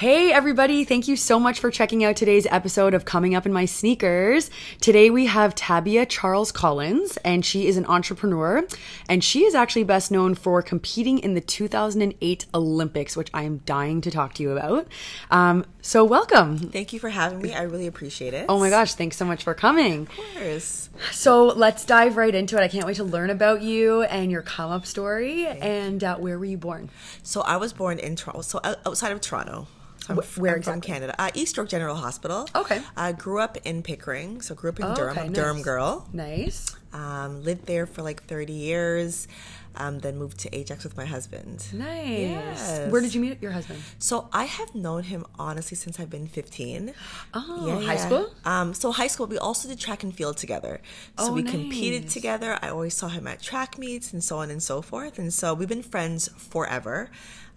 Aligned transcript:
Hey, 0.00 0.32
everybody. 0.32 0.84
Thank 0.84 1.08
you 1.08 1.16
so 1.16 1.38
much 1.38 1.60
for 1.60 1.70
checking 1.70 2.04
out 2.04 2.16
today's 2.16 2.46
episode 2.46 2.94
of 2.94 3.04
Coming 3.04 3.34
Up 3.34 3.44
in 3.44 3.52
My 3.52 3.66
Sneakers. 3.66 4.50
Today 4.80 5.10
we 5.10 5.26
have 5.26 5.54
Tabia 5.54 6.06
Charles 6.08 6.50
Collins, 6.52 7.18
and 7.18 7.44
she 7.44 7.66
is 7.66 7.76
an 7.76 7.84
entrepreneur. 7.84 8.66
And 9.10 9.22
she 9.22 9.44
is 9.44 9.54
actually 9.54 9.84
best 9.84 10.10
known 10.10 10.34
for 10.34 10.62
competing 10.62 11.18
in 11.18 11.34
the 11.34 11.42
2008 11.42 12.46
Olympics, 12.54 13.14
which 13.14 13.28
I 13.34 13.42
am 13.42 13.58
dying 13.66 14.00
to 14.00 14.10
talk 14.10 14.32
to 14.34 14.42
you 14.42 14.52
about. 14.52 14.88
Um, 15.30 15.66
so, 15.82 16.04
welcome. 16.04 16.58
Thank 16.58 16.92
you 16.92 17.00
for 17.00 17.08
having 17.08 17.40
me. 17.40 17.54
I 17.54 17.62
really 17.62 17.86
appreciate 17.86 18.34
it. 18.34 18.46
Oh 18.48 18.58
my 18.58 18.70
gosh, 18.70 18.94
thanks 18.94 19.16
so 19.16 19.24
much 19.24 19.44
for 19.44 19.54
coming. 19.54 20.02
Of 20.02 20.08
course. 20.36 20.90
So, 21.12 21.46
let's 21.46 21.84
dive 21.84 22.16
right 22.16 22.34
into 22.34 22.56
it. 22.56 22.60
I 22.62 22.68
can't 22.68 22.86
wait 22.86 22.96
to 22.96 23.04
learn 23.04 23.30
about 23.30 23.62
you 23.62 24.02
and 24.02 24.30
your 24.30 24.42
come 24.42 24.70
up 24.70 24.84
story. 24.86 25.46
And 25.46 26.02
uh, 26.04 26.16
where 26.16 26.38
were 26.38 26.44
you 26.44 26.58
born? 26.58 26.90
So, 27.22 27.40
I 27.40 27.56
was 27.56 27.72
born 27.72 27.98
in 27.98 28.16
Toronto, 28.16 28.42
so 28.42 28.60
outside 28.64 29.12
of 29.12 29.20
Toronto. 29.20 29.66
So 30.06 30.14
I'm, 30.14 30.16
Wh- 30.22 30.38
where 30.38 30.56
I'm 30.56 30.62
from? 30.62 30.80
Canada. 30.80 31.14
Uh, 31.18 31.30
East 31.34 31.56
York 31.56 31.68
General 31.68 31.94
Hospital. 31.96 32.48
Okay. 32.56 32.80
I 32.96 33.12
grew 33.12 33.38
up 33.40 33.58
in 33.64 33.82
Pickering, 33.82 34.40
so 34.40 34.54
grew 34.54 34.70
up 34.70 34.78
in 34.80 34.86
Oh, 34.86 34.94
Durham. 34.94 35.10
okay, 35.16 35.26
I'm 35.26 35.32
Durham 35.32 35.60
girl. 35.62 36.08
Nice. 36.12 36.74
Um, 36.92 37.42
lived 37.44 37.66
there 37.66 37.86
for 37.86 38.02
like 38.02 38.22
30 38.24 38.52
years. 38.52 39.28
Um, 39.76 40.00
then 40.00 40.18
moved 40.18 40.38
to 40.40 40.54
Ajax 40.54 40.84
with 40.84 40.96
my 40.96 41.04
husband. 41.04 41.64
Nice. 41.72 42.08
Yes. 42.08 42.90
Where 42.90 43.00
did 43.00 43.14
you 43.14 43.20
meet 43.20 43.40
your 43.40 43.52
husband? 43.52 43.80
So 43.98 44.28
I 44.32 44.44
have 44.44 44.74
known 44.74 45.04
him 45.04 45.24
honestly 45.38 45.76
since 45.76 45.98
I've 46.00 46.10
been 46.10 46.26
15. 46.26 46.92
Oh, 47.34 47.66
yeah, 47.66 47.80
high 47.86 47.96
school? 47.96 48.30
Um, 48.44 48.74
so 48.74 48.90
high 48.92 49.06
school, 49.06 49.26
we 49.26 49.38
also 49.38 49.68
did 49.68 49.78
track 49.78 50.02
and 50.02 50.14
field 50.14 50.36
together. 50.36 50.80
So 51.18 51.28
Oh, 51.28 51.32
we 51.32 51.42
competed 51.44 52.08
together. 52.10 52.58
I 52.60 52.68
always 52.70 52.94
saw 52.94 53.08
him 53.08 53.26
at 53.26 53.40
track 53.40 53.78
meets 53.78 54.12
and 54.12 54.22
so 54.24 54.38
on 54.38 54.50
and 54.50 54.62
so 54.62 54.82
forth. 54.82 55.18
And 55.18 55.32
so 55.32 55.54
we've 55.54 55.68
been 55.68 55.82
friends 55.82 56.28
forever. 56.36 57.08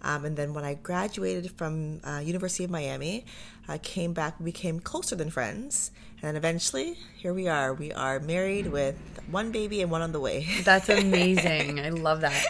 Um, 0.02 0.24
and 0.24 0.36
then 0.36 0.54
when 0.54 0.64
I 0.64 0.74
graduated 0.74 1.50
from 1.52 2.00
uh, 2.04 2.18
University 2.24 2.62
of 2.64 2.70
Miami, 2.70 3.24
I 3.66 3.78
came 3.78 4.12
back. 4.12 4.38
We 4.38 4.44
became 4.44 4.78
closer 4.78 5.16
than 5.16 5.30
friends. 5.30 5.90
And 6.24 6.30
then 6.30 6.36
eventually, 6.36 6.96
here 7.16 7.34
we 7.34 7.48
are. 7.48 7.74
We 7.74 7.92
are 7.92 8.18
married 8.18 8.68
with 8.68 8.96
one 9.30 9.52
baby 9.52 9.82
and 9.82 9.90
one 9.90 10.00
on 10.00 10.12
the 10.12 10.20
way. 10.20 10.48
That's 10.64 10.88
amazing. 10.88 11.78
I 11.78 11.90
love 11.90 12.22
that. 12.22 12.46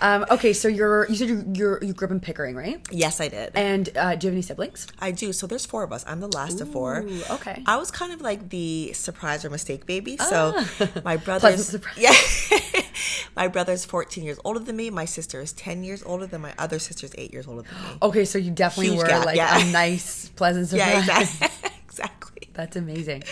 Um, 0.00 0.26
okay, 0.28 0.52
so 0.52 0.66
you're 0.66 1.08
you 1.08 1.14
said 1.14 1.28
you 1.28 1.44
you're, 1.54 1.84
you 1.84 1.92
grew 1.92 2.08
up 2.08 2.10
in 2.10 2.18
Pickering, 2.18 2.56
right? 2.56 2.84
yes, 2.90 3.20
I 3.20 3.28
did. 3.28 3.52
And 3.54 3.96
uh, 3.96 4.16
do 4.16 4.26
you 4.26 4.30
have 4.30 4.34
any 4.34 4.42
siblings? 4.42 4.88
I 4.98 5.12
do. 5.12 5.32
So 5.32 5.46
there's 5.46 5.64
four 5.64 5.84
of 5.84 5.92
us. 5.92 6.04
I'm 6.08 6.18
the 6.18 6.26
last 6.26 6.60
of 6.60 6.72
four. 6.72 7.04
Okay. 7.30 7.62
I 7.64 7.76
was 7.76 7.92
kind 7.92 8.12
of 8.12 8.22
like 8.22 8.48
the 8.48 8.92
surprise 8.92 9.44
or 9.44 9.50
mistake 9.50 9.86
baby. 9.86 10.16
So 10.16 10.60
my 11.04 11.16
brother's 11.24 11.64
surprise. 11.64 11.96
yeah. 11.96 12.12
my 13.36 13.46
brother's 13.46 13.84
14 13.84 14.24
years 14.24 14.40
older 14.44 14.58
than 14.58 14.74
me. 14.74 14.90
My 14.90 15.04
sister 15.04 15.40
is 15.40 15.52
10 15.52 15.84
years 15.84 16.02
older 16.02 16.26
than 16.26 16.40
my 16.40 16.54
other 16.58 16.80
sister's 16.80 17.14
8 17.16 17.32
years 17.32 17.46
older 17.46 17.62
than 17.62 17.72
me. 17.72 17.98
Okay, 18.02 18.24
so 18.24 18.36
you 18.36 18.50
definitely 18.50 18.88
Huge 18.88 18.98
were 18.98 19.06
gap, 19.06 19.24
like 19.24 19.36
yeah. 19.36 19.60
a 19.60 19.70
nice, 19.70 20.28
pleasant 20.30 20.66
surprise. 20.68 21.06
Yeah, 21.06 21.20
exactly. 21.20 21.65
That's 22.56 22.74
amazing. 22.74 23.22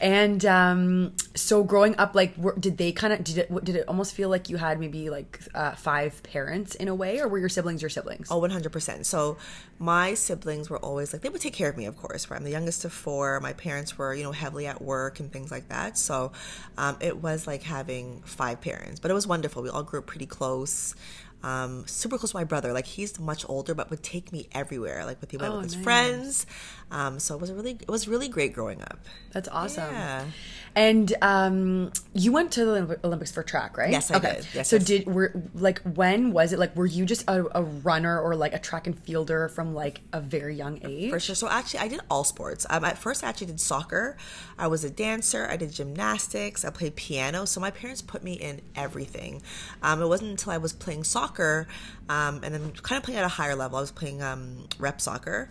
And 0.00 0.44
um, 0.46 1.12
so 1.34 1.62
growing 1.64 1.96
up, 1.98 2.14
like, 2.14 2.36
were, 2.38 2.54
did 2.58 2.78
they 2.78 2.92
kind 2.92 3.12
of 3.12 3.22
did 3.24 3.36
it 3.38 3.64
did 3.64 3.76
it 3.76 3.84
almost 3.88 4.14
feel 4.14 4.28
like 4.28 4.48
you 4.48 4.56
had 4.56 4.78
maybe 4.80 5.10
like 5.10 5.40
uh, 5.54 5.72
five 5.72 6.22
parents 6.22 6.74
in 6.76 6.88
a 6.88 6.94
way, 6.94 7.20
or 7.20 7.28
were 7.28 7.38
your 7.38 7.48
siblings 7.48 7.82
your 7.82 7.88
siblings? 7.90 8.28
Oh, 8.30 8.40
100%. 8.40 9.04
So 9.04 9.36
my 9.78 10.14
siblings 10.14 10.70
were 10.70 10.78
always 10.78 11.12
like, 11.12 11.22
they 11.22 11.28
would 11.28 11.40
take 11.40 11.52
care 11.54 11.68
of 11.68 11.76
me, 11.76 11.86
of 11.86 11.96
course, 11.96 12.30
right? 12.30 12.38
I'm 12.38 12.44
the 12.44 12.50
youngest 12.50 12.84
of 12.84 12.92
four. 12.92 13.40
My 13.40 13.52
parents 13.52 13.98
were, 13.98 14.14
you 14.14 14.22
know, 14.22 14.32
heavily 14.32 14.66
at 14.66 14.80
work 14.80 15.20
and 15.20 15.32
things 15.32 15.50
like 15.50 15.68
that. 15.68 15.98
So 15.98 16.32
um, 16.78 16.96
it 17.00 17.16
was 17.18 17.46
like 17.46 17.62
having 17.64 18.22
five 18.24 18.60
parents, 18.60 19.00
but 19.00 19.10
it 19.10 19.14
was 19.14 19.26
wonderful. 19.26 19.62
We 19.62 19.68
all 19.70 19.82
grew 19.82 19.98
up 19.98 20.06
pretty 20.06 20.26
close. 20.26 20.94
Um, 21.42 21.86
super 21.86 22.18
close 22.18 22.32
to 22.32 22.36
my 22.36 22.44
brother. 22.44 22.74
Like 22.74 22.84
he's 22.84 23.18
much 23.18 23.48
older, 23.48 23.74
but 23.74 23.88
would 23.88 24.02
take 24.02 24.30
me 24.30 24.48
everywhere. 24.52 25.06
Like 25.06 25.22
with 25.22 25.30
he 25.30 25.38
went 25.38 25.52
Oh, 25.54 25.56
with 25.56 25.64
his 25.64 25.76
nice. 25.76 25.84
friends. 25.84 26.46
Um, 26.90 27.18
so 27.18 27.34
it 27.34 27.40
was 27.40 27.50
a 27.50 27.54
really, 27.54 27.72
it 27.72 27.88
was 27.88 28.08
really 28.08 28.28
great 28.28 28.52
growing 28.52 28.82
up. 28.82 28.98
That's 29.32 29.48
awesome. 29.48 29.92
Yeah. 29.92 30.24
And 30.74 31.12
um, 31.20 31.92
you 32.14 32.30
went 32.30 32.52
to 32.52 32.64
the 32.64 33.00
Olympics 33.02 33.32
for 33.32 33.42
track, 33.42 33.76
right? 33.76 33.90
Yes, 33.90 34.10
I 34.10 34.20
did. 34.20 34.46
Yes, 34.54 34.68
so 34.68 34.76
yes. 34.76 34.84
did 34.84 35.06
were 35.06 35.32
like 35.54 35.80
when 35.82 36.32
was 36.32 36.52
it? 36.52 36.60
Like, 36.60 36.76
were 36.76 36.86
you 36.86 37.04
just 37.04 37.24
a, 37.28 37.44
a 37.58 37.62
runner 37.62 38.20
or 38.20 38.36
like 38.36 38.54
a 38.54 38.58
track 38.58 38.86
and 38.86 38.96
fielder 38.96 39.48
from 39.48 39.74
like 39.74 40.00
a 40.12 40.20
very 40.20 40.54
young 40.54 40.78
age? 40.84 41.10
For 41.10 41.18
sure. 41.18 41.34
So 41.34 41.48
actually, 41.48 41.80
I 41.80 41.88
did 41.88 42.00
all 42.08 42.22
sports. 42.22 42.66
Um, 42.70 42.84
at 42.84 42.98
first, 42.98 43.24
I 43.24 43.28
actually 43.28 43.48
did 43.48 43.60
soccer. 43.60 44.16
I 44.58 44.68
was 44.68 44.84
a 44.84 44.90
dancer. 44.90 45.48
I 45.50 45.56
did 45.56 45.72
gymnastics. 45.72 46.64
I 46.64 46.70
played 46.70 46.94
piano. 46.94 47.46
So 47.46 47.60
my 47.60 47.72
parents 47.72 48.00
put 48.00 48.22
me 48.22 48.34
in 48.34 48.60
everything. 48.76 49.42
Um, 49.82 50.00
it 50.00 50.06
wasn't 50.06 50.30
until 50.30 50.52
I 50.52 50.58
was 50.58 50.72
playing 50.72 51.02
soccer, 51.02 51.66
um, 52.08 52.42
and 52.44 52.54
then 52.54 52.70
kind 52.82 52.96
of 52.96 53.02
playing 53.02 53.18
at 53.18 53.24
a 53.24 53.28
higher 53.28 53.56
level. 53.56 53.78
I 53.78 53.80
was 53.80 53.90
playing 53.90 54.22
um, 54.22 54.68
rep 54.78 55.00
soccer. 55.00 55.48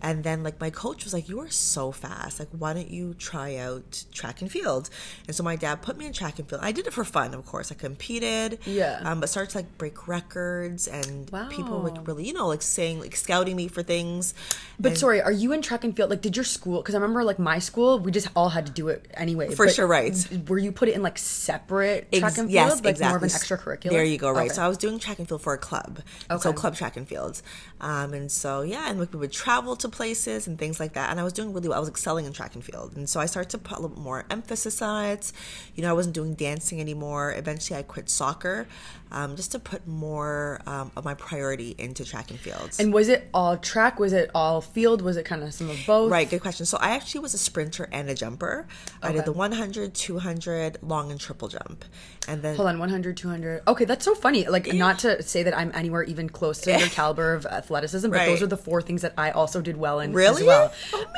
And 0.00 0.22
then, 0.24 0.42
like, 0.42 0.60
my 0.60 0.70
coach 0.70 1.04
was 1.04 1.12
like, 1.12 1.28
You 1.28 1.40
are 1.40 1.50
so 1.50 1.90
fast. 1.92 2.38
Like, 2.38 2.48
why 2.56 2.72
don't 2.72 2.90
you 2.90 3.14
try 3.14 3.56
out 3.56 4.04
track 4.12 4.40
and 4.40 4.50
field? 4.50 4.90
And 5.26 5.34
so, 5.34 5.42
my 5.42 5.56
dad 5.56 5.82
put 5.82 5.96
me 5.98 6.06
in 6.06 6.12
track 6.12 6.38
and 6.38 6.48
field. 6.48 6.60
I 6.64 6.72
did 6.72 6.86
it 6.86 6.92
for 6.92 7.04
fun, 7.04 7.34
of 7.34 7.44
course. 7.44 7.72
I 7.72 7.74
competed. 7.74 8.58
Yeah. 8.64 9.00
Um, 9.04 9.20
but 9.20 9.28
started 9.28 9.50
to, 9.52 9.58
like, 9.58 9.76
break 9.78 10.06
records. 10.06 10.86
And 10.86 11.30
people 11.50 11.80
were 11.80 11.90
really, 12.02 12.26
you 12.26 12.32
know, 12.32 12.46
like, 12.46 12.62
saying, 12.62 13.00
like, 13.00 13.16
scouting 13.16 13.56
me 13.56 13.68
for 13.68 13.82
things. 13.82 14.34
But 14.78 14.90
And- 14.92 14.98
sorry, 14.98 15.20
are 15.20 15.32
you 15.32 15.52
in 15.52 15.62
track 15.62 15.82
and 15.84 15.96
field? 15.96 16.10
Like, 16.10 16.22
did 16.22 16.36
your 16.36 16.44
school? 16.44 16.78
Because 16.80 16.94
I 16.94 16.98
remember, 16.98 17.24
like, 17.24 17.38
my 17.38 17.58
school, 17.58 17.98
we 17.98 18.12
just 18.12 18.28
all 18.36 18.50
had 18.50 18.66
to 18.66 18.72
do 18.72 18.88
it 18.88 19.06
anyway. 19.14 19.54
For 19.54 19.68
sure, 19.68 19.86
right. 19.86 20.14
Were 20.48 20.58
you 20.58 20.70
put 20.72 20.88
it 20.88 20.94
in 20.94 21.02
like 21.02 21.18
separate 21.18 22.06
Ex- 22.12 22.20
track 22.20 22.38
and 22.38 22.48
field, 22.48 22.50
yes, 22.52 22.70
like 22.84 22.86
exactly. 22.86 23.08
more 23.08 23.16
of 23.16 23.22
an 23.24 23.28
extracurricular? 23.30 23.90
There 23.90 24.04
you 24.04 24.18
go. 24.18 24.30
Right. 24.30 24.46
Okay. 24.46 24.54
So 24.54 24.62
I 24.62 24.68
was 24.68 24.78
doing 24.78 24.98
track 24.98 25.18
and 25.18 25.28
field 25.28 25.42
for 25.42 25.52
a 25.54 25.58
club. 25.58 26.00
And 26.30 26.40
So 26.40 26.52
club 26.52 26.76
track 26.76 26.96
and 26.96 27.08
fields. 27.08 27.42
Um, 27.80 28.12
and 28.12 28.30
so 28.30 28.62
yeah, 28.62 28.90
and 28.90 28.98
like 28.98 29.12
we 29.12 29.18
would 29.18 29.32
travel 29.32 29.76
to 29.76 29.88
places 29.88 30.46
and 30.46 30.58
things 30.58 30.80
like 30.80 30.94
that. 30.94 31.10
And 31.10 31.20
I 31.20 31.24
was 31.24 31.32
doing 31.32 31.52
really 31.52 31.68
well. 31.68 31.76
I 31.76 31.80
was 31.80 31.88
excelling 31.88 32.24
in 32.24 32.32
track 32.32 32.54
and 32.54 32.64
field. 32.64 32.96
And 32.96 33.08
so 33.08 33.20
I 33.20 33.26
started 33.26 33.50
to 33.50 33.58
put 33.58 33.78
a 33.78 33.82
little 33.82 34.00
more 34.00 34.24
emphasis 34.30 34.82
on 34.82 35.04
it. 35.04 35.32
You 35.74 35.82
know, 35.82 35.90
I 35.90 35.92
wasn't 35.92 36.14
doing 36.14 36.34
dancing 36.34 36.80
anymore. 36.80 37.32
Eventually, 37.36 37.78
I 37.78 37.82
quit 37.82 38.10
soccer 38.10 38.66
um, 39.10 39.36
just 39.36 39.52
to 39.52 39.58
put 39.58 39.86
more 39.86 40.60
um, 40.66 40.90
of 40.96 41.04
my 41.04 41.14
priority 41.14 41.74
into 41.78 42.04
track 42.04 42.30
and 42.30 42.38
fields. 42.38 42.78
And 42.78 42.92
was 42.92 43.08
it 43.08 43.28
all 43.32 43.56
track? 43.56 43.98
Was 43.98 44.12
it 44.12 44.30
all 44.34 44.60
field? 44.60 45.02
Was 45.02 45.16
it 45.16 45.24
kind 45.24 45.42
of 45.42 45.52
some 45.54 45.70
of 45.70 45.78
both? 45.86 46.10
Right, 46.10 46.28
good 46.28 46.40
question. 46.42 46.66
So 46.66 46.78
I 46.80 46.90
actually 46.90 47.20
was 47.20 47.34
a 47.34 47.38
sprinter 47.38 47.88
and 47.92 48.08
a 48.10 48.14
jumper. 48.14 48.66
I 49.02 49.12
did 49.12 49.24
the 49.24 49.32
100, 49.32 49.94
200, 49.94 50.78
long 50.82 51.10
and 51.10 51.20
triple 51.20 51.48
jump. 51.48 51.84
And 52.26 52.42
then 52.42 52.56
Hold 52.56 52.68
on, 52.68 52.78
100, 52.78 53.16
200. 53.16 53.62
Okay, 53.66 53.84
that's 53.86 54.04
so 54.04 54.14
funny. 54.14 54.46
Like, 54.46 54.72
not 54.74 54.98
to 55.00 55.22
say 55.22 55.42
that 55.44 55.56
I'm 55.56 55.70
anywhere 55.74 56.02
even 56.02 56.28
close 56.28 56.58
to 56.62 56.78
your 56.78 56.88
caliber 56.90 57.32
of 57.34 57.46
athleticism, 57.46 58.10
but 58.10 58.16
Right. 58.18 58.26
those 58.26 58.42
are 58.42 58.46
the 58.46 58.56
four 58.58 58.82
things 58.82 59.02
that 59.02 59.14
I 59.16 59.30
also 59.30 59.62
did 59.62 59.76
well 59.78 60.00
in 60.00 60.10
as 60.10 60.14
Really? 60.16 60.42
well. 60.44 60.72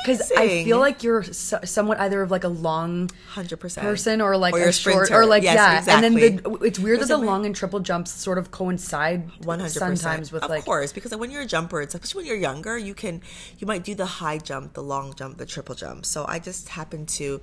Because 0.04 0.30
I 0.36 0.62
feel 0.64 0.78
like 0.78 1.02
you're 1.02 1.24
so, 1.24 1.58
somewhat 1.64 1.98
either 1.98 2.22
of 2.22 2.30
like 2.30 2.44
a 2.44 2.48
long 2.48 3.10
100%. 3.34 3.80
person 3.80 4.20
or 4.20 4.36
like 4.36 4.54
Or 4.54 4.60
a 4.60 4.72
short 4.72 5.06
sprinter. 5.06 5.14
or 5.22 5.26
like 5.26 5.42
Yes, 5.42 5.54
yeah. 5.56 5.78
exactly. 5.78 6.06
And 6.06 6.16
then 6.16 6.36
the, 6.44 6.54
it's 6.64 6.78
weird 6.78 6.98
that 6.98 7.02
Was 7.02 7.08
the 7.08 7.18
long 7.18 7.44
and 7.46 7.56
triple 7.56 7.79
jumps 7.80 8.10
sort 8.10 8.38
of 8.38 8.50
coincide 8.50 9.28
100% 9.42 9.68
sometimes 9.70 10.32
with 10.32 10.42
of 10.44 10.50
like 10.50 10.64
course 10.64 10.92
because 10.92 11.14
when 11.16 11.30
you're 11.30 11.42
a 11.42 11.46
jumper 11.46 11.80
it's 11.82 11.94
especially 11.94 12.20
when 12.20 12.26
you're 12.26 12.36
younger 12.36 12.76
you 12.78 12.94
can 12.94 13.20
you 13.58 13.66
might 13.66 13.84
do 13.84 13.94
the 13.94 14.06
high 14.06 14.38
jump 14.38 14.72
the 14.74 14.82
long 14.82 15.14
jump 15.14 15.38
the 15.38 15.46
triple 15.46 15.74
jump 15.74 16.04
so 16.06 16.24
i 16.28 16.38
just 16.38 16.68
happened 16.70 17.08
to 17.08 17.40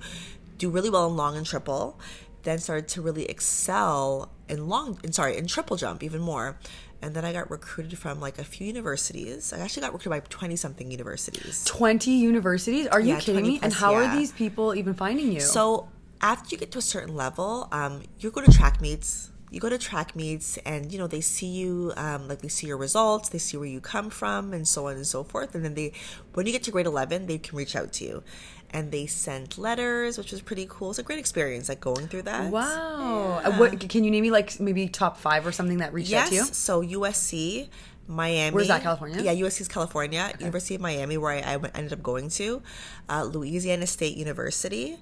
do 0.58 0.70
really 0.70 0.90
well 0.90 1.06
in 1.08 1.16
long 1.16 1.36
and 1.36 1.46
triple 1.46 1.98
then 2.44 2.58
started 2.58 2.88
to 2.88 3.02
really 3.02 3.24
excel 3.26 4.30
in 4.48 4.68
long 4.68 4.98
and 5.04 5.14
sorry 5.14 5.36
in 5.36 5.46
triple 5.46 5.76
jump 5.76 6.02
even 6.02 6.20
more 6.20 6.58
and 7.02 7.14
then 7.14 7.24
i 7.24 7.32
got 7.32 7.50
recruited 7.50 7.96
from 7.98 8.20
like 8.20 8.38
a 8.38 8.44
few 8.44 8.66
universities 8.66 9.52
i 9.52 9.58
actually 9.58 9.82
got 9.82 9.92
recruited 9.92 10.22
by 10.22 10.28
20 10.28 10.56
something 10.56 10.90
universities 10.90 11.64
20 11.64 12.10
universities. 12.10 12.86
Are 12.88 13.00
you 13.00 13.14
Yeah, 13.14 13.20
kidding 13.20 13.42
me? 13.46 13.60
and 13.62 13.72
how 13.72 13.92
yeah. 13.92 13.98
are 14.14 14.16
these 14.16 14.32
people 14.32 14.74
even 14.74 14.94
finding 14.94 15.30
you? 15.32 15.40
So 15.40 15.88
after 16.20 16.48
you 16.54 16.58
get 16.58 16.72
to 16.72 16.78
a 16.78 16.82
certain 16.82 17.14
level, 17.14 17.68
um, 17.70 18.02
you 18.18 18.30
go 18.32 18.40
to 18.40 18.50
track 18.50 18.80
meets. 18.80 19.30
You 19.50 19.60
go 19.60 19.68
to 19.68 19.78
track 19.78 20.14
meets, 20.14 20.56
and 20.58 20.92
you 20.92 20.98
know 20.98 21.06
they 21.06 21.20
see 21.20 21.46
you, 21.46 21.92
um, 21.96 22.28
like 22.28 22.40
they 22.42 22.48
see 22.48 22.66
your 22.66 22.76
results, 22.76 23.28
they 23.30 23.38
see 23.38 23.56
where 23.56 23.66
you 23.68 23.80
come 23.80 24.10
from, 24.10 24.52
and 24.52 24.66
so 24.68 24.88
on 24.88 24.96
and 24.96 25.06
so 25.06 25.24
forth. 25.24 25.54
And 25.54 25.64
then 25.64 25.74
they, 25.74 25.92
when 26.34 26.46
you 26.46 26.52
get 26.52 26.62
to 26.64 26.70
grade 26.70 26.86
eleven, 26.86 27.26
they 27.26 27.38
can 27.38 27.56
reach 27.56 27.74
out 27.74 27.92
to 27.94 28.04
you, 28.04 28.22
and 28.70 28.92
they 28.92 29.06
sent 29.06 29.56
letters, 29.56 30.18
which 30.18 30.32
was 30.32 30.42
pretty 30.42 30.66
cool. 30.68 30.90
It's 30.90 30.98
a 30.98 31.02
great 31.02 31.18
experience, 31.18 31.68
like 31.68 31.80
going 31.80 32.08
through 32.08 32.22
that. 32.22 32.50
wow. 32.52 33.40
Uh, 33.44 33.52
What 33.56 33.88
can 33.88 34.04
you 34.04 34.10
name 34.10 34.22
me 34.22 34.30
like 34.30 34.60
maybe 34.60 34.86
top 34.88 35.16
five 35.16 35.46
or 35.46 35.52
something 35.52 35.78
that 35.78 35.92
reached 35.94 36.12
out 36.12 36.28
to 36.28 36.34
you? 36.34 36.40
Yes. 36.42 36.56
So 36.56 36.82
USC, 36.82 37.68
Miami. 38.06 38.54
Where's 38.54 38.68
that, 38.68 38.82
California? 38.82 39.22
Yeah, 39.22 39.34
USC 39.34 39.62
is 39.62 39.68
California. 39.68 40.30
University 40.38 40.74
of 40.74 40.80
Miami, 40.80 41.16
where 41.18 41.32
I, 41.32 41.54
I 41.54 41.58
ended 41.74 41.92
up 41.92 42.02
going 42.02 42.28
to. 42.30 42.62
Uh, 43.08 43.24
Louisiana 43.24 43.86
State 43.86 44.16
University. 44.16 44.98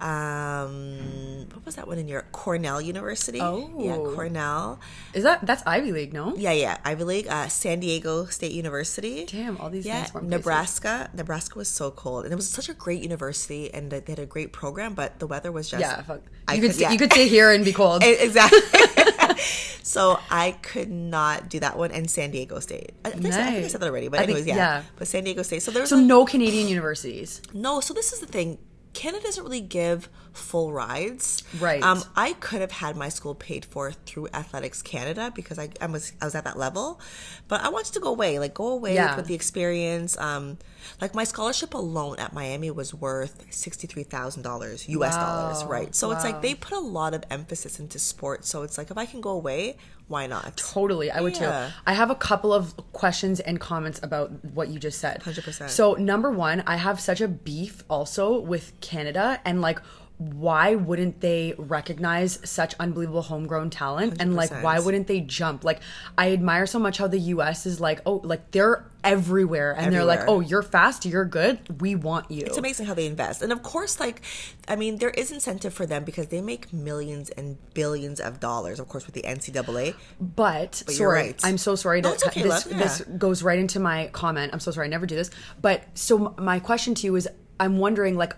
Um, 0.00 1.46
what 1.52 1.64
was 1.64 1.76
that 1.76 1.86
one 1.86 1.98
in 1.98 2.08
Europe? 2.08 2.32
Cornell 2.32 2.80
University. 2.80 3.40
Oh. 3.40 3.70
yeah, 3.78 3.96
Cornell. 3.96 4.80
Is 5.12 5.22
that 5.24 5.44
that's 5.46 5.62
Ivy 5.66 5.92
League? 5.92 6.12
No. 6.12 6.34
Yeah, 6.36 6.52
yeah, 6.52 6.78
Ivy 6.84 7.04
League. 7.04 7.26
Uh, 7.28 7.48
San 7.48 7.80
Diego 7.80 8.26
State 8.26 8.52
University. 8.52 9.24
Damn, 9.26 9.56
all 9.58 9.70
these 9.70 9.86
Yeah, 9.86 10.00
nice 10.00 10.14
warm 10.14 10.26
places. 10.26 10.38
Nebraska. 10.44 11.10
Nebraska 11.14 11.58
was 11.58 11.68
so 11.68 11.90
cold, 11.90 12.24
and 12.24 12.32
it 12.32 12.36
was 12.36 12.48
such 12.48 12.68
a 12.68 12.74
great 12.74 13.02
university, 13.02 13.72
and 13.72 13.90
they 13.90 14.02
had 14.06 14.18
a 14.18 14.26
great 14.26 14.52
program. 14.52 14.94
But 14.94 15.18
the 15.18 15.26
weather 15.26 15.52
was 15.52 15.68
just 15.70 15.80
Yeah, 15.80 16.02
fuck. 16.02 16.22
I 16.48 16.54
You 16.54 16.60
could, 16.62 16.70
could- 16.72 16.80
yeah. 16.80 16.92
you 16.92 16.98
could 16.98 17.12
stay 17.12 17.28
here 17.28 17.50
and 17.50 17.64
be 17.64 17.72
cold. 17.72 18.02
Exactly. 18.04 18.60
so 19.82 20.18
I 20.30 20.52
could 20.62 20.90
not 20.90 21.48
do 21.48 21.60
that 21.60 21.76
one, 21.78 21.90
and 21.90 22.10
San 22.10 22.30
Diego 22.30 22.58
State. 22.60 22.92
I, 23.04 23.10
think 23.10 23.26
I 23.26 23.30
said- 23.30 23.40
I 23.48 23.52
think 23.52 23.64
I 23.64 23.68
said 23.68 23.80
that 23.80 23.88
already, 23.88 24.08
but 24.08 24.20
I 24.20 24.26
think- 24.26 24.38
anyways, 24.38 24.46
yeah. 24.48 24.56
yeah. 24.56 24.82
But 24.96 25.08
San 25.08 25.24
Diego 25.24 25.42
State. 25.42 25.62
So 25.62 25.70
there 25.70 25.82
was 25.82 25.90
so 25.90 25.98
a- 25.98 26.02
no 26.02 26.24
Canadian 26.26 26.68
universities. 26.68 27.40
no, 27.52 27.80
so 27.80 27.94
this 27.94 28.12
is 28.12 28.20
the 28.20 28.26
thing. 28.26 28.58
Canada 28.94 29.24
doesn't 29.24 29.44
really 29.44 29.60
give 29.60 30.08
full 30.34 30.72
rides. 30.72 31.42
Right. 31.60 31.82
Um, 31.82 32.02
I 32.16 32.34
could 32.34 32.60
have 32.60 32.72
had 32.72 32.96
my 32.96 33.08
school 33.08 33.34
paid 33.34 33.64
for 33.64 33.92
through 33.92 34.28
Athletics 34.34 34.82
Canada 34.82 35.32
because 35.34 35.58
I, 35.58 35.70
I 35.80 35.86
was 35.86 36.12
I 36.20 36.24
was 36.26 36.34
at 36.34 36.44
that 36.44 36.58
level, 36.58 37.00
but 37.48 37.62
I 37.62 37.68
wanted 37.70 37.94
to 37.94 38.00
go 38.00 38.08
away, 38.10 38.38
like 38.38 38.52
go 38.54 38.68
away 38.68 38.94
Yeah. 38.94 39.16
with 39.16 39.26
the 39.26 39.34
experience. 39.34 40.18
Um, 40.18 40.58
like 41.00 41.14
my 41.14 41.24
scholarship 41.24 41.72
alone 41.72 42.18
at 42.18 42.32
Miami 42.34 42.70
was 42.70 42.92
worth 42.92 43.46
sixty 43.50 43.86
three 43.86 44.02
thousand 44.02 44.42
dollars 44.42 44.88
U.S. 44.88 45.16
dollars, 45.16 45.64
right? 45.64 45.94
So 45.94 46.10
it's 46.10 46.24
like 46.24 46.42
they 46.42 46.54
put 46.54 46.72
a 46.76 46.80
lot 46.80 47.14
of 47.14 47.24
emphasis 47.30 47.80
into 47.80 47.98
sports. 47.98 48.48
So 48.48 48.62
it's 48.62 48.76
like 48.76 48.90
if 48.90 48.98
I 48.98 49.06
can 49.06 49.20
go 49.22 49.30
away, 49.30 49.76
why 50.08 50.26
not? 50.26 50.56
Totally, 50.56 51.10
I 51.10 51.20
would 51.20 51.34
Yeah. 51.36 51.68
too. 51.68 51.74
I 51.86 51.94
have 51.94 52.10
a 52.10 52.14
couple 52.14 52.52
of 52.52 52.74
questions 52.92 53.40
and 53.40 53.58
comments 53.58 54.00
about 54.02 54.44
what 54.44 54.68
you 54.68 54.78
just 54.78 54.98
said. 54.98 55.22
100%. 55.22 55.70
So, 55.70 55.94
number 55.94 56.30
one, 56.30 56.62
I 56.66 56.76
have 56.76 57.00
such 57.00 57.20
a 57.22 57.28
beef 57.28 57.82
also 57.88 58.38
with 58.38 58.78
Canada 58.82 59.40
and 59.46 59.62
like 59.62 59.80
why 60.18 60.74
wouldn't 60.76 61.20
they 61.20 61.54
recognize 61.58 62.38
such 62.44 62.74
unbelievable 62.78 63.22
homegrown 63.22 63.68
talent 63.68 64.20
and 64.20 64.36
like 64.36 64.50
why 64.62 64.78
wouldn't 64.78 65.08
they 65.08 65.20
jump 65.20 65.64
like 65.64 65.80
i 66.16 66.30
admire 66.32 66.66
so 66.66 66.78
much 66.78 66.98
how 66.98 67.08
the 67.08 67.18
us 67.18 67.66
is 67.66 67.80
like 67.80 68.00
oh 68.06 68.20
like 68.22 68.48
they're 68.52 68.84
everywhere 69.02 69.74
and 69.76 69.92
they're 69.92 70.04
like 70.04 70.20
oh 70.28 70.38
you're 70.38 70.62
fast 70.62 71.04
you're 71.04 71.24
good 71.24 71.58
we 71.80 71.96
want 71.96 72.30
you 72.30 72.44
It's 72.46 72.56
amazing 72.56 72.86
how 72.86 72.94
they 72.94 73.06
invest. 73.06 73.42
And 73.42 73.52
of 73.52 73.62
course, 73.62 74.00
like, 74.00 74.22
I 74.68 74.76
mean, 74.76 74.98
there 74.98 75.10
is 75.10 75.30
incentive 75.32 75.74
for 75.74 75.86
them 75.86 76.04
because 76.04 76.28
they 76.28 76.40
make 76.40 76.72
millions 76.72 77.30
and 77.30 77.56
billions 77.74 78.20
of 78.20 78.40
dollars, 78.40 78.78
of 78.80 78.88
course, 78.88 79.06
with 79.06 79.14
the 79.14 79.22
NCAA. 79.22 79.94
But, 80.20 80.82
you're 80.86 80.96
sorry, 80.96 81.20
right. 81.20 81.40
I'm 81.42 81.58
so 81.58 81.74
sorry. 81.74 82.02
To, 82.02 82.08
okay, 82.26 82.42
this 82.42 82.66
love, 82.66 82.78
this 82.78 83.00
goes 83.18 83.42
right 83.42 83.58
into 83.58 83.80
my 83.80 84.08
comment. 84.12 84.52
I'm 84.52 84.60
so 84.60 84.70
sorry. 84.70 84.86
I 84.86 84.90
never 84.90 85.06
do 85.06 85.16
this. 85.16 85.30
But 85.60 85.82
so 85.94 86.34
my 86.38 86.60
question 86.60 86.94
to 86.96 87.06
you 87.06 87.16
is, 87.16 87.28
I'm 87.58 87.78
wondering 87.78 88.16
like. 88.16 88.34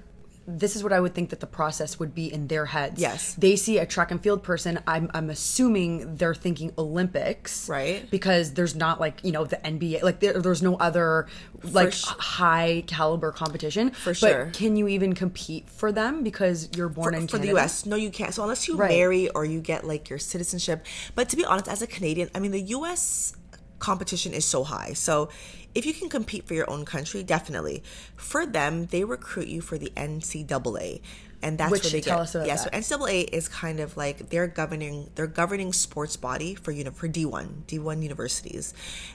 This 0.49 0.77
is 0.77 0.83
what 0.83 0.93
I 0.93 1.01
would 1.01 1.15
think 1.15 1.31
that 1.31 1.41
the 1.41 1.47
process 1.47 1.99
would 1.99 2.15
be 2.15 2.33
in 2.33 2.47
their 2.47 2.67
heads. 2.67 3.01
Yes. 3.01 3.35
They 3.35 3.57
see 3.57 3.79
a 3.79 3.87
track 3.87 4.11
and 4.11 4.23
field 4.23 4.43
person. 4.43 4.79
I'm, 4.87 5.11
I'm 5.13 5.29
assuming 5.31 6.17
they're 6.17 6.35
thinking 6.35 6.73
Olympics. 6.79 7.69
Right. 7.69 8.09
Because 8.11 8.55
there's 8.55 8.75
not 8.77 9.01
like, 9.01 9.25
you 9.25 9.33
know, 9.33 9.45
the 9.45 9.57
NBA, 9.57 10.03
like 10.03 10.21
there, 10.21 10.41
there's 10.41 10.63
no 10.63 10.77
other 10.77 11.27
like 11.63 11.93
sh- 11.93 12.05
high 12.07 12.85
caliber 12.87 13.33
competition. 13.33 13.91
For 13.91 14.11
But 14.11 14.17
sure. 14.17 14.51
can 14.53 14.77
you 14.77 14.87
even 14.89 15.15
compete 15.15 15.69
for 15.69 15.91
them 15.93 16.23
because 16.23 16.69
you're 16.77 16.89
born 16.89 17.15
in 17.15 17.27
for 17.27 17.39
Canada? 17.39 17.55
the 17.55 17.59
US. 17.61 17.87
No, 17.87 17.97
you 17.97 18.11
can't. 18.11 18.33
So 18.33 18.43
unless 18.43 18.69
you 18.69 18.77
Right. 18.77 18.91
marry 18.91 19.29
or 19.31 19.45
you 19.45 19.61
get 19.61 19.85
like 19.85 20.09
your 20.09 20.19
citizenship. 20.19 20.87
But 21.15 21.29
to 21.31 21.37
be 21.37 21.45
honest, 21.45 21.69
as 21.69 21.83
a 21.83 21.87
Canadian, 21.87 22.31
I 22.35 22.39
mean 22.39 22.53
the 22.53 22.63
US 22.63 23.35
competition 23.79 24.33
is 24.33 24.45
so 24.45 24.65
high. 24.65 24.93
So 24.95 25.29
if 25.75 25.85
you 25.87 25.93
can 25.93 26.09
compete 26.09 26.47
for 26.47 26.55
your 26.55 26.69
own 26.71 26.85
country, 26.85 27.23
definitely. 27.23 27.83
For 28.17 28.47
them, 28.47 28.87
they 28.87 29.05
recruit 29.05 29.49
you 29.49 29.61
for 29.61 29.77
the 29.79 29.93
NCAA. 29.97 31.01
And 31.43 31.59
that's 31.59 31.71
Which- 31.71 31.85
where 31.85 31.91
they 31.93 32.01
tell 32.01 32.17
get. 32.17 32.23
us 32.23 32.35
about 32.35 32.47
yeah, 32.47 32.57
that. 32.57 32.85
so 32.87 32.97
NCAA 32.97 33.29
is 33.31 33.47
kind 33.47 33.79
of 33.79 33.97
like 33.97 34.31
they're 34.31 34.47
governing 34.47 35.11
their 35.17 35.27
governing 35.27 35.73
sports 35.75 36.17
body 36.17 36.55
for 36.55 36.73
uni- 36.73 36.91
for 36.91 37.09
D 37.09 37.27
one 37.27 37.65
D 37.67 37.79
one 37.79 38.01
universities, 38.01 38.73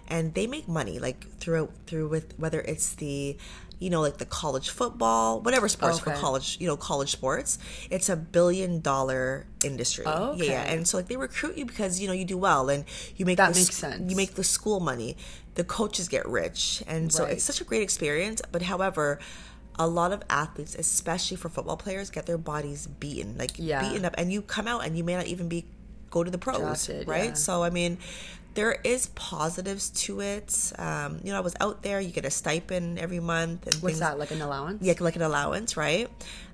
and 0.08 0.36
they 0.36 0.46
make 0.46 0.68
money 0.68 1.00
like 1.00 1.26
through 1.40 1.72
through 1.88 2.10
with 2.10 2.38
whether 2.38 2.62
it's 2.62 2.94
the 2.94 3.38
you 3.82 3.90
know 3.90 4.00
like 4.08 4.18
the 4.18 4.26
college 4.42 4.70
football 4.70 5.42
whatever 5.42 5.68
sports 5.68 5.98
for 6.00 6.12
college 6.12 6.48
you 6.62 6.68
know 6.68 6.78
college 6.78 7.12
sports 7.12 7.58
it's 7.90 8.08
a 8.10 8.16
billion 8.16 8.80
dollar 8.80 9.46
industry. 9.66 10.06
Oh, 10.08 10.34
yeah, 10.38 10.46
yeah 10.52 10.72
and 10.72 10.88
so 10.88 10.98
like 10.98 11.08
they 11.08 11.18
recruit 11.18 11.58
you 11.58 11.66
because 11.66 12.00
you 12.00 12.08
know 12.08 12.14
you 12.14 12.24
do 12.24 12.38
well 12.38 12.70
and 12.70 12.86
you 13.18 13.26
make 13.26 13.38
That 13.38 13.54
the, 13.54 13.60
makes 13.60 13.76
sense. 13.76 14.10
you 14.10 14.16
make 14.16 14.36
the 14.36 14.44
school 14.44 14.80
money. 14.80 15.18
The 15.56 15.64
coaches 15.66 16.08
get 16.08 16.26
rich. 16.28 16.82
And 16.88 17.12
so 17.12 17.24
Right. 17.24 17.34
it's 17.34 17.44
such 17.44 17.60
a 17.60 17.66
great 17.66 17.82
experience. 17.82 18.42
But 18.54 18.62
however 18.62 19.20
a 19.80 19.88
lot 19.88 20.12
of 20.12 20.22
athletes 20.30 20.76
especially 20.76 21.38
for 21.38 21.50
football 21.50 21.78
players 21.78 22.10
get 22.10 22.26
their 22.26 22.38
bodies 22.38 22.88
beaten 22.88 23.36
like 23.38 23.52
Yeah. 23.58 23.82
beaten 23.82 24.06
up. 24.06 24.14
And 24.18 24.32
you 24.32 24.42
come 24.42 24.68
out 24.68 24.86
and 24.86 24.96
you 24.98 25.04
may 25.04 25.16
not 25.16 25.26
even 25.28 25.48
be 25.50 25.66
go 26.12 26.24
to 26.24 26.30
the 26.30 26.38
pros 26.38 26.60
Drafted, 26.60 27.08
right? 27.08 27.30
yeah. 27.30 27.46
so 27.48 27.64
i 27.64 27.70
mean 27.70 27.98
there 28.54 28.78
is 28.84 29.08
positives 29.16 29.90
to 29.92 30.20
it 30.22 30.74
um, 30.78 31.20
you 31.24 31.32
know 31.32 31.38
i 31.38 31.42
was 31.42 31.56
out 31.62 31.82
there 31.84 32.00
you 32.02 32.10
get 32.12 32.26
a 32.26 32.30
stipend 32.32 33.00
every 33.00 33.20
month 33.20 33.66
and 33.66 33.76
What's 33.76 33.86
things 33.94 34.00
that, 34.00 34.20
like 34.20 34.32
an 34.32 34.42
allowance? 34.42 34.84
yeah, 34.84 34.94
like 35.00 35.16
an 35.16 35.22
allowance, 35.22 35.78
right? 35.78 36.10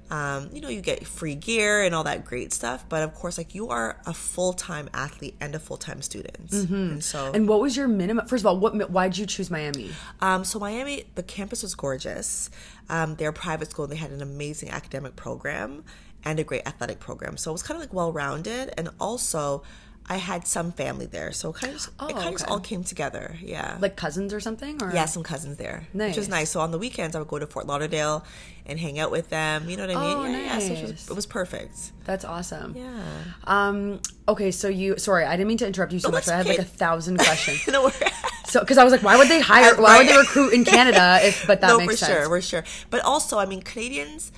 Um, 0.10 0.50
you 0.54 0.62
know, 0.62 0.70
you 0.70 0.80
get 0.80 1.06
free 1.06 1.36
gear 1.36 1.84
and 1.84 1.94
all 1.94 2.06
that 2.06 2.24
great 2.24 2.54
stuff, 2.54 2.86
but 2.88 3.04
of 3.04 3.14
course, 3.14 3.38
like 3.38 3.54
you 3.54 3.68
are 3.70 4.00
a 4.06 4.14
full 4.14 4.54
time 4.54 4.88
athlete 4.94 5.36
and 5.42 5.54
a 5.54 5.60
full 5.60 5.76
time 5.76 6.02
student, 6.02 6.38
and 6.54 7.04
so 7.04 7.18
Mm-hmm. 7.18 7.36
And 7.36 7.50
what 7.50 7.60
was 7.60 7.76
your 7.76 7.90
minimum? 7.90 8.26
First 8.26 8.44
of 8.44 8.46
all, 8.48 8.58
what 8.58 8.90
why 8.90 9.10
did 9.10 9.18
you 9.18 9.26
choose 9.26 9.52
Miami? 9.52 9.92
um, 10.22 10.46
so 10.46 10.60
Miami, 10.60 11.04
the 11.16 11.24
campus 11.24 11.62
was 11.62 11.76
gorgeous. 11.76 12.50
Um, 12.88 13.16
they're 13.16 13.32
a 13.32 13.34
private 13.34 13.70
school. 13.72 13.84
and 13.84 13.92
They 13.92 13.98
had 13.98 14.12
an 14.12 14.22
amazing 14.22 14.70
academic 14.70 15.18
program 15.18 15.84
and 16.24 16.40
a 16.40 16.44
great 16.46 16.66
athletic 16.66 17.00
program. 17.02 17.36
So 17.36 17.52
it 17.52 17.56
was 17.56 17.64
kind 17.64 17.76
of 17.78 17.82
like 17.82 17.94
well 17.94 18.14
rounded, 18.14 18.74
and 18.78 18.88
also 19.02 19.64
I 20.10 20.16
had 20.16 20.48
some 20.48 20.72
family 20.72 21.06
there, 21.06 21.34
so 21.34 21.50
it 21.50 21.56
kind 21.58 21.74
of 21.74 21.80
just, 21.80 21.90
it 21.90 21.98
kind 22.16 22.28
of 22.28 22.32
just 22.32 22.48
all 22.48 22.62
came 22.62 22.84
together. 22.84 23.36
Yeah, 23.42 23.78
Like 23.82 23.98
cousins 23.98 24.34
or 24.34 24.40
something? 24.40 24.82
Or 24.82 24.92
yeah, 24.94 25.04
some 25.06 25.22
cousins 25.22 25.58
there, 25.58 25.86
which 25.92 26.16
was 26.16 26.30
Nice. 26.30 26.40
nice. 26.40 26.50
So 26.52 26.62
on 26.62 26.72
the 26.72 26.78
weekends, 26.78 27.14
I 27.16 27.20
would 27.20 27.28
go 27.28 27.40
to 27.40 27.46
Fort 27.46 27.68
Lauderdale 27.68 28.24
and 28.66 28.80
hang 28.80 29.00
out 29.00 29.12
with 29.12 29.30
them. 29.30 29.70
You 29.70 29.76
know 29.76 29.86
what 29.88 29.98
I 29.98 30.00
mean? 30.00 30.18
Oh, 30.18 30.26
yeah, 30.26 30.38
yeah. 30.46 30.60
So 30.60 30.66
it 30.74 30.82
was, 30.82 30.92
nice. 30.92 31.10
it 31.10 31.16
was 31.16 31.26
perfect. 31.26 31.92
That's 32.06 32.24
awesome. 32.24 32.74
Yeah. 32.78 33.04
Um. 33.44 34.00
Okay. 34.30 34.52
So 34.52 34.70
you. 34.70 34.98
Sorry, 34.98 35.26
I 35.26 35.32
didn't 35.36 35.50
mean 35.50 35.58
to 35.58 35.68
interrupt 35.68 35.92
you 35.92 36.00
so 36.00 36.08
No, 36.08 36.14
much. 36.14 36.28
I 36.30 36.38
had 36.38 36.46
like 36.48 36.60
a 36.60 36.64
thousand 36.64 37.18
questions. 37.28 37.68
no, 37.68 37.84
we're- 37.84 38.12
so 38.46 38.62
because 38.62 38.78
I 38.78 38.86
was 38.86 38.94
like, 38.94 39.04
why 39.04 39.18
would 39.18 39.28
they 39.28 39.42
hire? 39.42 39.76
Why 39.76 39.98
would 39.98 40.08
they 40.08 40.16
recruit 40.18 40.54
in 40.54 40.64
Canada? 40.64 41.20
If 41.22 41.46
but 41.48 41.60
that 41.60 41.68
no, 41.72 41.80
makes 41.80 41.92
for 41.96 41.98
sense. 42.06 42.14
sure, 42.14 42.26
for 42.28 42.42
sure. 42.42 42.64
But 42.90 43.02
also, 43.04 43.38
I 43.38 43.46
mean, 43.46 43.62
Canadians, 43.62 44.32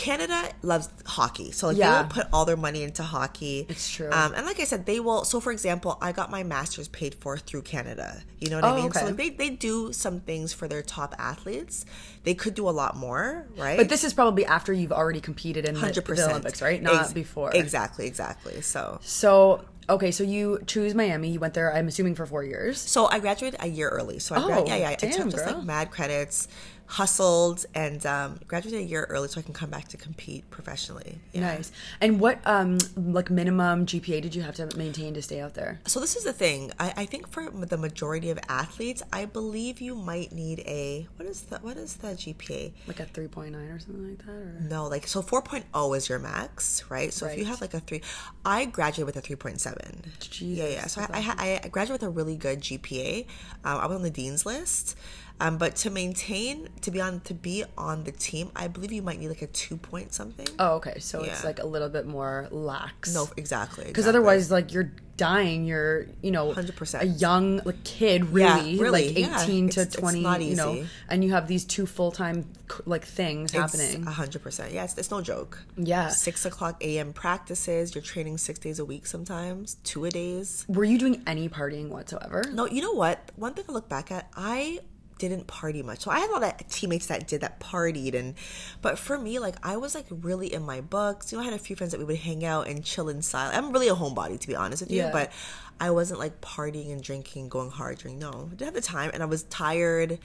Canada 0.00 0.48
loves 0.62 0.88
hockey, 1.06 1.50
so 1.52 1.68
like 1.68 1.76
Yeah. 1.76 1.90
they 1.90 2.02
will 2.02 2.08
put 2.14 2.26
all 2.32 2.44
their 2.44 2.56
money 2.56 2.82
into 2.82 3.02
hockey. 3.02 3.66
It's 3.68 3.88
true. 3.90 4.08
Um, 4.10 4.32
and 4.34 4.46
like 4.46 4.58
I 4.60 4.64
said, 4.64 4.86
they 4.86 4.98
will. 5.00 5.24
So, 5.24 5.40
for 5.40 5.52
example, 5.52 5.98
I 6.00 6.12
got 6.12 6.30
my 6.30 6.42
master's 6.42 6.88
paid 6.88 7.14
for 7.16 7.36
through 7.36 7.62
Canada. 7.62 8.22
You 8.40 8.50
know 8.50 8.56
what 8.56 8.64
I 8.64 8.70
Oh, 8.78 8.82
mean? 8.82 8.92
So 8.92 9.04
like, 9.06 9.16
they 9.16 9.28
they 9.30 9.50
do 9.50 9.92
some 9.92 10.20
things 10.20 10.52
for 10.52 10.66
their 10.68 10.82
top 10.82 11.14
athletes. 11.18 11.84
They 12.24 12.34
could 12.34 12.54
do 12.54 12.68
a 12.68 12.70
lot 12.82 12.96
more, 12.96 13.46
right? 13.56 13.76
But 13.78 13.88
this 13.88 14.04
is 14.04 14.12
probably 14.14 14.44
after 14.46 14.72
you've 14.72 14.92
already 14.92 15.20
competed 15.20 15.64
in 15.66 15.74
the, 15.74 15.80
hundred 15.80 15.96
the 15.96 16.02
percent 16.02 16.30
Olympics, 16.30 16.62
right? 16.62 16.82
Not 16.82 17.02
Ex- 17.04 17.12
before. 17.12 17.50
Exactly, 17.54 18.06
exactly. 18.06 18.60
So. 18.62 18.98
So 19.02 19.64
okay, 19.88 20.10
so 20.12 20.22
you 20.22 20.60
choose 20.66 20.94
Miami. 20.94 21.30
You 21.30 21.40
went 21.40 21.54
there. 21.54 21.74
I'm 21.74 21.88
assuming 21.88 22.14
for 22.14 22.24
four 22.24 22.44
years. 22.44 22.78
So 22.80 23.06
I 23.06 23.18
graduated 23.18 23.60
a 23.62 23.66
year 23.68 23.88
early. 23.88 24.18
So 24.20 24.34
I 24.36 24.40
gra- 24.40 24.60
Oh, 24.60 24.66
yeah, 24.66 24.76
yeah. 24.76 24.88
I 24.90 24.94
damn, 24.94 25.10
took 25.10 25.30
just 25.32 25.44
girl. 25.44 25.54
like 25.56 25.64
mad 25.64 25.90
credits, 25.90 26.46
hustled, 26.90 27.64
and 27.72 28.04
um, 28.04 28.40
graduated 28.48 28.80
a 28.80 28.84
year 28.84 29.06
early 29.08 29.28
so 29.28 29.38
I 29.38 29.42
can 29.44 29.54
come 29.54 29.70
back 29.70 29.86
to 29.88 29.96
compete 29.96 30.50
professionally. 30.50 31.20
Yeah. 31.32 31.42
Nice. 31.42 31.70
And 32.00 32.18
what 32.18 32.40
um 32.44 32.78
like 32.96 33.30
minimum 33.30 33.86
GPA 33.86 34.20
did 34.20 34.34
you 34.34 34.42
have 34.42 34.56
to 34.56 34.68
maintain 34.76 35.14
to 35.14 35.22
stay 35.22 35.40
out 35.40 35.54
there? 35.54 35.80
So 35.86 36.00
this 36.00 36.16
is 36.16 36.24
the 36.24 36.32
thing. 36.32 36.72
I, 36.80 36.92
I 36.96 37.04
think 37.06 37.28
for 37.28 37.48
the 37.48 37.76
majority 37.76 38.30
of 38.30 38.40
athletes, 38.48 39.02
I 39.12 39.24
believe 39.24 39.80
you 39.80 39.94
might 39.94 40.32
need 40.32 40.60
a 40.60 41.06
what 41.16 41.28
is 41.28 41.42
the 41.42 41.58
what 41.58 41.76
is 41.76 41.94
the 41.94 42.08
GPA? 42.08 42.72
Like 42.88 42.98
a 42.98 43.06
3.9 43.06 43.54
or 43.54 43.78
something 43.78 44.08
like 44.10 44.26
that, 44.26 44.32
or 44.32 44.60
No, 44.68 44.88
like 44.88 45.06
so 45.06 45.22
4.0 45.22 45.96
is 45.96 46.08
your 46.08 46.18
max, 46.18 46.84
right? 46.90 47.12
So 47.12 47.26
if 47.26 47.38
you 47.38 47.44
have 47.44 47.60
like 47.60 47.74
a 47.74 47.80
three, 47.80 48.02
I 48.44 48.64
graduated 48.64 49.06
with 49.06 49.16
a 49.16 49.22
3.7. 49.36 50.40
yeah, 50.40 50.66
yeah. 50.66 50.86
So 50.86 51.02
I, 51.02 51.06
I, 51.38 51.60
I 51.64 51.68
graduated 51.68 52.02
with 52.02 52.08
a 52.08 52.10
really 52.10 52.36
good 52.36 52.60
GPA. 52.60 53.26
Um, 53.64 53.78
I 53.78 53.86
was 53.86 53.96
on 53.96 54.02
the 54.02 54.10
dean's 54.10 54.44
list. 54.44 54.96
Um, 55.40 55.56
but 55.56 55.74
to 55.76 55.90
maintain, 55.90 56.68
to 56.82 56.90
be 56.90 57.00
on, 57.00 57.20
to 57.20 57.34
be 57.34 57.64
on 57.78 58.04
the 58.04 58.12
team, 58.12 58.50
I 58.54 58.68
believe 58.68 58.92
you 58.92 59.02
might 59.02 59.18
need 59.18 59.28
like 59.28 59.42
a 59.42 59.46
two 59.46 59.76
point 59.78 60.12
something. 60.12 60.46
oh, 60.58 60.74
okay. 60.76 60.98
So 61.00 61.22
it's 61.22 61.44
like 61.44 61.58
a 61.58 61.66
little 61.66 61.88
bit 61.88 62.06
more 62.06 62.46
lax. 62.50 63.14
no, 63.14 63.26
exactly. 63.36 63.84
because 63.84 64.04
exactly. 64.04 64.08
otherwise, 64.18 64.50
like 64.50 64.72
you're 64.72 64.92
dying. 65.16 65.64
You're 65.66 66.06
you 66.22 66.30
know 66.30 66.52
100%. 66.52 67.00
a 67.02 67.06
young 67.06 67.60
like 67.64 67.82
kid, 67.84 68.28
Yeah, 68.34 68.56
really, 68.58 68.78
really, 68.78 69.08
like 69.08 69.18
yeah. 69.18 69.42
18 69.42 69.68
to 69.70 69.80
It's- 69.80 69.86
it's 69.86 69.96
20. 69.96 70.20
not 70.20 70.42
You 70.42 70.56
know, 70.56 70.84
and 71.08 71.22
you 71.24 71.32
have 71.32 71.46
these 71.48 71.64
two 71.64 71.86
full 71.86 72.10
time 72.10 72.44
like 72.86 73.04
things 73.04 73.52
It's 73.54 73.60
happening. 73.60 74.06
a 74.06 74.10
hundred 74.10 74.42
percent. 74.42 74.72
Yeah, 74.72 74.84
it's, 74.84 74.96
it's 74.98 75.10
no 75.10 75.20
joke. 75.22 75.58
Yeah. 75.76 76.08
Six 76.08 76.44
o'clock 76.46 76.82
a.m. 76.82 77.12
practices. 77.12 77.94
You're 77.94 78.02
training 78.02 78.38
six 78.38 78.58
days 78.58 78.78
a 78.78 78.84
week 78.84 79.06
sometimes, 79.06 79.76
two 79.84 80.04
a 80.04 80.10
days. 80.10 80.64
Were 80.68 80.84
you 80.84 80.98
doing 80.98 81.22
any 81.26 81.48
partying 81.48 81.88
whatsoever? 81.88 82.44
No, 82.52 82.66
you 82.66 82.80
know 82.82 82.92
what? 82.92 83.30
One 83.36 83.54
thing 83.54 83.64
I 83.68 83.72
look 83.72 83.88
back 83.88 84.10
at, 84.10 84.28
I 84.36 84.80
didn't 85.20 85.46
party 85.46 85.82
much. 85.82 86.00
So 86.00 86.10
I 86.10 86.18
had 86.18 86.30
a 86.30 86.32
lot 86.32 86.42
of 86.42 86.68
teammates 86.68 87.06
that 87.06 87.28
did 87.28 87.42
that 87.42 87.60
partied 87.60 88.14
and 88.14 88.34
but 88.82 88.98
for 88.98 89.16
me 89.18 89.38
like 89.38 89.54
I 89.62 89.76
was 89.76 89.94
like 89.94 90.06
really 90.10 90.52
in 90.52 90.62
my 90.64 90.80
books. 90.80 91.30
You 91.30 91.38
know, 91.38 91.42
I 91.42 91.44
had 91.44 91.54
a 91.54 91.58
few 91.58 91.76
friends 91.76 91.92
that 91.92 91.98
we 91.98 92.04
would 92.04 92.16
hang 92.16 92.44
out 92.44 92.66
and 92.66 92.84
chill 92.84 93.08
in 93.08 93.22
silence. 93.22 93.56
I'm 93.56 93.70
really 93.70 93.88
a 93.88 93.94
homebody 93.94 94.40
to 94.40 94.48
be 94.48 94.56
honest 94.56 94.82
with 94.82 94.90
you, 94.90 94.98
Yeah. 95.04 95.12
but 95.12 95.30
I 95.78 95.90
wasn't 95.92 96.18
like 96.20 96.40
partying 96.40 96.90
and 96.92 97.02
drinking, 97.02 97.48
going 97.48 97.70
hard 97.70 97.98
during 97.98 98.18
no. 98.18 98.30
I 98.30 98.50
didn't 98.50 98.62
have 98.66 98.74
the 98.74 98.80
time 98.80 99.10
and 99.14 99.22
I 99.22 99.26
was 99.26 99.44
tired 99.44 100.18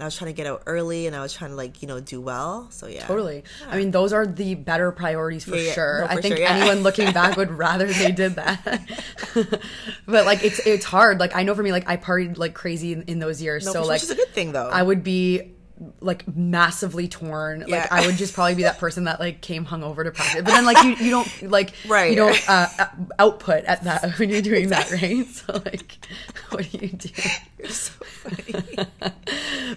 and 0.00 0.04
I 0.04 0.06
was 0.06 0.16
trying 0.16 0.30
to 0.30 0.32
get 0.32 0.46
out 0.46 0.62
early 0.64 1.06
and 1.06 1.14
I 1.14 1.20
was 1.20 1.34
trying 1.34 1.50
to 1.50 1.56
like, 1.56 1.82
you 1.82 1.88
know, 1.88 2.00
do 2.00 2.22
well. 2.22 2.70
So 2.70 2.86
yeah. 2.86 3.06
Totally. 3.06 3.44
I 3.68 3.76
mean, 3.76 3.90
those 3.90 4.14
are 4.14 4.26
the 4.26 4.54
better 4.54 4.90
priorities 4.92 5.44
for 5.44 5.56
Yeah, 5.56 5.62
yeah. 5.62 5.72
sure. 5.74 5.98
No, 6.00 6.06
I 6.06 6.22
think 6.22 6.36
sure, 6.36 6.38
yeah. 6.38 6.54
anyone 6.54 6.82
looking 6.82 7.12
back 7.12 7.36
would 7.36 7.50
rather 7.58 7.84
they 7.86 8.10
did 8.10 8.36
that. 8.36 8.80
but 10.06 10.24
like, 10.24 10.42
it's 10.42 10.58
it's 10.66 10.86
hard. 10.86 11.20
Like, 11.20 11.36
I 11.36 11.42
know 11.42 11.54
for 11.54 11.62
me, 11.62 11.70
like 11.70 11.86
I 11.86 11.98
partied 11.98 12.38
like 12.38 12.54
crazy 12.54 12.94
in, 12.94 13.02
in 13.02 13.18
those 13.18 13.42
years. 13.42 13.66
No, 13.66 13.74
so 13.74 13.82
for 13.82 13.88
like, 13.88 13.96
which 13.96 14.04
is 14.04 14.10
a 14.12 14.14
good 14.14 14.30
thing 14.30 14.52
though. 14.52 14.70
I 14.70 14.82
would 14.82 15.04
be 15.04 15.52
like 16.00 16.28
massively 16.36 17.08
torn. 17.08 17.64
Yeah. 17.66 17.78
Like 17.80 17.92
I 17.92 18.06
would 18.06 18.16
just 18.16 18.34
probably 18.34 18.54
be 18.54 18.64
that 18.64 18.78
person 18.78 19.04
that 19.04 19.18
like 19.18 19.40
came 19.40 19.64
hungover 19.64 20.04
to 20.04 20.10
practice. 20.10 20.42
But 20.42 20.50
then 20.50 20.66
like 20.66 20.82
you, 20.84 20.94
you 21.06 21.10
don't 21.10 21.42
like 21.50 21.72
Right. 21.88 22.10
you 22.10 22.16
don't 22.16 22.48
uh, 22.48 22.66
uh, 22.78 22.86
output 23.18 23.64
at 23.64 23.84
that 23.84 24.10
when 24.18 24.28
you're 24.28 24.42
doing 24.42 24.68
that, 24.68 24.90
right? 24.90 25.26
So 25.26 25.54
like 25.64 25.98
what 26.50 26.70
do 26.70 26.78
you 26.78 26.88
do? 26.88 27.08
You're 27.58 27.68
so 27.68 27.92
funny. 28.04 28.88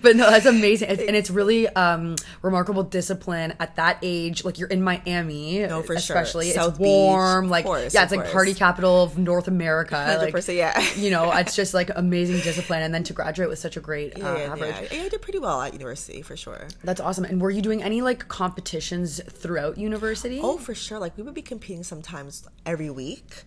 But 0.01 0.15
no, 0.15 0.29
that's 0.29 0.48
amazing, 0.48 0.89
It's- 0.89 1.07
and 1.07 1.15
it's 1.15 1.29
really 1.29 1.67
um, 1.69 2.15
remarkable 2.41 2.81
discipline 2.83 3.53
at 3.60 3.75
that 3.75 4.00
age. 4.01 4.43
Like 4.43 4.57
you're 4.57 4.67
in 4.67 4.81
Miami, 4.81 5.60
No, 5.60 5.81
for 5.81 5.88
sure. 5.93 5.95
especially. 6.17 6.50
South 6.51 6.72
it's 6.72 6.79
warm, 6.79 7.45
Beach, 7.45 7.51
like 7.51 7.65
course, 7.65 7.93
yeah, 7.93 8.03
it's 8.03 8.12
like 8.12 8.29
party 8.31 8.53
capital 8.55 9.03
of 9.03 9.17
North 9.19 9.48
America. 9.48 10.17
Like 10.19 10.33
100%, 10.33 10.55
yeah. 10.57 10.81
you 10.95 11.12
know, 11.12 11.31
it's 11.31 11.55
just 11.55 11.74
like 11.75 11.91
amazing 11.95 12.38
discipline, 12.41 12.81
and 12.81 12.93
then 12.93 13.03
to 13.03 13.13
graduate 13.13 13.50
with 13.50 13.60
such 13.60 13.77
a 13.77 13.79
great 13.79 14.15
uh, 14.15 14.19
yeah, 14.19 14.38
yeah, 14.38 14.51
average. 14.51 14.91
Yeah, 14.91 15.03
I 15.03 15.10
did 15.10 15.22
pretty 15.22 15.39
well 15.39 15.62
at 15.62 15.74
university 15.74 15.92
for 15.95 16.35
sure. 16.35 16.67
That's 16.83 17.01
awesome. 17.01 17.25
And 17.25 17.41
were 17.41 17.51
you 17.51 17.62
doing 17.62 17.83
any 17.83 18.01
like 18.01 18.27
competitions 18.27 19.21
throughout 19.23 19.77
university? 19.77 20.39
Oh, 20.41 20.57
for 20.57 20.75
sure. 20.75 21.00
Like 21.00 21.17
we 21.17 21.23
would 21.23 21.33
be 21.33 21.41
competing 21.41 21.83
sometimes 21.83 22.47
every 22.65 22.89
week. 22.89 23.43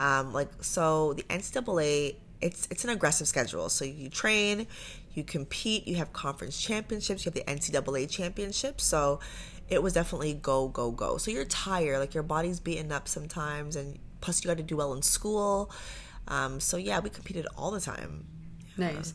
Um, 0.00 0.32
like 0.32 0.48
so, 0.62 1.14
the 1.14 1.24
NCAA 1.24 2.16
it's 2.40 2.68
it's 2.70 2.84
an 2.84 2.90
aggressive 2.90 3.28
schedule. 3.28 3.68
So 3.68 3.84
you 3.84 4.08
train, 4.08 4.66
you 5.14 5.24
compete, 5.24 5.86
you 5.86 5.96
have 5.96 6.12
conference 6.12 6.60
championships, 6.60 7.24
you 7.24 7.32
have 7.32 7.34
the 7.34 7.52
NCAA 7.52 8.08
championships. 8.08 8.84
So 8.84 9.20
it 9.68 9.82
was 9.82 9.92
definitely 9.92 10.34
go 10.34 10.68
go 10.68 10.90
go. 10.90 11.16
So 11.18 11.30
you're 11.30 11.44
tired, 11.44 11.98
like 11.98 12.14
your 12.14 12.22
body's 12.22 12.60
beaten 12.60 12.92
up 12.92 13.08
sometimes, 13.08 13.76
and 13.76 13.98
plus 14.20 14.42
you 14.42 14.48
got 14.48 14.56
to 14.56 14.62
do 14.62 14.76
well 14.76 14.92
in 14.94 15.02
school. 15.02 15.70
Um, 16.28 16.60
so 16.60 16.76
yeah, 16.76 17.00
we 17.00 17.10
competed 17.10 17.46
all 17.56 17.70
the 17.70 17.80
time. 17.80 18.24
Nice. 18.76 19.14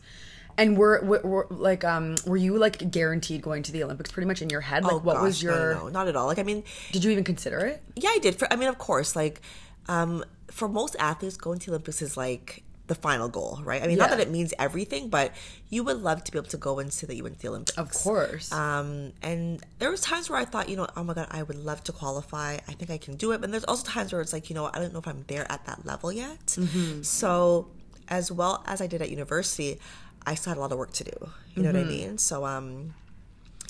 And 0.56 0.76
were, 0.76 1.00
were, 1.02 1.20
were 1.24 1.46
like 1.50 1.84
um 1.84 2.14
were 2.26 2.36
you 2.36 2.58
like 2.58 2.90
guaranteed 2.90 3.42
going 3.42 3.62
to 3.64 3.72
the 3.72 3.82
Olympics 3.82 4.12
pretty 4.12 4.26
much 4.26 4.40
in 4.42 4.50
your 4.50 4.60
head? 4.60 4.84
Like 4.84 4.92
Oh, 4.92 4.98
what 4.98 5.20
was 5.20 5.42
gosh, 5.42 5.50
no, 5.50 5.74
no, 5.74 5.82
your 5.82 5.90
not 5.90 6.08
at 6.08 6.16
all. 6.16 6.26
Like 6.26 6.38
I 6.38 6.44
mean, 6.44 6.62
Did 6.92 7.04
you 7.04 7.10
even 7.10 7.24
consider 7.24 7.58
it? 7.60 7.82
Yeah, 7.96 8.10
I 8.12 8.18
did. 8.18 8.36
For 8.36 8.52
I 8.52 8.56
mean, 8.56 8.68
of 8.68 8.78
course, 8.78 9.16
like 9.16 9.40
um, 9.88 10.24
for 10.50 10.68
most 10.68 10.96
athletes, 10.98 11.36
going 11.36 11.58
to 11.60 11.66
the 11.66 11.72
Olympics 11.72 12.02
is 12.02 12.16
like 12.16 12.62
the 12.86 12.94
final 12.94 13.28
goal, 13.28 13.60
right? 13.64 13.82
I 13.82 13.86
mean, 13.86 13.96
not 13.96 14.10
that 14.10 14.20
it 14.20 14.30
means 14.30 14.52
everything, 14.58 15.08
but 15.08 15.32
you 15.70 15.82
would 15.84 16.02
love 16.02 16.22
to 16.24 16.32
be 16.32 16.38
able 16.38 16.48
to 16.50 16.58
go 16.58 16.78
and 16.78 16.92
say 16.92 17.06
that 17.06 17.14
you 17.14 17.22
went 17.22 17.36
to 17.36 17.42
the 17.42 17.48
Olympics. 17.48 17.78
Of 17.78 17.92
course. 17.92 18.52
Um, 18.52 19.12
and 19.22 19.64
there 19.78 19.90
was 19.90 20.02
times 20.02 20.28
where 20.28 20.38
I 20.38 20.44
thought, 20.44 20.68
you 20.68 20.76
know, 20.76 20.86
oh 20.94 21.02
my 21.02 21.14
god, 21.14 21.28
I 21.30 21.42
would 21.42 21.56
love 21.56 21.82
to 21.84 21.92
qualify. 21.92 22.54
I 22.68 22.72
think 22.72 22.90
I 22.90 22.98
can 22.98 23.16
do 23.16 23.32
it. 23.32 23.40
But 23.40 23.50
there's 23.50 23.64
also 23.64 23.86
times 23.88 24.12
where 24.12 24.20
it's 24.20 24.34
like, 24.34 24.50
you 24.50 24.54
know, 24.54 24.70
I 24.72 24.78
don't 24.78 24.92
know 24.92 24.98
if 24.98 25.08
I'm 25.08 25.24
there 25.28 25.50
at 25.50 25.64
that 25.66 25.86
level 25.86 26.12
yet. 26.12 26.46
Mm-hmm. 26.46 27.02
So, 27.02 27.68
as 28.08 28.30
well 28.30 28.62
as 28.66 28.82
I 28.82 28.86
did 28.86 29.00
at 29.00 29.08
university, 29.08 29.80
I 30.26 30.34
still 30.34 30.52
had 30.52 30.58
a 30.58 30.60
lot 30.60 30.72
of 30.72 30.78
work 30.78 30.92
to 30.92 31.04
do. 31.04 31.30
You 31.54 31.62
know 31.62 31.70
Mm-hmm. 31.70 31.78
what 31.78 31.86
I 31.86 31.88
mean? 31.88 32.18
So, 32.18 32.44
um, 32.46 32.94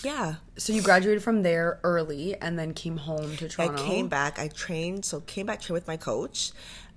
yeah. 0.05 0.35
so 0.57 0.73
you 0.73 0.83
graduated 0.83 1.23
from 1.23 1.43
there 1.43 1.81
early 1.83 2.35
and 2.37 2.59
then 2.59 2.75
came 2.75 2.97
home 2.99 3.37
to 3.39 3.49
Toronto. 3.49 3.83
I 3.83 3.87
came 3.87 4.09
back. 4.09 4.39
I 4.39 4.49
trained. 4.49 5.05
So 5.05 5.21
came 5.21 5.47
back 5.47 5.61
trained 5.61 5.75
with 5.75 5.87
my 5.89 5.97
coach. 5.97 6.53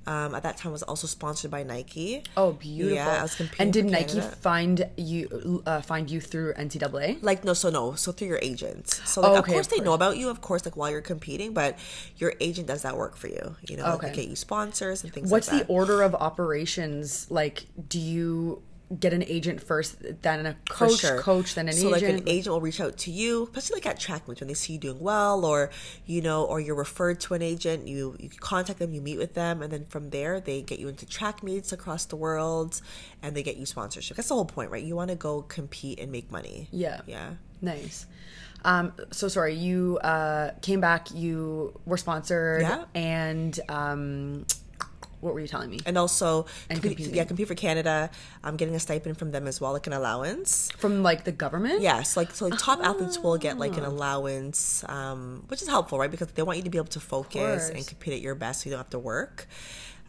Um, 0.05 0.33
at 0.35 0.43
that 0.43 0.55
time, 0.55 0.71
was 0.71 0.83
also 0.83 1.05
sponsored 1.05 1.51
by 1.51 1.63
Nike. 1.63 2.23
Oh, 2.37 2.53
beautiful! 2.53 2.95
Yeah, 2.95 3.19
I 3.19 3.23
was 3.23 3.35
competing 3.35 3.61
and 3.61 3.73
did 3.73 3.85
Nike 3.87 4.21
find 4.21 4.89
you 4.95 5.61
uh, 5.65 5.81
find 5.81 6.09
you 6.09 6.21
through 6.21 6.53
NCAA? 6.53 7.21
Like 7.21 7.43
no, 7.43 7.53
so 7.53 7.69
no, 7.69 7.93
so 7.95 8.13
through 8.13 8.29
your 8.29 8.39
agent. 8.41 8.87
So 8.89 9.19
like, 9.19 9.31
Oh, 9.31 9.39
of 9.39 9.45
course 9.45 9.67
of 9.67 9.73
they 9.73 9.79
know 9.81 9.91
about 9.91 10.15
you, 10.15 10.29
of 10.29 10.39
course, 10.39 10.63
like 10.63 10.77
while 10.77 10.89
you're 10.89 11.01
competing, 11.01 11.51
but 11.51 11.77
your 12.15 12.33
agent 12.39 12.67
does 12.67 12.83
that 12.83 12.95
work 12.95 13.17
for 13.17 13.27
you. 13.27 13.57
You 13.67 13.75
know, 13.75 13.83
like, 13.83 13.93
Okay. 13.95 14.07
they 14.11 14.15
get 14.15 14.29
you 14.29 14.37
sponsors 14.37 15.03
and 15.03 15.11
things. 15.13 15.29
Like 15.29 15.43
that. 15.43 15.51
What's 15.51 15.59
like 15.59 15.67
the 15.67 15.73
order 15.73 16.01
of 16.03 16.15
operations? 16.15 17.29
Like, 17.29 17.65
do 17.89 17.99
you 17.99 18.61
get 18.99 19.13
an 19.13 19.23
agent 19.23 19.61
first, 19.61 19.97
then 20.21 20.45
a 20.45 20.55
coach, 20.69 20.99
sure. 20.99 21.19
coach, 21.19 21.55
then 21.55 21.67
an 21.67 21.73
so 21.73 21.93
agent? 21.93 22.13
like 22.13 22.21
an 22.21 22.29
agent 22.29 22.53
will 22.53 22.61
reach 22.61 22.79
out 22.79 22.97
to 22.97 23.11
you, 23.11 23.43
especially 23.43 23.75
like 23.75 23.85
at 23.85 23.99
track 23.99 24.27
meets 24.27 24.39
when 24.39 24.47
they 24.47 24.53
see 24.53 24.73
you 24.73 24.79
doing 24.79 24.99
well, 24.99 25.43
or 25.43 25.69
you 26.05 26.21
know, 26.21 26.45
or 26.45 26.59
you're 26.59 26.75
referred 26.75 27.19
to 27.21 27.33
an 27.33 27.41
agent. 27.41 27.87
You 27.87 28.15
you 28.19 28.29
contact 28.29 28.79
them, 28.79 28.93
you 28.93 29.01
meet 29.01 29.17
with 29.17 29.33
them, 29.33 29.61
and 29.61 29.71
then 29.71 29.85
from 29.89 30.09
there 30.09 30.39
they 30.39 30.61
get 30.61 30.79
you 30.79 30.87
into 30.87 31.05
track 31.05 31.43
meets 31.43 31.71
across 31.71 32.05
the 32.05 32.15
world, 32.15 32.81
and 33.21 33.35
they 33.35 33.43
get 33.43 33.57
you 33.57 33.65
sponsorship. 33.65 34.15
That's 34.17 34.29
the 34.29 34.35
whole 34.35 34.45
point, 34.45 34.71
right? 34.71 34.83
You 34.83 34.95
want 34.95 35.09
to 35.09 35.15
go 35.15 35.41
compete 35.41 35.99
and 35.99 36.11
make 36.11 36.31
money. 36.31 36.69
Yeah. 36.71 37.01
yeah. 37.07 37.31
Nice. 37.61 38.05
Um, 38.63 38.93
so 39.11 39.27
sorry, 39.27 39.55
you 39.55 39.97
uh, 39.99 40.51
came 40.61 40.81
back. 40.81 41.11
You 41.13 41.79
were 41.85 41.97
sponsored, 41.97 42.61
Yeah. 42.61 42.85
and 42.95 43.59
um, 43.69 44.45
what 45.27 45.35
were 45.35 45.41
you 45.41 45.47
telling 45.47 45.69
me? 45.69 45.79
And 45.85 45.97
also, 45.97 46.47
And 46.69 46.81
compete, 46.81 46.97
competing. 46.97 47.15
yeah, 47.15 47.25
compete 47.25 47.47
for 47.47 47.55
Canada. 47.55 48.09
I'm 48.43 48.57
getting 48.57 48.73
a 48.75 48.79
stipend 48.79 49.17
from 49.19 49.29
them 49.31 49.45
as 49.47 49.61
well, 49.61 49.73
like 49.73 49.85
an 49.87 49.93
allowance. 49.93 50.71
From 50.77 51.03
like 51.03 51.23
the 51.25 51.31
government? 51.31 51.81
Yes, 51.81 52.17
like 52.17 52.31
so, 52.33 52.47
like 52.47 52.57
top 52.59 52.79
athletes 52.83 53.19
will 53.19 53.37
get 53.37 53.55
Ah. 53.57 53.59
like 53.59 53.77
an 53.77 53.85
allowance, 53.85 54.83
um, 54.89 55.43
which 55.49 55.61
is 55.61 55.67
helpful, 55.67 55.99
right? 55.99 56.09
Because 56.09 56.27
they 56.29 56.41
want 56.41 56.57
you 56.57 56.63
to 56.63 56.69
be 56.69 56.79
able 56.79 56.87
to 56.87 56.99
focus 56.99 57.69
and 57.69 57.85
compete 57.85 58.13
at 58.13 58.21
your 58.21 58.35
best, 58.35 58.61
so 58.61 58.69
you 58.69 58.71
don't 58.71 58.79
have 58.79 58.89
to 58.91 58.99
work. 58.99 59.47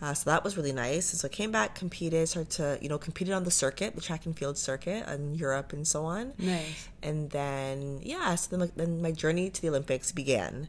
Uh, 0.00 0.14
so 0.14 0.30
that 0.30 0.44
was 0.44 0.56
really 0.56 0.72
nice. 0.72 1.10
And 1.12 1.18
so 1.20 1.26
I 1.26 1.28
came 1.28 1.50
back, 1.50 1.74
competed, 1.74 2.28
started 2.28 2.50
to 2.52 2.78
you 2.80 2.88
know 2.88 2.98
competed 2.98 3.34
on 3.34 3.42
the 3.42 3.50
circuit, 3.50 3.96
the 3.96 4.00
track 4.00 4.26
and 4.26 4.38
field 4.38 4.56
circuit 4.56 5.04
in 5.08 5.34
Europe 5.34 5.72
and 5.72 5.84
so 5.88 6.04
on. 6.04 6.34
Nice. 6.38 6.86
And 7.02 7.30
then 7.30 7.98
yeah, 8.04 8.32
so 8.36 8.46
then, 8.50 8.60
like, 8.60 8.74
then 8.76 9.02
my 9.02 9.10
journey 9.10 9.50
to 9.50 9.60
the 9.60 9.68
Olympics 9.68 10.12
began, 10.12 10.68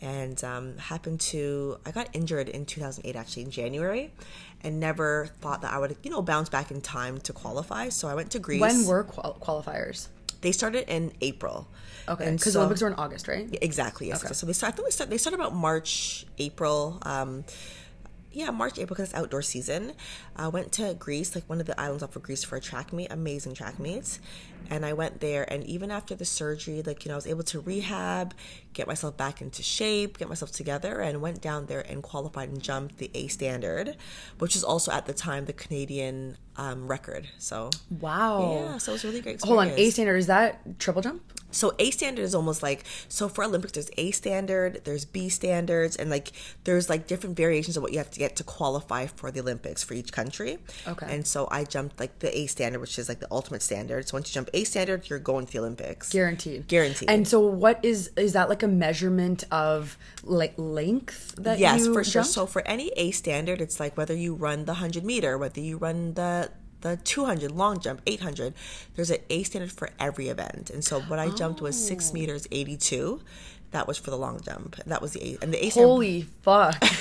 and 0.00 0.42
um, 0.44 0.76
happened 0.78 1.20
to 1.20 1.78
I 1.86 1.90
got 1.90 2.08
injured 2.12 2.48
in 2.48 2.66
2008 2.66 3.16
actually 3.16 3.42
in 3.42 3.50
January, 3.50 4.12
and 4.62 4.80
never 4.80 5.28
thought 5.40 5.62
that 5.62 5.72
I 5.72 5.78
would 5.78 5.96
you 6.02 6.10
know 6.10 6.22
bounce 6.22 6.48
back 6.48 6.70
in 6.70 6.80
time 6.80 7.18
to 7.18 7.32
qualify. 7.32 7.88
So 7.88 8.08
I 8.08 8.14
went 8.14 8.30
to 8.32 8.38
Greece. 8.38 8.60
When 8.60 8.86
were 8.86 9.04
qual- 9.04 9.38
qualifiers? 9.40 10.08
They 10.40 10.52
started 10.52 10.88
in 10.92 11.12
April. 11.20 11.68
Okay, 12.08 12.30
because 12.30 12.52
so- 12.52 12.60
Olympics 12.60 12.80
were 12.80 12.88
in 12.88 12.94
August, 12.94 13.28
right? 13.28 13.48
Exactly. 13.60 14.08
Yes. 14.08 14.24
Okay. 14.24 14.34
So 14.34 14.46
they 14.46 14.52
start. 14.52 14.74
I 14.74 14.76
think 14.76 14.86
they 14.88 14.92
start. 14.92 15.10
They 15.10 15.18
start 15.18 15.34
about 15.34 15.54
March, 15.54 16.26
April. 16.38 16.98
Um, 17.02 17.44
yeah, 18.30 18.50
March, 18.50 18.74
April 18.74 18.88
because 18.94 19.06
it's 19.06 19.14
outdoor 19.14 19.42
season. 19.42 19.94
I 20.36 20.48
went 20.48 20.70
to 20.72 20.94
Greece, 20.94 21.34
like 21.34 21.44
one 21.48 21.60
of 21.60 21.66
the 21.66 21.78
islands 21.80 22.02
off 22.02 22.14
of 22.14 22.22
Greece, 22.22 22.44
for 22.44 22.56
a 22.56 22.60
track 22.60 22.92
meet. 22.92 23.10
Amazing 23.10 23.54
track 23.54 23.78
meets. 23.80 24.20
And 24.70 24.84
I 24.84 24.92
went 24.92 25.20
there, 25.20 25.50
and 25.50 25.64
even 25.64 25.90
after 25.90 26.14
the 26.14 26.24
surgery, 26.24 26.82
like 26.82 27.04
you 27.04 27.08
know, 27.08 27.14
I 27.14 27.16
was 27.16 27.26
able 27.26 27.44
to 27.44 27.60
rehab, 27.60 28.34
get 28.74 28.86
myself 28.86 29.16
back 29.16 29.40
into 29.40 29.62
shape, 29.62 30.18
get 30.18 30.28
myself 30.28 30.52
together, 30.52 31.00
and 31.00 31.22
went 31.22 31.40
down 31.40 31.66
there 31.66 31.80
and 31.80 32.02
qualified 32.02 32.50
and 32.50 32.62
jumped 32.62 32.98
the 32.98 33.10
A 33.14 33.28
standard, 33.28 33.96
which 34.38 34.54
is 34.54 34.64
also 34.64 34.92
at 34.92 35.06
the 35.06 35.14
time 35.14 35.46
the 35.46 35.52
Canadian 35.52 36.36
um, 36.58 36.88
record. 36.88 37.28
So 37.38 37.70
Wow. 37.88 38.52
yeah, 38.52 38.78
so 38.78 38.92
it 38.92 38.96
was 38.96 39.04
really 39.04 39.20
great. 39.20 39.40
Hold 39.42 39.60
on. 39.60 39.68
A 39.70 39.90
standard 39.90 40.16
is 40.16 40.26
that 40.26 40.78
triple 40.78 41.00
jump? 41.00 41.22
So 41.50 41.74
A 41.78 41.90
standard 41.90 42.22
is 42.22 42.34
almost 42.34 42.62
like 42.62 42.84
so 43.08 43.28
for 43.28 43.42
Olympics 43.44 43.72
there's 43.72 43.90
A 43.96 44.10
standard, 44.10 44.82
there's 44.84 45.04
B 45.06 45.28
standards, 45.30 45.96
and 45.96 46.10
like 46.10 46.32
there's 46.64 46.90
like 46.90 47.06
different 47.06 47.36
variations 47.36 47.76
of 47.76 47.82
what 47.82 47.92
you 47.92 47.98
have 47.98 48.10
to 48.10 48.18
get 48.18 48.36
to 48.36 48.44
qualify 48.44 49.06
for 49.06 49.30
the 49.30 49.40
Olympics 49.40 49.82
for 49.82 49.94
each 49.94 50.12
country. 50.12 50.58
Okay. 50.86 51.06
And 51.08 51.26
so 51.26 51.48
I 51.50 51.64
jumped 51.64 51.98
like 52.00 52.18
the 52.18 52.36
A 52.36 52.46
standard, 52.46 52.80
which 52.80 52.98
is 52.98 53.08
like 53.08 53.20
the 53.20 53.28
ultimate 53.30 53.62
standard. 53.62 54.08
So 54.08 54.16
once 54.16 54.28
you 54.28 54.34
jump 54.34 54.50
A 54.52 54.64
standard, 54.64 55.08
you're 55.08 55.18
going 55.18 55.46
to 55.46 55.52
the 55.52 55.58
Olympics. 55.60 56.10
Guaranteed. 56.10 56.68
Guaranteed. 56.68 57.08
And 57.08 57.26
so, 57.26 57.40
what 57.40 57.82
is 57.82 58.10
is 58.16 58.34
that 58.34 58.48
like 58.50 58.62
a 58.62 58.68
measurement 58.68 59.44
of 59.50 59.96
like 60.24 60.52
length 60.58 61.34
that 61.38 61.58
yes, 61.58 61.86
for 61.86 62.04
sure. 62.04 62.22
jumped? 62.22 62.30
So 62.30 62.44
for 62.44 62.66
any 62.68 62.88
A 62.96 63.10
standard, 63.12 63.62
it's 63.62 63.80
like 63.80 63.96
whether 63.96 64.14
you 64.14 64.34
run 64.34 64.66
the 64.66 64.74
hundred 64.74 65.04
meter, 65.04 65.38
whether 65.38 65.60
you 65.60 65.78
run 65.78 66.12
the 66.14 66.47
the 66.82 66.96
200 66.96 67.50
long 67.50 67.80
jump 67.80 68.00
800 68.06 68.54
there's 68.96 69.10
an 69.10 69.18
a 69.30 69.42
standard 69.42 69.72
for 69.72 69.90
every 69.98 70.28
event 70.28 70.70
and 70.70 70.84
so 70.84 71.00
what 71.02 71.18
i 71.18 71.28
jumped 71.30 71.60
was 71.60 71.74
Oh. 71.76 71.88
six 71.88 72.12
meters 72.12 72.46
82 72.52 73.20
that 73.72 73.86
was 73.88 73.98
for 73.98 74.10
the 74.10 74.16
long 74.16 74.40
jump 74.40 74.76
that 74.86 75.02
was 75.02 75.12
the 75.12 75.22
a 75.22 75.38
and 75.42 75.52
the 75.52 75.64
a 75.64 75.70
standard 75.70 75.86
Holy 75.88 76.22
fuck. 76.42 76.82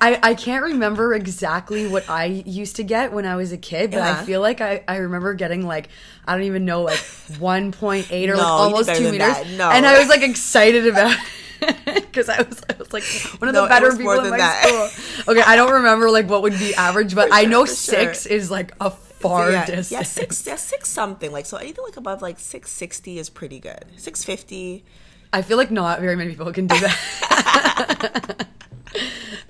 I, 0.00 0.16
I 0.22 0.34
can't 0.34 0.62
remember 0.62 1.12
exactly 1.12 1.88
what 1.88 2.08
I 2.08 2.26
used 2.26 2.76
to 2.76 2.84
get 2.84 3.12
when 3.12 3.26
I 3.26 3.34
was 3.34 3.50
a 3.50 3.56
kid, 3.58 3.90
but 3.90 3.98
I 4.00 4.22
feel 4.24 4.40
like 4.40 4.60
I, 4.60 4.84
I 4.86 4.98
remember 4.98 5.34
getting 5.34 5.66
like 5.66 5.88
I 6.24 6.34
don't 6.36 6.44
even 6.44 6.64
know 6.64 6.82
like 6.82 6.98
1.8 7.00 8.04
or 8.12 8.26
No, 8.28 8.34
did 8.36 8.40
almost 8.40 8.94
two 8.94 9.10
meters. 9.10 9.56
No. 9.56 9.68
and 9.72 9.84
I 9.84 9.98
was 9.98 10.08
like 10.08 10.22
excited 10.22 10.86
about 10.86 11.10
it 11.10 11.18
because 11.84 12.28
I 12.28 12.42
was 12.42 12.62
I 12.68 12.74
was 12.78 12.92
like 12.92 13.04
one 13.40 13.48
of 13.48 13.54
No, 13.54 13.62
the 13.62 13.68
better 13.68 13.90
people 13.96 14.12
in 14.12 14.30
my 14.30 14.36
that. 14.38 14.64
school. 14.64 15.34
Okay, 15.34 15.42
I 15.44 15.56
don't 15.56 15.72
remember 15.72 16.10
like 16.10 16.28
what 16.28 16.42
would 16.42 16.58
be 16.58 16.74
average, 16.74 17.14
but 17.14 17.28
I 17.32 17.44
know 17.44 17.62
for 17.66 17.74
sure. 17.74 17.74
six 17.74 18.26
is 18.26 18.50
like 18.50 18.72
a 18.80 18.90
far 18.90 19.50
yeah, 19.50 19.66
distance. 19.66 19.90
Yeah, 19.92 20.02
six, 20.02 20.46
yeah, 20.46 20.56
six 20.56 20.88
something. 20.88 21.30
Like 21.32 21.44
so, 21.46 21.56
anything 21.56 21.84
like 21.84 21.96
above 21.96 22.22
like 22.22 22.38
six 22.38 22.70
sixty 22.70 23.18
is 23.18 23.28
pretty 23.30 23.58
good. 23.60 23.84
Six 23.96 24.24
fifty. 24.24 24.84
I 25.32 25.42
feel 25.42 25.56
like 25.58 25.70
not 25.70 26.00
very 26.00 26.16
many 26.16 26.30
people 26.30 26.50
can 26.52 26.66
do 26.66 26.78
that. 26.80 28.46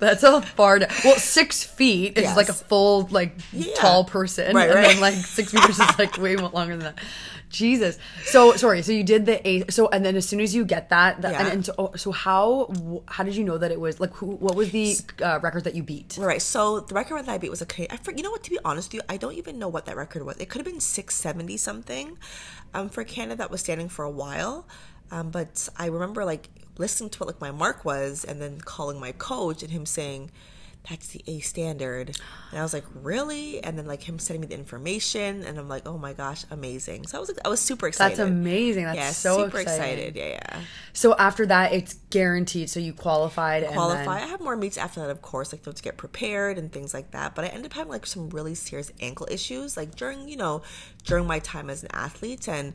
That's 0.00 0.23
a 0.23 0.43
far. 0.43 0.79
Well, 1.05 1.17
six 1.17 1.62
feet 1.65 2.17
is 2.19 2.25
Yes. 2.25 2.37
like 2.37 2.49
a 2.49 2.53
full, 2.53 3.09
like 3.11 3.33
Yeah. 3.53 3.75
tall 3.75 4.05
person, 4.05 4.55
Right, 4.55 4.69
and 4.71 4.75
right. 4.79 4.88
then 4.88 5.00
like 5.00 5.15
six 5.15 5.53
meters 5.53 5.79
is 5.79 5.99
like 5.99 6.17
way 6.19 6.37
longer 6.37 6.77
than 6.77 6.95
that. 6.95 6.99
Jesus. 7.50 7.99
So 8.25 8.57
sorry. 8.57 8.83
So 8.83 8.93
you 8.93 9.05
did 9.05 9.26
the 9.26 9.47
A. 9.47 9.71
So 9.71 9.88
and 9.88 10.05
then 10.05 10.17
as 10.17 10.28
soon 10.28 10.40
as 10.40 10.55
you 10.55 10.64
get 10.64 10.90
that, 10.90 11.23
that 11.23 11.33
Yeah. 11.33 11.40
and, 11.40 11.49
and 11.49 11.67
so, 11.67 11.75
oh, 11.78 11.95
so 11.97 12.12
how 12.12 12.73
how 13.07 13.25
did 13.25 13.37
you 13.37 13.45
know 13.45 13.59
that 13.59 13.71
it 13.71 13.81
was 13.81 14.00
like 14.00 14.12
who? 14.14 14.26
What 14.37 14.55
was 14.55 14.71
the 14.71 14.97
uh, 15.23 15.40
record 15.40 15.64
that 15.64 15.75
you 15.75 15.83
beat? 15.83 16.19
Right. 16.21 16.43
So 16.43 16.81
the 16.81 16.95
record 16.95 17.26
that 17.26 17.33
I 17.33 17.38
beat 17.38 17.50
was 17.50 17.62
a 17.62 17.67
K. 17.67 17.87
I 17.90 17.97
for, 17.97 18.12
you 18.12 18.23
know 18.23 18.31
what? 18.31 18.43
To 18.45 18.50
be 18.50 18.59
honest 18.64 18.88
with 18.88 18.95
you, 18.95 19.00
I 19.09 19.17
don't 19.17 19.35
even 19.35 19.59
know 19.59 19.69
what 19.69 19.87
that 19.87 19.97
record 19.97 20.25
was. 20.25 20.37
It 20.38 20.49
could 20.49 20.61
have 20.61 20.67
been 20.67 20.81
six 20.81 21.14
seventy 21.14 21.57
something, 21.57 22.19
um, 22.75 22.88
for 22.88 23.05
Canada 23.05 23.37
that 23.37 23.50
was 23.50 23.61
standing 23.61 23.88
for 23.88 24.05
a 24.05 24.11
while. 24.11 24.67
Um, 25.11 25.31
but 25.31 25.69
I 25.76 25.87
remember 25.87 26.25
like 26.25 26.50
listening 26.76 27.11
to 27.11 27.19
what 27.19 27.28
like 27.28 27.40
my 27.40 27.50
mark 27.50 27.85
was, 27.85 28.25
and 28.25 28.40
then 28.43 28.61
calling 28.61 29.00
my 29.00 29.12
coach 29.12 29.62
and 29.62 29.71
him 29.73 29.87
saying. 29.87 30.31
That's 30.89 31.09
the 31.09 31.23
A 31.27 31.41
standard. 31.41 32.19
And 32.51 32.59
I 32.59 32.63
was 32.63 32.73
like, 32.73 32.85
really? 32.95 33.63
And 33.63 33.79
then 33.79 33.87
like 33.87 34.03
him 34.03 34.19
sending 34.19 34.41
me 34.41 34.47
the 34.47 34.55
information 34.55 35.45
and 35.45 35.59
I'm 35.59 35.69
like, 35.69 35.87
oh 35.87 35.99
my 35.99 36.15
gosh, 36.15 36.45
amazing. 36.51 37.07
So 37.07 37.19
I 37.19 37.21
was 37.21 37.29
like, 37.29 37.39
I 37.45 37.49
was 37.49 37.61
super 37.61 37.87
excited. 37.89 38.17
That's 38.17 38.29
amazing. 38.29 38.85
That's 38.85 38.97
yeah, 38.97 39.11
so 39.11 39.45
super 39.45 39.61
exciting. 39.61 39.99
excited. 39.99 40.17
Yeah, 40.17 40.29
yeah. 40.29 40.61
So 40.95 41.15
after 41.17 41.45
that, 41.47 41.73
it's 41.73 41.95
guaranteed. 42.11 42.71
So 42.71 42.81
you 42.81 42.95
qualified. 42.95 43.65
And 43.65 43.75
qualify. 43.75 44.17
I 44.17 44.27
have 44.27 44.41
more 44.41 44.57
meets 44.57 44.79
after 44.79 45.01
that, 45.01 45.11
of 45.11 45.21
course, 45.21 45.53
like 45.53 45.63
to 45.63 45.83
get 45.83 45.97
prepared 45.97 46.59
and 46.59 46.73
things 46.73 46.95
like 46.95 47.11
that. 47.11 47.35
But 47.35 47.45
I 47.45 47.49
ended 47.49 47.67
up 47.67 47.73
having 47.75 47.93
like 47.93 48.07
some 48.07 48.31
really 48.31 48.55
serious 48.55 48.91
ankle 49.01 49.29
issues, 49.31 49.77
like 49.77 49.95
during 49.95 50.29
you 50.29 50.37
know 50.37 50.63
during 51.05 51.27
my 51.27 51.39
time 51.39 51.71
as 51.71 51.83
an 51.83 51.91
athlete, 51.93 52.49
and 52.49 52.75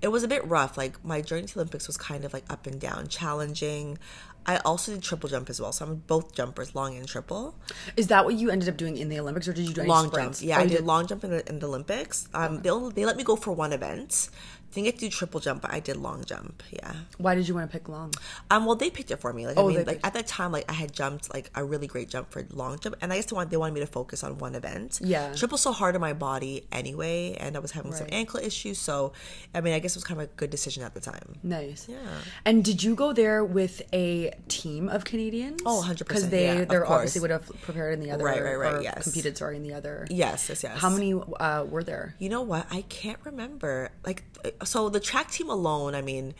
it 0.00 0.08
was 0.08 0.22
a 0.22 0.28
bit 0.28 0.46
rough. 0.46 0.76
Like 0.76 1.04
my 1.04 1.20
journey 1.20 1.46
to 1.46 1.54
the 1.54 1.60
Olympics 1.60 1.86
was 1.86 1.96
kind 1.96 2.24
of 2.24 2.32
like 2.32 2.44
up 2.50 2.66
and 2.66 2.80
down, 2.80 3.08
challenging. 3.08 3.98
I 4.46 4.56
also 4.58 4.92
did 4.92 5.02
triple 5.02 5.28
jump 5.28 5.50
as 5.50 5.60
well, 5.60 5.72
so 5.72 5.84
I'm 5.84 5.96
both 5.96 6.34
jumpers, 6.34 6.74
long 6.74 6.96
and 6.96 7.06
triple. 7.06 7.54
is 7.96 8.06
that 8.06 8.24
what 8.24 8.34
you 8.34 8.50
ended 8.50 8.68
up 8.68 8.78
doing 8.78 8.96
in 8.96 9.10
the 9.10 9.20
Olympics, 9.20 9.46
or 9.46 9.52
did 9.52 9.68
you 9.68 9.74
do 9.74 9.82
any 9.82 9.90
long 9.90 10.10
jump. 10.10 10.36
Yeah, 10.40 10.56
Oh, 10.56 10.60
I 10.60 10.62
you 10.62 10.70
did 10.70 10.86
long 10.86 11.06
jump 11.06 11.24
in 11.24 11.30
the, 11.30 11.46
in 11.48 11.58
the 11.58 11.68
Olympics. 11.68 12.28
Um, 12.32 12.62
they 12.62 12.70
they 12.94 13.04
let 13.04 13.16
me 13.16 13.24
go 13.24 13.36
for 13.36 13.52
one 13.52 13.72
event. 13.74 14.30
Didn't 14.72 14.84
get 14.84 14.94
to 14.96 15.00
do 15.06 15.08
triple 15.10 15.40
jump, 15.40 15.62
but 15.62 15.72
I 15.72 15.80
did 15.80 15.96
long 15.96 16.24
jump. 16.24 16.62
Yeah. 16.70 16.92
Why 17.16 17.34
did 17.34 17.48
you 17.48 17.54
want 17.54 17.70
to 17.70 17.72
pick 17.78 17.88
long? 17.88 18.12
Um, 18.50 18.66
well, 18.66 18.76
they 18.76 18.90
picked 18.90 19.10
it 19.10 19.16
for 19.16 19.32
me. 19.32 19.46
Like, 19.46 19.56
Oh, 19.56 19.70
I 19.70 19.74
mean, 19.76 19.86
like 19.86 20.00
at 20.04 20.12
that 20.14 20.26
time, 20.26 20.52
like 20.52 20.70
I 20.70 20.74
had 20.74 20.92
jumped 20.92 21.32
like 21.32 21.50
a 21.54 21.64
really 21.64 21.86
great 21.86 22.08
jump 22.08 22.30
for 22.30 22.46
long 22.52 22.78
jump, 22.78 22.96
and 23.00 23.12
I 23.12 23.16
just 23.16 23.32
want 23.32 23.50
they 23.50 23.56
wanted 23.56 23.74
me 23.74 23.80
to 23.80 23.86
focus 23.86 24.22
on 24.22 24.38
one 24.38 24.54
event. 24.54 25.00
Yeah. 25.02 25.32
triple's 25.34 25.62
so 25.62 25.72
hard 25.72 25.94
on 25.94 26.00
my 26.02 26.12
body 26.12 26.66
anyway, 26.70 27.36
and 27.40 27.56
I 27.56 27.60
was 27.60 27.72
having 27.72 27.92
some 27.94 28.06
ankle 28.10 28.40
issues, 28.40 28.78
so 28.78 29.12
I 29.54 29.60
mean, 29.62 29.72
I 29.74 29.78
guess 29.78 29.92
it 29.94 29.96
was 29.98 30.04
kind 30.04 30.20
of 30.20 30.28
a 30.28 30.30
good 30.36 30.50
decision 30.50 30.82
at 30.82 30.92
the 30.94 31.00
time. 31.00 31.36
Nice. 31.42 31.86
Yeah. 31.88 31.96
And 32.44 32.62
did 32.64 32.82
you 32.82 32.94
go 32.94 33.12
there 33.12 33.44
with 33.44 33.82
a 33.92 34.32
team 34.48 34.88
of 34.90 35.04
Canadians? 35.04 35.62
Oh, 35.64 35.82
100%, 35.86 35.98
Because 35.98 36.28
they 36.28 36.44
yeah, 36.46 36.64
they 36.66 36.76
obviously 36.76 37.20
would 37.22 37.30
have 37.30 37.46
prepared 37.62 37.94
in 37.94 38.00
the 38.00 38.10
other, 38.10 38.24
Right, 38.24 38.42
right, 38.42 38.58
right, 38.58 38.74
or 38.74 38.82
yes. 38.82 39.02
competed. 39.04 39.38
Sorry, 39.38 39.56
in 39.56 39.62
the 39.62 39.72
other. 39.72 40.06
Yes, 40.10 40.48
yes, 40.48 40.62
yes. 40.62 40.78
How 40.78 40.90
many 40.90 41.14
uh, 41.14 41.64
were 41.64 41.82
there? 41.82 42.14
You 42.18 42.28
know 42.28 42.42
what? 42.42 42.66
I 42.70 42.82
can't 42.82 43.18
remember. 43.24 43.90
Like, 44.04 44.24
so 44.64 44.88
the 44.88 45.00
track 45.00 45.30
team 45.30 45.48
alone, 45.50 45.94
I 45.94 46.02
mean, 46.02 46.34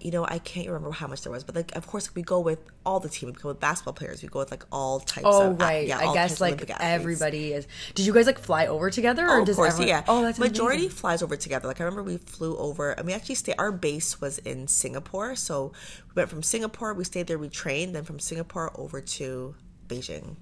you 0.00 0.10
know, 0.10 0.24
I 0.26 0.38
can't 0.40 0.66
remember 0.66 0.90
how 0.90 1.06
much 1.06 1.22
there 1.22 1.30
was, 1.30 1.44
but 1.44 1.54
like, 1.54 1.76
of 1.76 1.86
course, 1.86 2.12
we 2.12 2.22
go 2.22 2.40
with 2.40 2.58
all 2.84 2.98
the 2.98 3.08
team. 3.08 3.28
We 3.28 3.34
go 3.34 3.50
with 3.50 3.60
basketball 3.60 3.94
players. 3.94 4.20
We 4.20 4.28
go 4.28 4.40
with 4.40 4.50
like 4.50 4.64
all 4.72 4.98
types 4.98 5.24
Oh 5.24 5.50
of. 5.52 5.60
right, 5.60 5.86
yeah, 5.86 5.98
I 5.98 6.12
guess 6.12 6.40
like 6.40 6.68
everybody 6.80 7.52
is. 7.52 7.68
Did 7.94 8.06
you 8.06 8.12
guys 8.12 8.26
like 8.26 8.40
fly 8.40 8.66
over 8.66 8.90
together, 8.90 9.24
or 9.28 9.36
Oh, 9.36 9.40
of 9.42 9.46
does 9.46 9.54
course, 9.56 9.74
everyone- 9.74 9.88
yeah. 9.88 10.04
Oh, 10.08 10.22
that's 10.22 10.40
majority 10.40 10.84
amazing. 10.86 10.96
flies 10.98 11.22
over 11.22 11.36
together. 11.36 11.68
Like 11.68 11.80
I 11.80 11.84
remember 11.84 12.02
we 12.02 12.16
flew 12.16 12.56
over, 12.58 12.90
and 12.90 13.06
we 13.06 13.12
actually 13.12 13.36
stayed. 13.36 13.54
Our 13.58 13.70
base 13.70 14.20
was 14.20 14.38
in 14.38 14.66
Singapore, 14.66 15.36
so 15.36 15.70
we 16.08 16.20
went 16.20 16.30
from 16.30 16.42
Singapore. 16.42 16.94
We 16.94 17.04
stayed 17.04 17.28
there. 17.28 17.38
We 17.38 17.48
trained. 17.48 17.94
Then 17.94 18.02
from 18.04 18.18
Singapore 18.18 18.72
over 18.74 19.00
to 19.00 19.54
Beijing. 19.92 20.36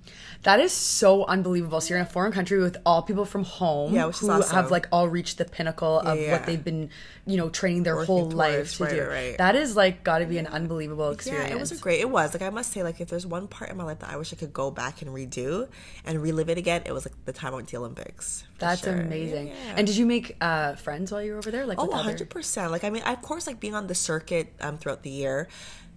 That 0.44 0.60
is 0.60 0.72
so 0.72 1.24
unbelievable. 1.26 1.80
So 1.80 1.90
you're 1.90 1.98
in 1.98 2.06
a 2.06 2.08
foreign 2.08 2.32
country 2.32 2.58
with 2.60 2.76
all 2.86 3.02
people 3.02 3.24
from 3.24 3.44
home 3.44 3.92
Yeah, 3.94 4.10
who 4.10 4.30
awesome. 4.30 4.54
have 4.54 4.70
like 4.70 4.86
all 4.92 5.08
reached 5.08 5.38
the 5.38 5.44
pinnacle 5.44 6.00
of 6.00 6.18
Yeah. 6.18 6.32
what 6.32 6.46
they've 6.46 6.62
been, 6.62 6.90
you 7.26 7.36
know, 7.36 7.50
training 7.50 7.82
their 7.82 7.96
Working 7.96 8.06
whole 8.06 8.30
life 8.30 8.76
to 8.76 8.84
right, 8.84 8.94
do. 8.94 9.02
right. 9.06 9.38
That 9.38 9.56
is 9.56 9.76
like 9.76 10.02
got 10.04 10.18
to 10.18 10.26
be 10.26 10.38
an 10.38 10.46
unbelievable 10.46 11.10
experience. 11.10 11.50
Yeah, 11.50 11.56
it 11.56 11.60
was 11.60 11.72
a 11.72 11.76
great. 11.76 12.00
It 12.00 12.08
was 12.10 12.32
like 12.34 12.42
I 12.42 12.50
must 12.50 12.72
say, 12.72 12.82
like 12.82 13.00
if 13.00 13.08
there's 13.08 13.26
one 13.26 13.48
part 13.48 13.70
in 13.70 13.76
my 13.76 13.84
life 13.84 13.98
that 14.00 14.10
I 14.10 14.16
wish 14.16 14.32
I 14.32 14.36
could 14.36 14.52
go 14.52 14.70
back 14.70 15.02
and 15.02 15.10
redo 15.10 15.68
and 16.06 16.22
relive 16.22 16.48
it 16.48 16.58
again, 16.58 16.82
it 16.86 16.92
was 16.92 17.04
like 17.06 17.14
the 17.24 17.32
time 17.32 17.52
I 17.52 17.56
went 17.56 17.68
to 17.68 17.72
the 17.72 17.78
Olympics. 17.78 18.44
That's 18.58 18.82
sure. 18.82 18.92
amazing. 18.94 19.48
Yeah. 19.48 19.54
And 19.76 19.86
did 19.86 19.96
you 19.96 20.04
make 20.06 20.36
uh, 20.40 20.74
friends 20.74 21.10
while 21.12 21.22
you 21.22 21.32
were 21.32 21.38
over 21.38 21.50
there? 21.50 21.64
Like 21.66 21.78
Oh, 21.78 21.88
100%. 21.88 22.70
Like, 22.70 22.84
I 22.84 22.90
mean, 22.90 23.02
of 23.04 23.22
course, 23.22 23.46
like 23.46 23.58
being 23.58 23.74
on 23.74 23.86
the 23.86 23.94
circuit 23.94 24.52
um, 24.60 24.76
throughout 24.76 25.02
the 25.02 25.08
year, 25.10 25.48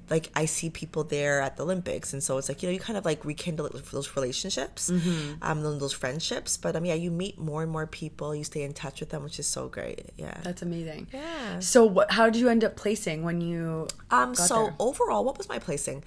like 0.10 0.30
I 0.36 0.46
see 0.46 0.70
people 0.70 1.04
there 1.04 1.42
at 1.42 1.58
the 1.58 1.64
Olympics. 1.64 2.14
And 2.14 2.22
so 2.22 2.38
it's 2.38 2.50
like, 2.50 2.62
you 2.62 2.70
know, 2.70 2.74
you 2.74 2.80
kind 2.80 2.98
of 2.98 3.06
like 3.06 3.24
rekindle 3.26 3.70
those 3.92 4.16
relationships, 4.16 4.90
Mm-hmm. 4.92 5.42
um, 5.42 5.64
those 5.64 5.80
those 5.80 5.94
friendships. 5.94 6.58
But 6.58 6.76
um, 6.76 6.86
yeah, 6.86 6.94
you 6.94 7.10
meet 7.12 7.40
more 7.40 7.64
and 7.64 7.72
more 7.72 7.88
people, 7.88 8.36
you 8.36 8.44
stay 8.44 8.64
in 8.64 8.74
touch 8.74 9.00
with 9.00 9.10
them, 9.10 9.24
which 9.24 9.40
is 9.40 9.48
so 9.48 9.68
great. 9.70 10.10
Yeah. 10.18 10.38
That's 10.44 10.62
amazing. 10.62 11.08
Yeah. 11.14 11.60
So 11.60 11.86
what? 11.86 12.12
How 12.12 12.26
did 12.30 12.36
you 12.40 12.50
end 12.50 12.64
up 12.64 12.76
placing 12.76 13.24
when 13.24 13.42
you? 13.42 13.88
Um, 14.12 14.36
so 14.36 14.66
there? 14.66 14.76
overall, 14.80 15.24
what 15.24 15.38
was 15.38 15.48
my 15.50 15.60
placing? 15.60 16.04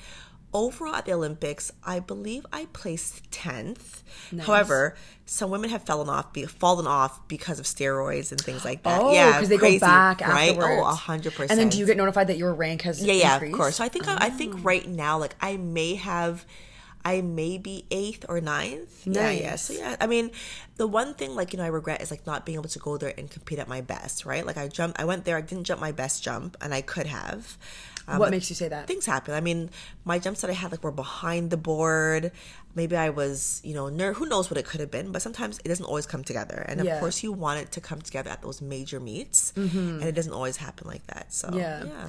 Overall 0.55 0.95
at 0.95 1.05
the 1.05 1.13
Olympics, 1.13 1.71
I 1.85 2.01
believe 2.01 2.47
I 2.53 2.67
placed 2.73 3.31
tenth. 3.31 4.03
However, 4.41 4.97
some 5.27 5.51
women 5.51 5.69
have 5.71 5.83
fallen 5.83 6.09
off, 6.09 6.33
be, 6.33 6.45
fallen 6.47 6.87
off 6.87 7.27
because 7.29 7.59
of 7.59 7.67
steroids 7.67 8.31
and 8.31 8.41
things 8.41 8.65
like 8.65 8.83
that. 8.85 9.03
Oh, 9.03 9.13
yeah, 9.13 9.33
because 9.33 9.51
they 9.51 9.59
crazy, 9.59 9.81
go 9.81 9.87
back 9.87 10.21
right? 10.23 10.49
Oh, 10.49 10.61
afterwards. 10.61 10.83
Oh, 10.83 10.85
a 10.85 10.95
hundred 10.95 11.33
percent. 11.35 11.51
And 11.51 11.61
then 11.61 11.69
do 11.69 11.79
you 11.79 11.85
get 11.85 11.97
notified 11.99 12.29
that 12.29 12.39
your 12.39 12.55
rank 12.55 12.83
has 12.83 13.05
Yeah, 13.05 13.13
yeah, 13.15 13.37
of 13.37 13.53
course. 13.53 13.77
So 13.77 13.85
I 13.85 13.89
think 13.89 14.09
I, 14.09 14.15
I 14.15 14.29
Oh. 14.29 14.31
think 14.31 14.65
right 14.65 14.89
now, 14.89 15.19
like 15.19 15.35
I 15.41 15.59
may 15.59 15.97
have, 15.97 16.47
I 17.05 17.21
may 17.21 17.59
be 17.59 17.85
eighth 17.91 18.25
or 18.29 18.41
ninth. 18.41 19.07
Yeah, 19.07 19.31
yeah. 19.31 19.57
So 19.57 19.75
yeah, 19.75 19.97
I 20.01 20.07
mean, 20.07 20.31
the 20.77 20.87
one 20.87 21.15
thing 21.15 21.35
like 21.35 21.53
you 21.53 21.59
know 21.59 21.65
I 21.65 21.69
regret 21.69 22.01
is 22.01 22.11
like 22.11 22.27
not 22.27 22.47
being 22.47 22.57
able 22.57 22.71
to 22.71 22.79
go 22.79 22.97
there 22.97 23.13
and 23.19 23.31
compete 23.31 23.59
at 23.59 23.69
my 23.69 23.81
best. 23.83 24.25
Right? 24.25 24.47
Like 24.47 24.57
I 24.57 24.69
jumped, 24.69 24.99
I 24.99 25.05
went 25.05 25.25
there, 25.27 25.37
I 25.37 25.43
didn't 25.43 25.65
jump 25.65 25.81
my 25.83 25.93
best 25.93 26.23
jump, 26.23 26.57
and 26.63 26.73
I 26.73 26.81
could 26.81 27.07
have. 27.07 27.59
Um, 28.09 28.19
What 28.21 28.31
makes 28.31 28.49
you 28.51 28.57
say 28.57 28.69
that? 28.69 28.87
Things 28.87 29.05
happen. 29.07 29.35
I 29.35 29.41
mean, 29.41 29.71
my 30.05 30.19
jumps 30.19 30.41
that 30.43 30.51
I 30.51 30.53
had 30.53 30.71
like 30.71 30.85
were 30.85 30.93
behind 30.93 31.51
the 31.51 31.57
board. 31.57 32.31
Maybe 32.75 32.95
I 32.97 33.11
was, 33.11 33.61
you 33.65 33.75
know, 33.75 33.89
ner- 33.89 34.13
who 34.13 34.27
knows 34.27 34.49
what 34.51 34.59
it 34.59 34.65
could 34.67 34.81
have 34.81 34.91
been. 34.91 35.11
But 35.13 35.23
sometimes 35.23 35.59
it 35.65 35.69
doesn't 35.69 35.85
always 35.85 36.07
come 36.07 36.23
together, 36.23 36.65
and 36.69 36.81
of 36.81 37.01
course 37.01 37.23
you 37.23 37.33
want 37.33 37.61
it 37.61 37.73
to 37.73 37.81
come 37.81 38.01
together 38.03 38.31
at 38.31 38.43
those 38.43 38.61
major 38.63 39.01
meets, 39.01 39.53
and 39.57 40.03
it 40.05 40.15
doesn't 40.15 40.33
always 40.33 40.57
happen 40.59 40.87
like 40.87 41.07
that. 41.09 41.33
So 41.33 41.49
Mm-hmm. 41.49 41.59
Yeah. 41.59 41.85
yeah. 41.85 42.07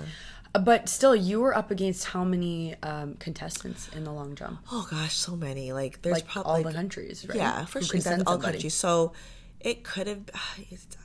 But 0.64 0.90
still, 0.90 1.16
you 1.16 1.40
were 1.42 1.56
up 1.56 1.70
against 1.72 2.06
how 2.06 2.24
many 2.24 2.76
um, 2.82 3.16
contestants 3.20 3.90
in 3.96 4.04
the 4.06 4.12
long 4.12 4.34
jump? 4.36 4.60
Oh 4.72 4.88
gosh, 4.90 5.16
so 5.16 5.36
many. 5.36 5.72
Like 5.74 6.02
there's 6.02 6.16
Like 6.16 6.28
probably 6.28 6.52
all 6.52 6.64
the 6.64 6.74
countries, 6.74 7.26
right? 7.28 7.38
Yeah, 7.38 7.66
for 7.66 7.80
Who 7.80 7.86
sure. 7.86 7.92
can 7.92 7.98
It's 7.98 8.06
like 8.08 8.14
send 8.16 8.24
all 8.28 8.34
somebody. 8.36 8.54
countries. 8.54 8.74
So 8.74 9.14
it 9.60 9.84
could 9.84 10.08
have. 10.08 10.22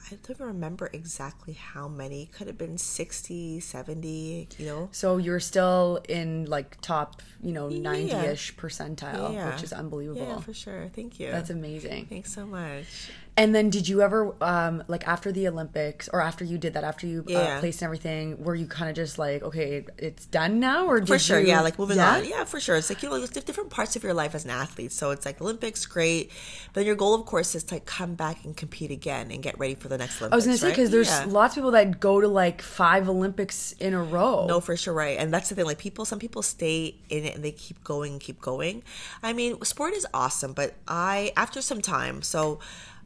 It's, 0.04 0.12
I 0.12 0.16
don't 0.16 0.30
even 0.36 0.46
remember 0.48 0.90
exactly 0.92 1.52
how 1.54 1.88
many. 1.88 2.26
Could 2.26 2.46
have 2.46 2.58
been 2.58 2.78
60, 2.78 3.60
70, 3.60 4.48
You 4.58 4.66
know. 4.66 4.88
So 4.92 5.16
you're 5.16 5.40
still 5.40 6.00
in 6.08 6.46
like 6.46 6.80
top, 6.80 7.22
you 7.42 7.52
know, 7.52 7.68
90-ish 7.68 8.56
percentile, 8.56 9.34
Yeah. 9.34 9.52
which 9.54 9.62
is 9.62 9.72
unbelievable. 9.72 10.26
Yeah, 10.26 10.40
for 10.40 10.54
sure. 10.54 10.90
Thank 10.94 11.20
you. 11.20 11.30
That's 11.30 11.50
amazing. 11.50 12.06
Thanks 12.06 12.32
so 12.32 12.46
much. 12.46 13.10
And 13.34 13.54
then 13.54 13.70
did 13.70 13.88
you 13.88 14.02
ever 14.02 14.34
um 14.44 14.84
like 14.88 15.08
after 15.08 15.32
the 15.32 15.48
Olympics 15.48 16.06
or 16.12 16.20
after 16.20 16.44
you 16.44 16.58
did 16.58 16.74
that 16.74 16.84
after 16.84 17.06
you 17.06 17.24
uh, 17.34 17.60
placed 17.60 17.80
and 17.80 17.86
everything 17.86 18.44
were 18.44 18.54
you 18.54 18.66
kind 18.66 18.90
of 18.90 18.94
just 18.94 19.18
like 19.18 19.42
okay 19.42 19.86
it's 19.96 20.26
done 20.26 20.60
now 20.60 20.84
or 20.86 21.00
did 21.00 21.08
For 21.08 21.18
sure, 21.18 21.40
you- 21.40 21.46
yeah. 21.46 21.62
Like 21.62 21.78
moving 21.78 21.96
Yeah? 21.96 22.16
on, 22.16 22.24
yeah, 22.28 22.44
for 22.44 22.60
sure. 22.60 22.76
It's 22.76 22.90
like 22.90 23.02
you 23.02 23.08
know, 23.08 23.16
there's 23.16 23.30
different 23.30 23.70
parts 23.70 23.96
of 23.96 24.02
your 24.02 24.12
life 24.12 24.34
as 24.34 24.44
an 24.44 24.50
athlete. 24.50 24.92
So 24.92 25.12
it's 25.12 25.24
like 25.24 25.40
Olympics, 25.40 25.86
great, 25.86 26.30
but 26.74 26.80
then 26.80 26.86
your 26.86 26.94
goal, 26.94 27.14
of 27.14 27.24
course, 27.24 27.54
is 27.54 27.64
to 27.64 27.76
like 27.76 27.86
come 27.86 28.16
back 28.16 28.44
and 28.44 28.54
compete 28.54 28.90
again 28.90 29.30
and 29.30 29.42
get 29.42 29.58
ready 29.58 29.76
for 29.76 29.88
the 29.92 29.98
next 29.98 30.20
Olympics. 30.20 30.32
I 30.32 30.36
was 30.36 30.44
gonna 30.46 30.58
say 30.58 30.66
right? 30.68 30.76
because 30.76 30.90
there's 30.90 31.08
Yeah. 31.08 31.26
lots 31.28 31.52
of 31.52 31.56
people 31.56 31.70
that 31.72 32.00
go 32.00 32.20
to 32.20 32.28
like 32.28 32.60
five 32.62 33.08
Olympics 33.08 33.72
in 33.72 33.94
a 33.94 34.02
row. 34.02 34.46
No, 34.46 34.60
for 34.60 34.76
sure, 34.76 34.92
right. 34.94 35.18
And 35.18 35.32
that's 35.32 35.48
the 35.48 35.54
thing. 35.54 35.64
Like 35.64 35.78
people, 35.78 36.04
some 36.04 36.18
people 36.18 36.42
stay 36.42 36.96
in 37.08 37.24
it 37.24 37.34
and 37.34 37.44
they 37.44 37.52
keep 37.52 37.82
going 37.84 38.12
and 38.12 38.20
keep 38.20 38.40
going. 38.40 38.82
I 39.22 39.32
mean, 39.32 39.62
sport 39.64 39.94
is 39.94 40.06
awesome, 40.12 40.52
but 40.52 40.74
I 40.88 41.32
after 41.36 41.62
some 41.62 41.80
time, 41.80 42.22
so 42.22 42.58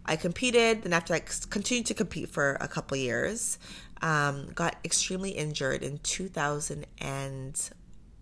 I 0.07 0.16
competed. 0.16 0.83
Then 0.83 0.92
after 0.92 1.12
I 1.14 1.20
continued 1.51 1.87
to 1.87 1.94
compete 1.94 2.29
for 2.31 2.57
a 2.61 2.68
couple 2.68 2.96
years, 2.96 3.59
um, 4.03 4.49
got 4.55 4.77
extremely 4.85 5.31
injured 5.31 5.83
in 5.83 5.99
2000 5.99 6.87
and 6.99 7.70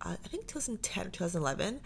I 0.05 0.29
think 0.29 0.47
2010 0.47 1.11
2011. 1.12 1.81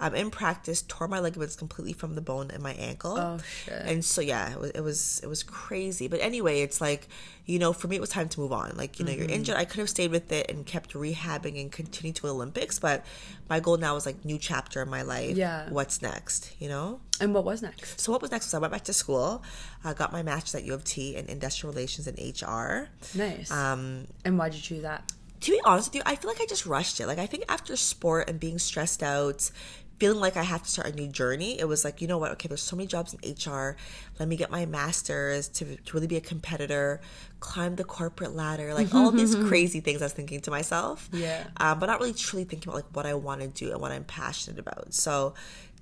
Um, 0.00 0.14
in 0.14 0.30
practice, 0.30 0.82
tore 0.82 1.08
my 1.08 1.20
ligaments 1.20 1.56
completely 1.56 1.92
from 1.92 2.14
the 2.14 2.20
bone 2.20 2.50
in 2.50 2.62
my 2.62 2.72
ankle. 2.74 3.16
Oh, 3.18 3.38
shit. 3.64 3.82
And 3.84 4.04
so 4.04 4.20
yeah, 4.20 4.52
it 4.52 4.58
was, 4.60 4.70
it 4.70 4.80
was 4.80 5.20
it 5.22 5.26
was 5.28 5.42
crazy. 5.42 6.08
But 6.08 6.20
anyway, 6.20 6.60
it's 6.62 6.80
like 6.80 7.08
you 7.46 7.58
know, 7.58 7.72
for 7.74 7.88
me, 7.88 7.96
it 7.96 8.00
was 8.00 8.08
time 8.08 8.28
to 8.30 8.40
move 8.40 8.52
on. 8.52 8.74
Like 8.76 8.98
you 8.98 9.04
know, 9.04 9.10
Mm-hmm. 9.12 9.20
you're 9.22 9.30
injured. 9.30 9.56
I 9.56 9.64
could 9.64 9.78
have 9.80 9.88
stayed 9.90 10.10
with 10.10 10.32
it 10.32 10.50
and 10.50 10.64
kept 10.64 10.94
rehabbing 10.94 11.60
and 11.60 11.70
continued 11.70 12.16
to 12.16 12.28
Olympics, 12.28 12.78
but 12.78 13.04
my 13.50 13.60
goal 13.60 13.76
now 13.76 13.96
is 13.96 14.06
like 14.06 14.24
new 14.24 14.38
chapter 14.38 14.80
in 14.82 14.88
my 14.88 15.02
life. 15.02 15.36
Yeah. 15.36 15.68
What's 15.70 16.00
next? 16.00 16.52
You 16.58 16.68
know. 16.68 17.00
And 17.20 17.32
what 17.34 17.44
was 17.44 17.60
next? 17.62 18.00
So 18.00 18.10
what 18.12 18.22
was 18.22 18.30
next 18.30 18.46
was 18.46 18.54
I 18.54 18.58
went 18.58 18.72
back 18.72 18.84
to 18.84 18.92
school. 18.92 19.42
I 19.84 19.92
got 19.92 20.10
my 20.12 20.22
master's 20.22 20.54
at 20.56 20.64
U 20.64 20.74
of 20.74 20.84
T 20.84 21.14
in 21.16 21.26
industrial 21.26 21.72
relations 21.72 22.06
and 22.08 22.18
HR. 22.18 22.88
Nice. 23.16 23.50
Um, 23.50 24.06
and 24.24 24.36
why'd 24.38 24.54
you 24.54 24.60
choose 24.60 24.82
that? 24.82 25.12
To 25.44 25.50
be 25.50 25.60
honest 25.66 25.90
with 25.90 25.96
you, 25.96 26.02
I 26.06 26.16
feel 26.16 26.30
like 26.30 26.40
I 26.40 26.46
just 26.46 26.64
rushed 26.64 27.00
it. 27.00 27.06
Like 27.06 27.18
I 27.18 27.26
think 27.26 27.44
after 27.50 27.76
sport 27.76 28.30
and 28.30 28.40
being 28.40 28.58
stressed 28.58 29.02
out, 29.02 29.50
feeling 29.98 30.18
like 30.18 30.38
I 30.38 30.42
have 30.42 30.62
to 30.62 30.70
start 30.70 30.88
a 30.88 30.92
new 30.92 31.06
journey, 31.06 31.60
it 31.60 31.68
was 31.68 31.84
like, 31.84 32.00
you 32.00 32.08
know 32.08 32.16
what, 32.16 32.32
okay, 32.32 32.48
there's 32.48 32.62
so 32.62 32.76
many 32.76 32.86
jobs 32.86 33.14
in 33.14 33.30
HR. 33.30 33.76
Let 34.18 34.26
me 34.26 34.36
get 34.36 34.50
my 34.50 34.64
master's 34.64 35.48
to, 35.48 35.76
to 35.76 35.92
really 35.92 36.06
be 36.06 36.16
a 36.16 36.22
competitor, 36.22 37.02
climb 37.40 37.76
the 37.76 37.84
corporate 37.84 38.34
ladder, 38.34 38.72
like 38.72 38.94
all 38.94 39.10
these 39.10 39.34
crazy 39.48 39.80
things 39.80 40.00
I 40.00 40.06
was 40.06 40.14
thinking 40.14 40.40
to 40.40 40.50
myself. 40.50 41.10
Yeah. 41.12 41.44
Um, 41.58 41.78
but 41.78 41.86
not 41.86 42.00
really 42.00 42.14
truly 42.14 42.44
thinking 42.44 42.70
about 42.70 42.76
like 42.76 42.96
what 42.96 43.04
I 43.04 43.12
want 43.12 43.42
to 43.42 43.48
do 43.48 43.70
and 43.70 43.82
what 43.82 43.92
I'm 43.92 44.04
passionate 44.04 44.58
about. 44.58 44.94
So 44.94 45.34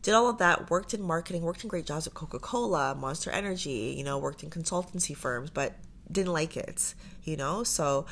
did 0.03 0.15
all 0.15 0.29
of 0.29 0.39
that, 0.39 0.71
worked 0.71 0.93
in 0.93 1.03
marketing, 1.03 1.43
worked 1.43 1.63
in 1.63 1.69
great 1.69 1.87
jobs 1.87 2.09
at 2.09 2.15
Coca-Cola, 2.15 2.97
Monster 2.97 3.31
Energy, 3.31 3.95
you 3.97 4.03
know, 4.03 4.19
worked 4.19 4.43
in 4.43 4.51
consultancy 4.51 5.17
firms, 5.17 5.51
but 5.51 5.77
didn't 6.11 6.33
like 6.33 6.57
it, 6.57 6.95
you 7.23 7.37
know? 7.37 7.63
So 7.63 8.07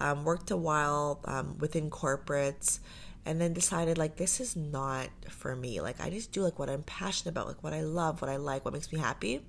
um, 0.00 0.24
worked 0.24 0.50
a 0.50 0.56
while 0.56 1.20
um, 1.24 1.56
within 1.58 1.90
corporates 1.90 2.80
and 3.24 3.40
then 3.40 3.52
decided 3.52 3.98
like 3.98 4.16
this 4.16 4.40
is 4.40 4.56
not 4.56 5.08
for 5.28 5.56
me. 5.56 5.80
Like 5.80 6.00
I 6.00 6.10
just 6.10 6.32
do 6.32 6.42
like 6.42 6.58
what 6.58 6.70
I'm 6.70 6.84
passionate 6.84 7.32
about, 7.32 7.48
like 7.48 7.62
what 7.62 7.72
I 7.72 7.82
love, 7.82 8.22
what 8.22 8.30
I 8.30 8.36
like, 8.36 8.64
what 8.64 8.72
makes 8.72 8.92
me 8.92 8.98
happy. 8.98 9.42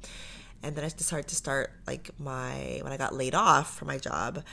And 0.63 0.75
then 0.75 0.83
I 0.83 0.89
decided 0.89 1.27
to 1.27 1.35
start 1.35 1.71
like 1.85 2.09
my 2.19 2.79
when 2.81 2.91
I 2.91 2.97
got 2.97 3.13
laid 3.13 3.35
off 3.35 3.77
from 3.77 3.87
my 3.87 3.99
job, 3.99 4.43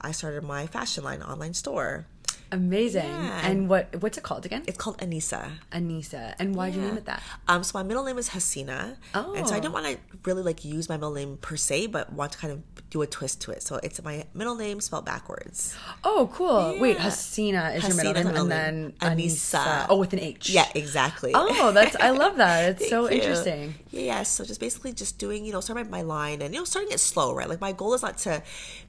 I 0.00 0.12
started 0.12 0.42
my 0.42 0.66
fashion 0.66 1.04
line 1.04 1.22
online 1.22 1.54
store. 1.54 2.06
Amazing. 2.52 3.02
Yeah. 3.08 3.46
And 3.48 3.68
what 3.68 3.96
what's 4.02 4.16
it 4.18 4.22
called 4.22 4.44
again? 4.46 4.62
It's 4.68 4.78
called 4.78 4.98
Anisah. 4.98 5.50
Anisah. 5.72 6.34
And 6.38 6.54
why'd 6.54 6.74
you 6.74 6.82
name 6.82 6.96
it 6.98 7.06
that? 7.06 7.22
Um, 7.48 7.64
so 7.64 7.78
my 7.78 7.82
middle 7.82 8.04
name 8.04 8.18
is 8.18 8.28
Hasina, 8.30 8.96
Oh. 9.14 9.32
and 9.34 9.48
so 9.48 9.54
I 9.54 9.58
Oh. 9.58 9.60
didn't 9.60 9.72
want 9.74 9.86
to 9.86 9.96
really 10.24 10.42
like 10.42 10.64
use 10.64 10.88
my 10.88 10.96
middle 10.96 11.12
name 11.12 11.38
per 11.38 11.56
se, 11.56 11.86
but 11.88 12.12
want 12.12 12.32
to 12.32 12.38
kind 12.38 12.52
of 12.52 12.60
do 12.90 13.00
a 13.02 13.06
twist 13.06 13.40
to 13.42 13.50
it. 13.50 13.62
So 13.62 13.80
it's 13.82 14.02
my 14.04 14.26
middle 14.34 14.54
name 14.54 14.80
spelled 14.80 15.06
backwards. 15.06 15.74
Oh, 16.04 16.30
cool. 16.32 16.76
Wait, 16.78 16.96
Yeah. 16.98 17.06
Hasina 17.06 17.76
is 17.76 17.88
your 17.88 17.96
middle 17.96 18.12
name, 18.12 18.26
middle 18.26 18.40
and 18.42 18.48
name. 18.50 18.94
then 19.00 19.16
Anisah. 19.16 19.64
Anisah. 19.64 19.86
Oh, 19.88 19.96
with 19.96 20.12
an 20.12 20.20
H. 20.20 20.50
Yeah, 20.50 20.68
exactly. 20.74 21.32
Oh, 21.34 21.72
that's 21.72 21.96
I 21.96 22.10
love 22.10 22.36
that. 22.36 22.76
It's 22.82 22.90
so 22.90 23.08
you. 23.08 23.16
interesting. 23.16 23.74
Yeah, 23.90 24.02
yeah. 24.02 24.22
So 24.24 24.44
just 24.44 24.60
basically 24.60 24.92
just 24.92 25.18
doing, 25.18 25.44
you 25.46 25.52
know, 25.52 25.60
starting 25.60 25.88
my 25.90 26.02
line 26.02 26.42
and 26.42 26.52
you 26.54 26.60
know, 26.60 26.64
starting 26.64 26.92
it 26.92 27.00
slow, 27.00 27.34
right? 27.34 27.48
Like 27.48 27.60
my 27.62 27.72
goal 27.72 27.94
is 27.94 28.02
not 28.02 28.18
to 28.18 28.42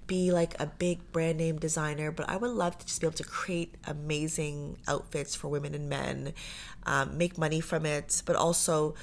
be 0.08 0.32
like 0.32 0.60
a 0.60 0.66
big 0.66 1.12
brand 1.12 1.38
name 1.38 1.58
designer, 1.58 2.12
but 2.12 2.30
I 2.30 2.38
would 2.38 2.52
love 2.52 2.78
to 2.78 2.86
just 2.86 3.02
be 3.02 3.08
able 3.08 3.18
to 3.18 3.24
create 3.24 3.76
amazing 3.86 4.78
outfits 4.88 5.36
for 5.36 5.48
women 5.48 5.74
and 5.76 5.90
men, 5.90 6.34
um, 6.86 7.18
make 7.18 7.38
money 7.38 7.62
from 7.62 7.86
it, 7.86 8.22
but 8.26 8.36
also. 8.36 8.96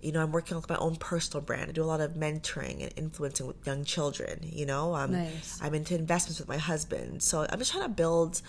You 0.00 0.12
know, 0.12 0.20
I'm 0.20 0.32
working 0.32 0.54
on 0.54 0.62
my 0.68 0.76
own 0.76 0.96
personal 0.96 1.40
brand. 1.42 1.70
I 1.70 1.72
do 1.72 1.82
a 1.82 1.86
lot 1.86 2.02
of 2.02 2.12
mentoring 2.12 2.82
and 2.82 2.92
influencing 2.94 3.46
with 3.46 3.66
young 3.66 3.86
children. 3.86 4.40
You 4.42 4.66
know, 4.66 4.94
um, 4.94 5.12
Nice. 5.12 5.58
I'm 5.62 5.72
into 5.72 5.94
investments 5.94 6.38
with 6.38 6.46
my 6.46 6.58
husband. 6.58 7.22
So 7.22 7.46
I'm 7.48 7.58
just 7.58 7.72
trying 7.72 7.84
to 7.84 7.88
build 7.88 8.42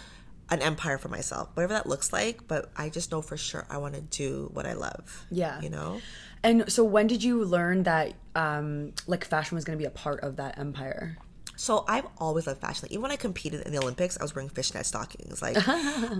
an 0.49 0.61
empire 0.61 0.97
for 0.97 1.07
myself, 1.07 1.49
whatever 1.53 1.71
that 1.71 1.87
looks 1.87 2.11
like. 2.11 2.45
But 2.47 2.69
I 2.75 2.89
just 2.89 3.09
know 3.09 3.21
for 3.21 3.37
sure 3.37 3.65
I 3.69 3.77
want 3.77 3.95
to 3.95 4.01
do 4.01 4.49
what 4.53 4.65
I 4.65 4.73
love. 4.73 5.25
Yeah. 5.31 5.61
You 5.61 5.69
know? 5.69 6.01
And 6.43 6.69
so 6.69 6.83
when 6.83 7.07
did 7.07 7.23
you 7.23 7.45
learn 7.45 7.83
that 7.83 8.13
um 8.35 8.91
like 9.07 9.23
fashion 9.23 9.55
was 9.55 9.63
going 9.63 9.77
to 9.77 9.81
be 9.81 9.87
a 9.87 9.91
part 9.91 10.19
of 10.21 10.35
that 10.35 10.59
empire? 10.59 11.17
So 11.57 11.85
I've 11.87 12.05
always 12.17 12.47
loved 12.47 12.61
fashion. 12.61 12.83
Like, 12.83 12.91
even 12.91 13.01
when 13.03 13.11
I 13.11 13.15
competed 13.15 13.61
in 13.61 13.71
the 13.71 13.79
Olympics, 13.79 14.17
I 14.19 14.23
was 14.23 14.35
wearing 14.35 14.49
fishnet 14.49 14.85
stockings. 14.85 15.41
Like 15.41 15.57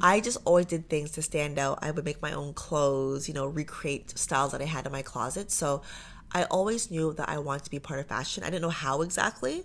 I 0.02 0.22
just 0.24 0.38
always 0.46 0.66
did 0.66 0.90
things 0.90 1.12
to 1.12 1.22
stand 1.22 1.60
out. 1.60 1.80
I 1.82 1.92
would 1.92 2.06
make 2.06 2.22
my 2.22 2.32
own 2.34 2.54
clothes, 2.54 3.28
you 3.28 3.34
know, 3.34 3.46
recreate 3.46 4.18
styles 4.18 4.52
that 4.54 4.62
I 4.62 4.66
had 4.66 4.86
in 4.86 4.92
my 4.92 5.02
closet. 5.02 5.52
So 5.52 5.82
I 6.32 6.44
always 6.46 6.90
knew 6.92 7.14
that 7.14 7.30
I 7.30 7.38
wanted 7.38 7.64
to 7.66 7.72
be 7.72 7.80
part 7.80 8.00
of 8.00 8.08
fashion. 8.08 8.44
I 8.44 8.48
didn't 8.48 8.64
know 8.64 8.70
how 8.70 9.02
exactly, 9.02 9.64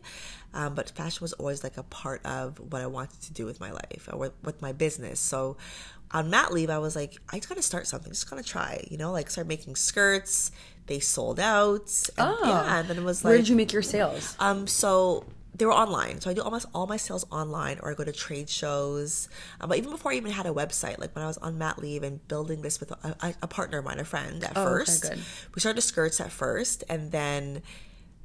um, 0.54 0.74
but 0.74 0.90
fashion 0.90 1.18
was 1.22 1.32
always 1.34 1.64
like 1.64 1.76
a 1.78 1.82
part 1.82 2.24
of 2.24 2.58
what 2.72 2.80
I 2.82 2.86
wanted 2.86 3.20
to 3.22 3.32
do 3.32 3.44
with 3.46 3.58
my 3.60 3.72
life 3.72 4.08
or 4.12 4.18
with, 4.18 4.32
with 4.44 4.60
my 4.62 4.72
business. 4.72 5.18
So 5.18 5.56
on 6.12 6.30
mat 6.30 6.52
leave, 6.52 6.70
I 6.70 6.78
was 6.78 6.94
like, 6.94 7.16
I 7.32 7.36
just 7.38 7.48
gotta 7.48 7.62
start 7.62 7.86
something. 7.86 8.12
Just 8.12 8.28
gotta 8.28 8.42
try, 8.42 8.84
you 8.90 8.98
know, 8.98 9.10
like 9.10 9.30
start 9.30 9.46
making 9.46 9.74
skirts. 9.76 10.52
They 10.86 11.00
sold 11.00 11.40
out. 11.40 11.90
And, 12.18 12.28
Oh. 12.28 12.40
yeah, 12.44 12.78
and 12.80 12.88
then 12.88 12.98
it 12.98 13.04
was 13.04 13.24
like, 13.24 13.30
Where 13.30 13.36
did 13.38 13.48
you 13.48 13.56
make 13.56 13.72
your 13.72 13.82
sales? 13.82 14.36
um, 14.38 14.66
so 14.66 15.24
they 15.60 15.66
were 15.66 15.72
online. 15.72 16.20
So 16.22 16.30
I 16.30 16.34
do 16.34 16.40
almost 16.40 16.66
all 16.74 16.86
my 16.86 16.96
sales 16.96 17.26
online, 17.30 17.78
or 17.82 17.92
I 17.92 17.94
go 17.94 18.02
to 18.02 18.12
trade 18.12 18.48
shows. 18.48 19.28
Um, 19.60 19.68
but 19.68 19.76
even 19.76 19.90
before 19.90 20.10
I 20.10 20.16
even 20.16 20.32
had 20.32 20.46
a 20.46 20.52
website, 20.52 20.98
like 20.98 21.14
when 21.14 21.22
I 21.22 21.28
was 21.28 21.36
on 21.38 21.58
mat 21.58 21.78
leave 21.78 22.02
and 22.02 22.26
building 22.28 22.62
this 22.62 22.80
with 22.80 22.90
a, 22.90 23.34
a, 23.42 23.46
partner 23.46 23.78
of 23.78 23.84
mine, 23.84 24.00
a 24.00 24.04
friend 24.04 24.42
at 24.42 24.56
Oh, 24.56 24.62
okay, 24.62 24.70
first, 24.70 25.02
good. 25.02 25.18
we 25.54 25.60
started 25.60 25.82
skirts 25.82 26.18
at 26.18 26.32
first, 26.32 26.82
and 26.88 27.12
then 27.12 27.62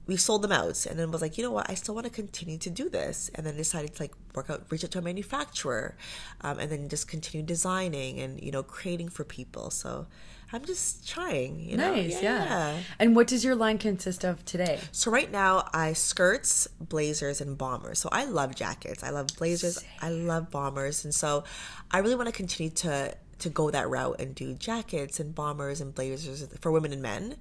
we 0.08 0.16
sold 0.16 0.44
them 0.44 0.52
out 0.52 0.86
and 0.86 0.98
then 1.00 1.10
was 1.10 1.22
like 1.22 1.36
you 1.36 1.44
know 1.44 1.50
what 1.50 1.68
i 1.68 1.74
still 1.74 1.96
want 1.96 2.06
to 2.06 2.12
continue 2.12 2.60
to 2.60 2.70
do 2.70 2.90
this 2.90 3.32
and 3.34 3.44
then 3.44 3.58
decided 3.58 3.96
to 3.96 4.04
like 4.04 4.14
work 4.36 4.52
out 4.52 4.62
reach 4.70 4.84
out 4.84 4.92
to 4.92 5.00
a 5.00 5.02
manufacturer 5.02 5.98
um, 6.42 6.60
and 6.60 6.72
then 6.72 6.88
just 6.88 7.08
continue 7.08 7.44
designing 7.44 8.20
and 8.20 8.40
you 8.40 8.52
know 8.52 8.62
creating 8.62 9.10
for 9.10 9.24
people 9.24 9.72
so 9.72 10.06
i'm 10.54 10.64
just 10.66 11.08
trying 11.08 11.60
you 11.60 11.78
know 11.78 11.94
Nice, 11.96 12.22
yeah. 12.22 12.78
And 13.00 13.16
what 13.16 13.28
does 13.28 13.44
your 13.44 13.56
line 13.56 13.78
consist 13.78 14.24
of 14.24 14.44
today? 14.46 14.80
so 14.92 15.12
right 15.12 15.32
now 15.32 15.68
I 15.74 15.94
skirts, 15.94 16.68
blazers, 16.80 17.42
and 17.42 17.58
bombers. 17.58 18.00
So 18.00 18.10
I 18.12 18.26
love 18.26 18.56
jackets. 18.56 19.04
I 19.04 19.10
love 19.10 19.28
blazers. 19.38 19.84
I 20.02 20.10
love 20.10 20.52
bombers, 20.52 21.04
and 21.06 21.14
so 21.14 21.44
I 21.92 22.00
really 22.00 22.16
want 22.16 22.28
to 22.28 22.32
continue 22.34 22.72
to 22.72 23.16
to 23.40 23.50
go 23.50 23.70
that 23.70 23.90
route 23.90 24.16
and 24.20 24.34
do 24.34 24.54
jackets 24.54 25.20
and 25.20 25.36
bombers 25.36 25.82
and 25.82 25.94
blazers 25.94 26.48
for 26.62 26.72
women 26.72 26.94
and 26.94 27.02
men. 27.02 27.36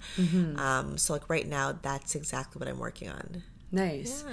Um, 0.59 0.97
so 0.97 1.13
like 1.13 1.29
right 1.29 1.47
now, 1.47 1.71
that's 1.81 2.15
exactly 2.15 2.59
what 2.59 2.67
I'm 2.67 2.79
working 2.79 3.09
on. 3.09 3.43
Nice. 3.71 4.23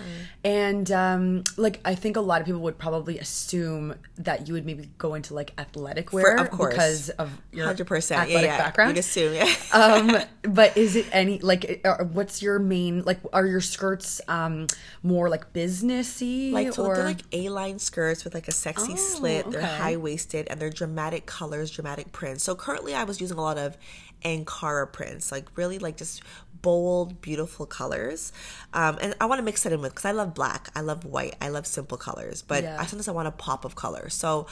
And 0.45 0.91
um 0.93 1.43
like 1.57 1.81
I 1.85 1.95
think 1.95 2.17
a 2.17 2.21
lot 2.21 2.41
of 2.41 2.47
people 2.47 2.61
would 2.61 2.79
probably 2.79 3.19
assume 3.19 3.95
that 4.19 4.47
you 4.47 4.55
would 4.55 4.65
maybe 4.65 4.89
go 4.99 5.15
into 5.15 5.35
like 5.35 5.53
athletic 5.59 6.13
wear 6.13 6.37
of 6.37 6.51
course. 6.51 6.73
because 6.75 7.09
of 7.11 7.31
your 7.53 7.67
Hundred 7.67 7.87
percent, 7.87 8.23
athletic 8.23 8.49
yeah, 8.49 8.57
yeah. 8.57 8.63
background. 8.63 8.91
You'd 8.91 8.99
assume, 8.99 9.35
yeah. 9.35 9.53
um 9.73 10.17
but 10.43 10.77
is 10.77 10.95
it 10.97 11.07
any 11.13 11.39
like 11.41 11.81
uh, 11.85 12.05
what's 12.05 12.41
your 12.43 12.59
main 12.59 13.03
like 13.03 13.19
are 13.33 13.47
your 13.47 13.61
skirts 13.61 14.21
um 14.29 14.67
more 15.03 15.29
like 15.29 15.53
businessy 15.53 16.53
Like 16.53 16.73
so 16.75 16.85
or 16.87 16.95
they're 16.97 17.05
like 17.05 17.23
A-line 17.33 17.79
skirts 17.79 18.25
with 18.25 18.35
like 18.35 18.49
a 18.49 18.53
sexy 18.53 18.93
Oh, 18.93 18.97
slit. 18.97 19.51
They're 19.51 19.63
high 19.63 19.97
waisted 19.97 20.47
and 20.49 20.61
they're 20.61 20.71
dramatic 20.71 21.27
colors, 21.27 21.71
dramatic 21.71 22.13
prints. 22.13 22.45
So 22.45 22.55
currently, 22.55 22.95
I 22.95 23.05
was 23.05 23.21
using 23.21 23.39
a 23.39 23.43
lot 23.43 23.59
of 23.59 23.77
Ankara 24.25 24.93
prints, 24.93 25.33
like 25.33 25.47
really 25.57 25.79
like 25.79 25.97
just 25.97 26.23
bold, 26.63 27.21
beautiful 27.21 27.67
colors. 27.67 28.33
Um, 28.73 28.99
and 29.01 29.15
I 29.21 29.27
want 29.27 29.41
to 29.41 29.43
mix 29.45 29.67
it 29.67 29.73
in 29.73 29.81
with 29.81 29.93
because 29.93 30.05
I 30.05 30.13
love 30.13 30.35
black, 30.35 30.71
I 30.75 30.81
love 30.81 31.05
white, 31.05 31.35
I 31.41 31.49
love 31.49 31.67
simple 31.67 31.99
colors, 31.99 32.43
but 32.43 32.63
Yeah. 32.63 32.77
I 32.81 32.87
sometimes 32.87 33.09
I 33.09 33.13
want 33.13 33.29
a 33.29 33.33
pop 33.33 33.65
of 33.65 33.75
color. 33.75 34.09
So. 34.09 34.47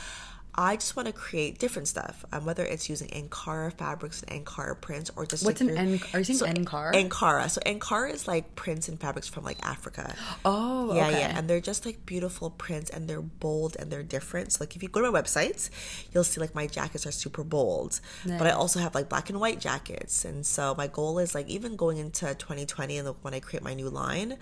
I 0.63 0.77
just 0.77 0.95
want 0.95 1.07
to 1.07 1.13
create 1.15 1.59
different 1.59 1.89
stuff, 1.89 2.25
um, 2.33 2.45
whether 2.45 2.63
it's 2.65 2.89
using 2.91 3.09
Ankara 3.09 3.73
fabrics 3.73 4.23
and 4.23 4.45
Ankara 4.45 4.79
prints, 4.79 5.11
or 5.17 5.25
just 5.25 5.45
What's 5.45 5.61
like 5.63 5.71
an 5.71 5.75
your- 5.75 5.95
An- 5.95 6.01
are 6.13 6.19
you 6.19 6.25
saying 6.25 6.39
so 6.39 6.47
Ankara? 6.47 6.93
Ankara. 6.93 7.51
So 7.51 7.61
Ankara 7.65 8.13
is 8.13 8.29
like 8.29 8.55
prints 8.57 8.87
and 8.89 9.01
fabrics 9.01 9.27
from 9.27 9.43
like 9.45 9.59
Africa. 9.65 10.15
Oh, 10.45 10.95
Yeah, 10.95 11.09
okay. 11.09 11.21
yeah, 11.21 11.39
and 11.39 11.49
they're 11.49 11.61
just 11.63 11.87
like 11.87 12.05
beautiful 12.05 12.51
prints, 12.51 12.91
and 12.91 13.09
they're 13.09 13.23
bold 13.23 13.75
and 13.79 13.91
they're 13.91 14.03
different. 14.03 14.53
So 14.53 14.59
like 14.61 14.77
if 14.77 14.83
you 14.83 14.89
go 14.91 15.01
to 15.01 15.11
my 15.11 15.21
websites, 15.23 15.71
you'll 16.13 16.25
see 16.25 16.41
like 16.41 16.55
my 16.55 16.67
jackets 16.67 17.07
are 17.07 17.13
super 17.13 17.43
bold, 17.43 18.01
but 18.27 18.47
I 18.47 18.51
also 18.51 18.81
have 18.81 18.95
like 18.95 19.09
black 19.09 19.31
and 19.31 19.41
white 19.41 19.61
jackets. 19.61 20.27
And 20.27 20.45
so 20.45 20.75
my 20.77 20.89
goal 20.89 21.19
is 21.19 21.35
like 21.35 21.49
even 21.49 21.75
going 21.77 21.97
into 21.97 22.27
2020 22.35 22.99
and 22.99 23.09
when 23.23 23.33
I 23.33 23.41
create 23.41 23.63
my 23.63 23.73
new 23.75 23.89
line, 23.89 24.37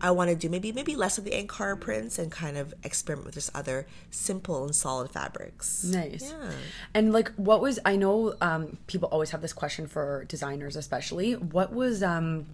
I 0.00 0.10
want 0.10 0.30
to 0.30 0.36
do 0.36 0.48
maybe 0.48 0.72
maybe 0.72 0.94
less 0.96 1.18
of 1.18 1.24
the 1.24 1.30
Ankara 1.32 1.78
prints 1.80 2.18
and 2.18 2.30
kind 2.30 2.56
of 2.56 2.74
experiment 2.84 3.26
with 3.26 3.34
just 3.34 3.50
other 3.54 3.86
simple 4.10 4.64
and 4.64 4.74
solid 4.74 5.10
fabrics. 5.10 5.84
Nice. 5.84 6.30
Yeah. 6.30 6.50
And 6.94 7.12
like 7.12 7.32
what 7.36 7.60
was 7.60 7.78
I 7.84 7.96
know 7.96 8.34
um 8.40 8.76
people 8.86 9.08
always 9.10 9.30
have 9.30 9.42
this 9.42 9.52
question 9.52 9.86
for 9.86 10.24
designers 10.28 10.76
especially. 10.76 11.34
What 11.34 11.72
was 11.72 12.02
um 12.02 12.46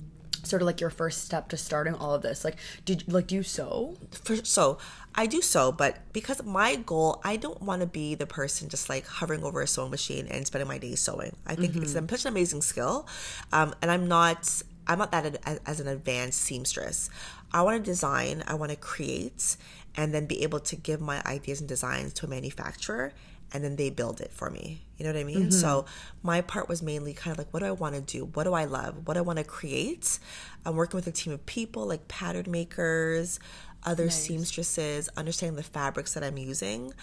sort 0.44 0.60
of 0.60 0.66
like 0.66 0.80
your 0.80 0.90
first 0.90 1.24
step 1.24 1.48
to 1.50 1.56
starting 1.56 1.94
all 1.94 2.14
of 2.14 2.22
this? 2.22 2.44
Like 2.44 2.56
did 2.84 3.04
like 3.12 3.26
do 3.28 3.34
you 3.36 3.42
sew? 3.42 3.96
for 4.24 4.36
so 4.44 4.78
I 5.14 5.26
do 5.26 5.42
sew, 5.42 5.72
but 5.72 5.98
because 6.14 6.42
my 6.42 6.74
goal, 6.76 7.20
I 7.22 7.36
don't 7.36 7.60
want 7.60 7.82
to 7.82 7.86
be 7.86 8.14
the 8.14 8.24
person 8.26 8.70
just 8.70 8.88
like 8.88 9.06
hovering 9.06 9.44
over 9.44 9.60
a 9.60 9.66
sewing 9.66 9.90
machine 9.90 10.26
and 10.28 10.46
spending 10.46 10.66
my 10.66 10.78
days 10.78 11.00
sewing. 11.00 11.36
I 11.46 11.54
think 11.54 11.76
it's 11.76 11.92
Mm-hmm. 11.92 12.08
such 12.08 12.24
an 12.24 12.28
amazing 12.28 12.62
skill, 12.62 13.06
um, 13.52 13.74
and 13.82 13.90
I'm 13.90 14.08
not. 14.08 14.62
I'm 14.86 14.98
not 14.98 15.12
that 15.12 15.60
as 15.66 15.80
an 15.80 15.88
advanced 15.88 16.40
seamstress. 16.40 17.08
I 17.52 17.62
want 17.62 17.82
to 17.82 17.90
design. 17.90 18.42
I 18.46 18.54
want 18.54 18.70
to 18.70 18.76
create, 18.76 19.56
and 19.96 20.12
then 20.14 20.26
be 20.26 20.42
able 20.42 20.60
to 20.60 20.76
give 20.76 21.00
my 21.00 21.22
ideas 21.26 21.60
and 21.60 21.68
designs 21.68 22.12
to 22.14 22.26
a 22.26 22.28
manufacturer, 22.28 23.12
and 23.52 23.62
then 23.62 23.76
they 23.76 23.90
build 23.90 24.20
it 24.20 24.32
for 24.32 24.50
me. 24.50 24.82
You 24.96 25.04
know 25.04 25.12
what 25.12 25.20
I 25.20 25.24
mean? 25.24 25.50
So 25.50 25.84
my 26.22 26.40
part 26.40 26.68
was 26.68 26.82
mainly 26.82 27.12
kind 27.12 27.32
of 27.32 27.38
like, 27.38 27.52
what 27.52 27.60
do 27.60 27.66
I 27.66 27.72
want 27.72 27.94
to 27.94 28.00
do? 28.00 28.24
What 28.24 28.44
do 28.44 28.54
I 28.54 28.64
love? 28.64 29.06
What 29.06 29.14
do 29.14 29.18
I 29.18 29.22
want 29.22 29.38
to 29.38 29.44
create? 29.44 30.18
I'm 30.64 30.76
working 30.76 30.96
with 30.96 31.06
a 31.06 31.12
team 31.12 31.32
of 31.32 31.44
people 31.44 31.86
like 31.86 32.08
pattern 32.08 32.46
makers, 32.48 33.38
other 33.84 34.10
seamstresses, 34.10 35.08
understanding 35.16 35.56
the 35.56 35.62
fabrics 35.62 36.14
that 36.14 36.22
I'm 36.22 36.38
using, 36.38 36.94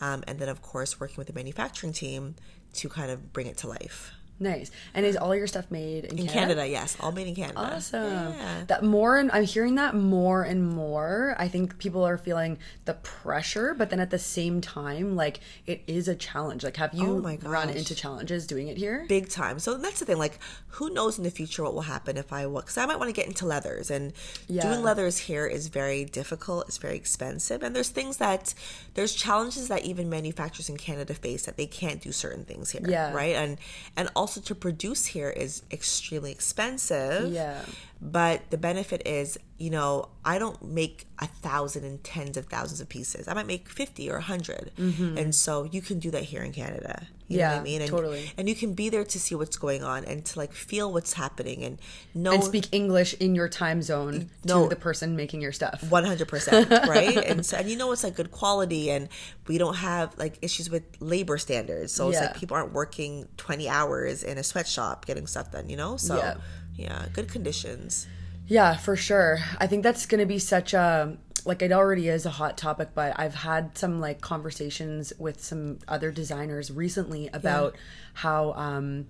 um, 0.00 0.22
and 0.28 0.38
then 0.38 0.48
of 0.48 0.62
course 0.62 1.00
working 1.00 1.16
with 1.16 1.26
the 1.26 1.32
manufacturing 1.32 1.92
team 1.92 2.36
to 2.74 2.88
kind 2.88 3.10
of 3.10 3.32
bring 3.32 3.46
it 3.46 3.56
to 3.58 3.68
life. 3.68 4.12
Nice. 4.40 4.70
And 4.94 5.04
is 5.04 5.16
all 5.16 5.34
your 5.34 5.46
stuff 5.46 5.70
made 5.70 6.04
in, 6.04 6.12
In 6.18 6.26
Canada? 6.26 6.32
Canada, 6.54 6.66
yes, 6.68 6.96
all 7.00 7.10
made 7.12 7.26
in 7.26 7.34
Canada. 7.34 7.58
Awesome. 7.58 8.04
Yeah. 8.34 8.64
That 8.68 8.84
more 8.84 9.16
and 9.18 9.30
I'm 9.32 9.44
hearing 9.44 9.74
that 9.76 9.94
more 9.96 10.42
and 10.42 10.66
more. 10.68 11.34
I 11.38 11.48
think 11.48 11.78
people 11.78 12.04
are 12.04 12.16
feeling 12.16 12.58
the 12.84 12.94
pressure, 12.94 13.74
but 13.74 13.90
then 13.90 14.00
at 14.00 14.10
the 14.10 14.18
same 14.18 14.60
time, 14.60 15.16
like 15.16 15.40
it 15.66 15.82
is 15.86 16.06
a 16.08 16.14
challenge. 16.14 16.62
Like 16.62 16.76
have 16.76 16.94
you 16.94 17.16
Oh 17.26 17.38
run 17.48 17.70
into 17.70 17.94
challenges 17.94 18.46
doing 18.46 18.68
it 18.68 18.76
here? 18.76 19.04
big 19.08 19.28
time. 19.28 19.58
So 19.58 19.76
that's 19.76 19.98
the 20.00 20.04
thing. 20.06 20.18
Like, 20.18 20.38
who 20.72 20.90
knows 20.90 21.18
in 21.18 21.24
the 21.24 21.30
future 21.30 21.64
what 21.64 21.74
will 21.74 21.82
happen 21.82 22.16
if 22.16 22.32
I 22.32 22.46
Because 22.46 22.76
I 22.78 22.86
might 22.86 22.98
want 22.98 23.08
to 23.08 23.12
get 23.12 23.26
into 23.26 23.44
leathers, 23.46 23.90
and 23.90 24.12
Yeah. 24.46 24.62
doing 24.62 24.82
leathers 24.82 25.18
here 25.18 25.46
is 25.46 25.66
very 25.68 26.04
difficult. 26.04 26.68
It's 26.68 26.78
very 26.78 26.96
expensive, 26.96 27.62
and 27.64 27.74
there's 27.74 27.88
things 27.88 28.18
that 28.18 28.54
there's 28.94 29.14
challenges 29.14 29.66
that 29.68 29.84
even 29.84 30.08
manufacturers 30.08 30.68
in 30.68 30.76
Canada 30.76 31.14
face 31.14 31.46
that 31.46 31.56
they 31.56 31.66
can't 31.66 32.00
do 32.00 32.12
certain 32.12 32.44
things 32.44 32.70
here. 32.70 32.82
Yeah. 32.86 33.12
Right. 33.12 33.34
And 33.34 33.58
and 33.96 34.08
also 34.14 34.27
to 34.34 34.54
produce 34.54 35.06
here 35.06 35.30
is 35.30 35.62
extremely 35.70 36.30
expensive. 36.32 37.32
Yeah. 37.32 37.62
But 38.00 38.50
the 38.50 38.58
benefit 38.58 39.02
is, 39.06 39.38
you 39.58 39.70
know, 39.70 40.08
I 40.24 40.38
don't 40.38 40.62
make 40.62 41.06
a 41.18 41.26
thousand 41.26 41.84
and 41.84 42.02
tens 42.04 42.36
of 42.36 42.46
thousands 42.46 42.80
of 42.80 42.88
pieces. 42.88 43.26
I 43.26 43.34
might 43.34 43.46
make 43.46 43.68
50 43.68 44.08
or 44.10 44.14
100. 44.14 44.70
And 44.78 45.34
so 45.34 45.64
you 45.64 45.82
can 45.82 45.98
do 45.98 46.10
that 46.12 46.22
here 46.22 46.42
in 46.42 46.52
Canada. 46.52 47.08
You 47.26 47.38
know 47.38 47.44
what 47.44 47.50
Mm-hmm. 47.50 47.54
Yeah, 47.56 47.60
I 47.60 47.62
mean? 47.62 47.82
And, 47.82 47.90
totally. 47.90 48.32
And 48.38 48.48
you 48.48 48.54
can 48.54 48.72
be 48.74 48.88
there 48.88 49.04
to 49.04 49.20
see 49.20 49.34
what's 49.34 49.56
going 49.58 49.82
on 49.84 50.04
and 50.04 50.24
to 50.26 50.38
like 50.38 50.52
feel 50.52 50.90
what's 50.92 51.12
happening 51.12 51.62
and 51.64 51.78
know 52.14 52.32
and 52.32 52.44
speak 52.44 52.68
English 52.72 53.14
in 53.14 53.34
your 53.34 53.48
time 53.48 53.82
zone 53.82 54.30
No. 54.44 54.62
to 54.62 54.68
the 54.70 54.76
person 54.76 55.14
making 55.16 55.40
your 55.42 55.52
stuff. 55.52 55.82
100%, 55.82 56.86
right? 56.86 57.16
and 57.16 57.44
so, 57.44 57.56
and 57.58 57.68
you 57.68 57.76
know 57.76 57.90
it's 57.92 58.04
like 58.04 58.14
good 58.14 58.30
quality 58.30 58.90
and 58.90 59.08
we 59.46 59.58
don't 59.58 59.74
have 59.76 60.16
like 60.16 60.38
issues 60.40 60.70
with 60.70 60.84
labor 61.00 61.36
standards. 61.36 61.92
So 61.92 62.08
it's 62.10 62.20
like 62.20 62.36
people 62.36 62.56
aren't 62.56 62.72
working 62.72 63.28
20 63.36 63.68
hours 63.68 64.22
in 64.22 64.38
a 64.38 64.42
sweatshop 64.44 65.04
getting 65.04 65.26
stuff 65.26 65.50
done, 65.52 65.68
you 65.68 65.76
know? 65.76 65.96
So 65.98 66.16
Yeah. 66.16 66.36
Yeah, 66.78 67.06
good 67.12 67.28
conditions. 67.28 68.06
Yeah, 68.46 68.76
for 68.78 68.96
sure. 68.96 69.40
I 69.58 69.66
think 69.66 69.82
that's 69.82 70.06
going 70.06 70.20
to 70.20 70.26
be 70.26 70.38
such 70.38 70.72
a 70.72 71.18
like 71.44 71.60
it 71.62 71.72
already 71.72 72.08
is 72.08 72.24
a 72.26 72.30
hot 72.30 72.56
topic, 72.56 72.90
but 72.94 73.12
I've 73.18 73.34
had 73.34 73.76
some 73.76 74.00
like 74.00 74.20
conversations 74.20 75.12
with 75.18 75.42
some 75.42 75.78
other 75.86 76.10
designers 76.10 76.70
recently 76.70 77.28
about 77.32 77.76
how 78.14 78.52
um 78.54 79.06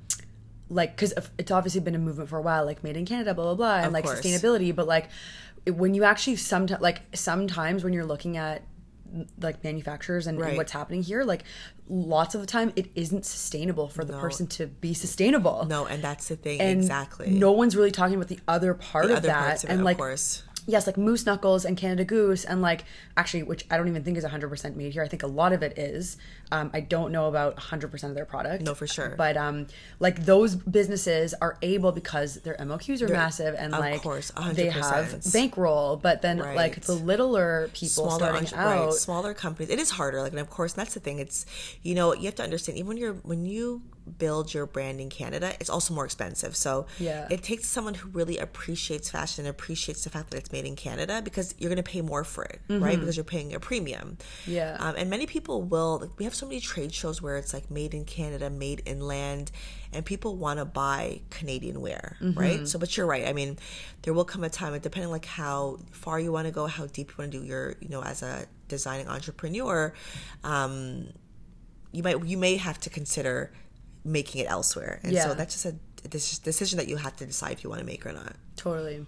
like 0.70 0.96
cuz 0.96 1.14
it's 1.38 1.50
obviously 1.50 1.80
been 1.80 1.94
a 1.94 1.98
movement 1.98 2.28
for 2.28 2.38
a 2.38 2.42
while 2.42 2.64
like 2.64 2.82
made 2.84 2.96
in 2.96 3.06
Canada 3.06 3.32
blah 3.34 3.44
blah 3.44 3.54
blah 3.54 3.76
and 3.78 3.86
Of 3.88 3.92
like 3.92 4.04
course. 4.04 4.20
sustainability, 4.20 4.74
but 4.74 4.86
like 4.86 5.08
when 5.66 5.94
you 5.94 6.04
actually 6.04 6.36
sometimes 6.36 6.80
like 6.82 7.02
sometimes 7.14 7.84
when 7.84 7.92
you're 7.92 8.06
looking 8.06 8.36
at 8.36 8.62
like 9.40 9.62
manufacturers 9.64 10.26
and, 10.26 10.38
and 10.40 10.56
what's 10.56 10.72
happening 10.72 11.02
here 11.02 11.24
like 11.24 11.44
lots 11.88 12.34
of 12.34 12.40
the 12.40 12.46
time 12.46 12.72
it 12.76 12.90
isn't 12.94 13.24
sustainable 13.24 13.88
for 13.88 14.04
the 14.04 14.12
person 14.18 14.46
to 14.46 14.66
be 14.66 14.92
sustainable 14.94 15.64
No, 15.68 15.86
and 15.86 16.02
that's 16.02 16.28
the 16.28 16.36
thing. 16.36 16.60
and 16.60 16.78
exactly. 16.80 17.30
no 17.30 17.52
one's 17.52 17.74
really 17.74 17.90
talking 17.90 18.16
about 18.16 18.28
the 18.28 18.40
other 18.46 18.74
part 18.74 19.06
the 19.06 19.12
of 19.12 19.18
other 19.18 19.28
that 19.28 19.46
parts 19.46 19.64
of 19.64 19.70
and 19.70 19.80
it, 19.80 19.84
like 19.84 19.94
of 19.96 19.98
course. 19.98 20.42
Yes 20.68 20.86
like 20.86 20.96
moose 20.96 21.26
knuckles 21.26 21.64
and 21.64 21.76
canada 21.76 22.04
goose 22.04 22.44
and 22.44 22.62
like 22.62 22.84
actually 23.16 23.42
which 23.42 23.64
i 23.70 23.76
don't 23.76 23.88
even 23.88 24.04
think 24.04 24.16
is 24.16 24.24
100% 24.24 24.76
made 24.76 24.92
here. 24.92 25.02
I 25.02 25.08
think 25.08 25.22
a 25.24 25.26
lot 25.26 25.52
of 25.52 25.62
it 25.62 25.76
is. 25.76 26.16
Um, 26.52 26.70
i 26.72 26.80
don't 26.80 27.10
know 27.10 27.26
about 27.26 27.56
100% 27.56 28.04
of 28.04 28.14
their 28.14 28.24
product. 28.24 28.62
No, 28.62 28.74
for 28.74 28.86
sure. 28.86 29.14
but 29.16 29.36
um 29.36 29.66
like 29.98 30.24
those 30.24 30.54
businesses 30.54 31.34
are 31.40 31.58
able 31.62 31.90
because 31.90 32.36
their 32.42 32.54
moqs 32.56 33.02
are 33.02 33.08
massive 33.08 33.54
and 33.58 33.74
of 33.74 33.80
like 33.80 34.02
course, 34.02 34.30
they 34.52 34.68
have 34.68 35.20
bankroll 35.32 35.96
but 35.96 36.22
then 36.22 36.38
like 36.38 36.82
the 36.82 36.94
littler 36.94 37.70
people 37.72 38.10
smaller 38.10 38.18
starting 38.18 38.54
out 38.54 38.86
right, 38.86 38.92
smaller 38.92 39.34
companies. 39.34 39.70
It 39.70 39.78
is 39.78 39.90
harder 39.90 40.22
like 40.22 40.32
and 40.32 40.40
of 40.40 40.50
course 40.50 40.74
that's 40.74 40.94
the 40.94 41.00
thing. 41.00 41.18
It's 41.18 41.46
you 41.82 41.94
know 41.94 42.14
you 42.14 42.26
have 42.26 42.34
to 42.36 42.42
understand 42.42 42.78
even 42.78 42.88
when 42.88 42.96
you're 42.98 43.14
when 43.14 43.46
you 43.46 43.82
build 44.08 44.52
your 44.54 44.66
brand 44.66 45.00
in 45.00 45.08
canada 45.10 45.52
it's 45.60 45.68
also 45.70 45.92
more 45.94 46.04
expensive 46.04 46.56
so 46.56 46.86
Yeah. 46.98 47.26
it 47.30 47.42
takes 47.42 47.66
someone 47.68 47.94
who 47.94 48.08
really 48.10 48.38
appreciates 48.38 49.10
fashion 49.10 49.44
and 49.44 49.50
appreciates 49.50 50.04
the 50.04 50.10
fact 50.10 50.30
that 50.30 50.38
it's 50.38 50.50
made 50.52 50.64
in 50.64 50.76
canada 50.76 51.20
because 51.22 51.54
you're 51.58 51.68
going 51.68 51.82
to 51.84 51.90
pay 51.90 52.00
more 52.00 52.24
for 52.24 52.44
it 52.44 52.60
right 52.68 52.98
because 52.98 53.16
you're 53.16 53.24
paying 53.24 53.54
a 53.54 53.60
premium 53.60 54.16
Mm-hmm. 54.18 54.52
Yeah. 54.52 54.76
um, 54.80 54.94
and 54.96 55.10
many 55.10 55.26
people 55.26 55.62
will 55.62 55.98
like 56.00 56.10
we 56.18 56.24
have 56.24 56.34
so 56.34 56.46
many 56.46 56.60
trade 56.60 56.92
shows 56.94 57.20
where 57.22 57.36
it's 57.36 57.52
like 57.52 57.70
made 57.70 57.92
in 57.94 58.04
canada 58.04 58.48
made 58.50 58.80
in 58.86 59.00
land 59.00 59.50
and 59.92 60.04
people 60.04 60.36
want 60.36 60.58
to 60.58 60.64
buy 60.64 61.20
canadian 61.30 61.80
wear 61.80 62.16
Mm-hmm. 62.22 62.38
right 62.38 62.68
so 62.68 62.78
but 62.78 62.96
you're 62.96 63.06
right 63.06 63.26
i 63.26 63.32
mean 63.32 63.58
there 64.02 64.14
will 64.14 64.24
come 64.24 64.44
a 64.44 64.48
time 64.50 64.78
depending 64.80 65.10
like 65.10 65.24
how 65.26 65.78
far 65.90 66.18
you 66.20 66.32
want 66.32 66.46
to 66.46 66.52
go 66.52 66.66
how 66.66 66.86
deep 66.86 67.10
you 67.10 67.14
want 67.18 67.32
to 67.32 67.38
do 67.40 67.44
your 67.44 67.74
you 67.80 67.88
know 67.88 68.02
as 68.02 68.22
a 68.22 68.46
designing 68.68 69.08
entrepreneur 69.08 69.92
um 70.44 71.08
you 71.92 72.02
might 72.02 72.22
you 72.24 72.36
may 72.36 72.56
have 72.56 72.78
to 72.78 72.90
consider 72.90 73.50
making 74.04 74.40
it 74.42 74.48
elsewhere 74.50 75.00
and 75.02 75.12
Yeah. 75.12 75.24
so 75.24 75.34
that's 75.34 75.54
just 75.54 75.66
a 75.66 75.74
dec- 76.08 76.42
decision 76.42 76.78
that 76.78 76.88
you 76.88 76.96
have 76.96 77.16
to 77.16 77.26
decide 77.26 77.52
if 77.52 77.64
you 77.64 77.70
want 77.70 77.80
to 77.80 77.86
make 77.86 78.04
or 78.06 78.12
not 78.12 78.34
totally 78.56 79.06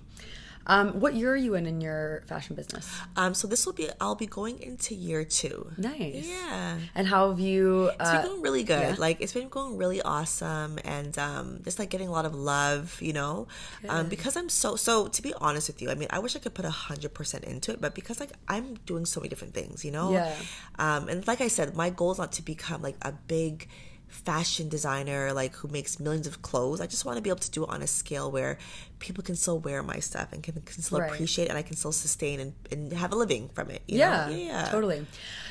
um, 0.67 1.01
what 1.01 1.15
year 1.15 1.33
are 1.33 1.37
you 1.37 1.55
in 1.55 1.65
in 1.67 1.81
your 1.81 2.23
fashion 2.29 2.55
business 2.55 2.87
um 3.17 3.33
so 3.33 3.49
this 3.49 3.65
will 3.65 3.73
be 3.73 3.89
i'll 3.99 4.15
be 4.15 4.27
going 4.27 4.61
into 4.61 4.95
year 4.95 5.25
two 5.25 5.73
nice 5.79 6.29
yeah 6.29 6.77
and 6.95 7.07
how 7.09 7.31
have 7.31 7.41
you 7.41 7.87
It's 7.89 7.97
uh, 8.01 8.21
been 8.21 8.27
going 8.31 8.43
really 8.43 8.63
good. 8.65 8.81
yeah. 8.81 8.95
Like 8.99 9.23
it's 9.23 9.33
been 9.33 9.49
going 9.49 9.79
really 9.79 10.03
awesome, 10.03 10.79
and 10.85 11.17
um, 11.19 11.61
just 11.65 11.79
like 11.79 11.89
getting 11.89 12.09
a 12.09 12.13
lot 12.13 12.27
of 12.27 12.35
love, 12.35 12.99
you 13.01 13.15
know, 13.15 13.49
um, 13.89 14.09
because 14.09 14.37
I'm 14.37 14.49
so 14.51 14.77
so. 14.77 15.09
To 15.09 15.23
be 15.23 15.33
honest 15.41 15.69
with 15.69 15.81
you, 15.81 15.89
I 15.91 15.95
mean, 15.95 16.09
I 16.11 16.19
wish 16.19 16.37
I 16.37 16.41
could 16.41 16.55
put 16.55 16.67
a 16.67 16.71
hundred 16.71 17.15
percent 17.15 17.45
into 17.45 17.73
it, 17.73 17.81
but 17.81 17.95
because 17.95 18.21
like 18.21 18.33
I'm 18.47 18.75
doing 18.85 19.07
so 19.07 19.21
many 19.21 19.29
different 19.31 19.55
things, 19.55 19.83
you 19.85 19.91
know, 19.93 20.13
Yeah. 20.13 20.35
Um, 20.79 21.09
and 21.09 21.27
like 21.27 21.41
I 21.41 21.49
said, 21.49 21.75
my 21.75 21.89
goal 21.91 22.13
is 22.13 22.19
not 22.19 22.33
to 22.33 22.43
become 22.43 22.83
like 22.83 22.97
a 23.03 23.13
big 23.13 23.67
fashion 24.11 24.69
designer 24.69 25.33
like 25.33 25.55
who 25.55 25.69
makes 25.69 25.99
millions 25.99 26.27
of 26.27 26.43
clothes 26.43 26.81
i 26.81 26.87
just 26.87 27.05
want 27.05 27.17
to 27.17 27.23
be 27.23 27.31
able 27.31 27.39
to 27.39 27.51
do 27.51 27.65
it 27.65 27.71
on 27.71 27.81
a 27.81 27.87
scale 27.87 28.31
where 28.31 28.59
people 28.99 29.25
can 29.25 29.35
still 29.37 29.59
wear 29.59 29.83
my 29.83 29.99
stuff 29.99 30.33
and 30.33 30.43
can, 30.43 30.55
can 30.61 30.83
still 30.83 30.99
Right. 31.01 31.11
appreciate 31.11 31.45
it 31.47 31.49
and 31.49 31.57
i 31.59 31.63
can 31.63 31.77
still 31.77 31.93
sustain 31.93 32.39
and, 32.41 32.53
and 32.71 32.93
have 32.93 33.13
a 33.13 33.17
living 33.17 33.49
from 33.55 33.71
it 33.71 33.83
you 33.87 33.99
yeah, 33.99 34.27
know? 34.29 34.37
yeah 34.37 34.65
totally. 34.71 35.07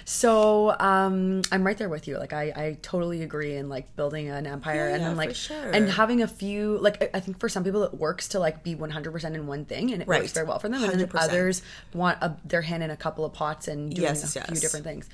So 0.05 0.75
um, 0.79 1.43
I'm 1.51 1.63
right 1.63 1.77
there 1.77 1.87
with 1.89 2.07
you. 2.07 2.17
Like 2.17 2.33
I, 2.33 2.45
I 2.55 2.77
totally 2.81 3.21
agree 3.21 3.55
in 3.55 3.69
like 3.69 3.95
building 3.95 4.29
an 4.29 4.47
empire 4.47 4.87
and 4.87 5.03
then 5.03 5.15
like 5.15 5.35
sure. 5.35 5.69
and 5.71 5.87
having 5.87 6.23
a 6.23 6.27
few 6.27 6.79
like 6.79 7.11
I- 7.15 7.19
think 7.19 7.39
for 7.39 7.47
some 7.47 7.63
people 7.63 7.83
it 7.83 7.93
works 7.93 8.29
to 8.29 8.39
like 8.39 8.63
be 8.63 8.75
100% 8.75 9.23
in 9.35 9.45
one 9.45 9.65
thing 9.65 9.91
and 9.91 10.01
it 10.01 10.07
works 10.07 10.31
very 10.31 10.47
well 10.47 10.57
for 10.57 10.67
them, 10.67 10.83
and 10.83 10.99
then 10.99 11.07
100%. 11.07 11.11
others 11.21 11.61
want 11.93 12.17
a, 12.21 12.35
their 12.43 12.63
hand 12.63 12.81
in 12.81 12.89
a 12.89 12.97
couple 12.97 13.23
of 13.23 13.33
pots 13.33 13.67
and 13.67 13.91
doing 13.93 14.01
Yes, 14.07 14.35
a 14.35 14.41
few 14.41 14.55
different 14.59 14.83
things. 14.85 15.07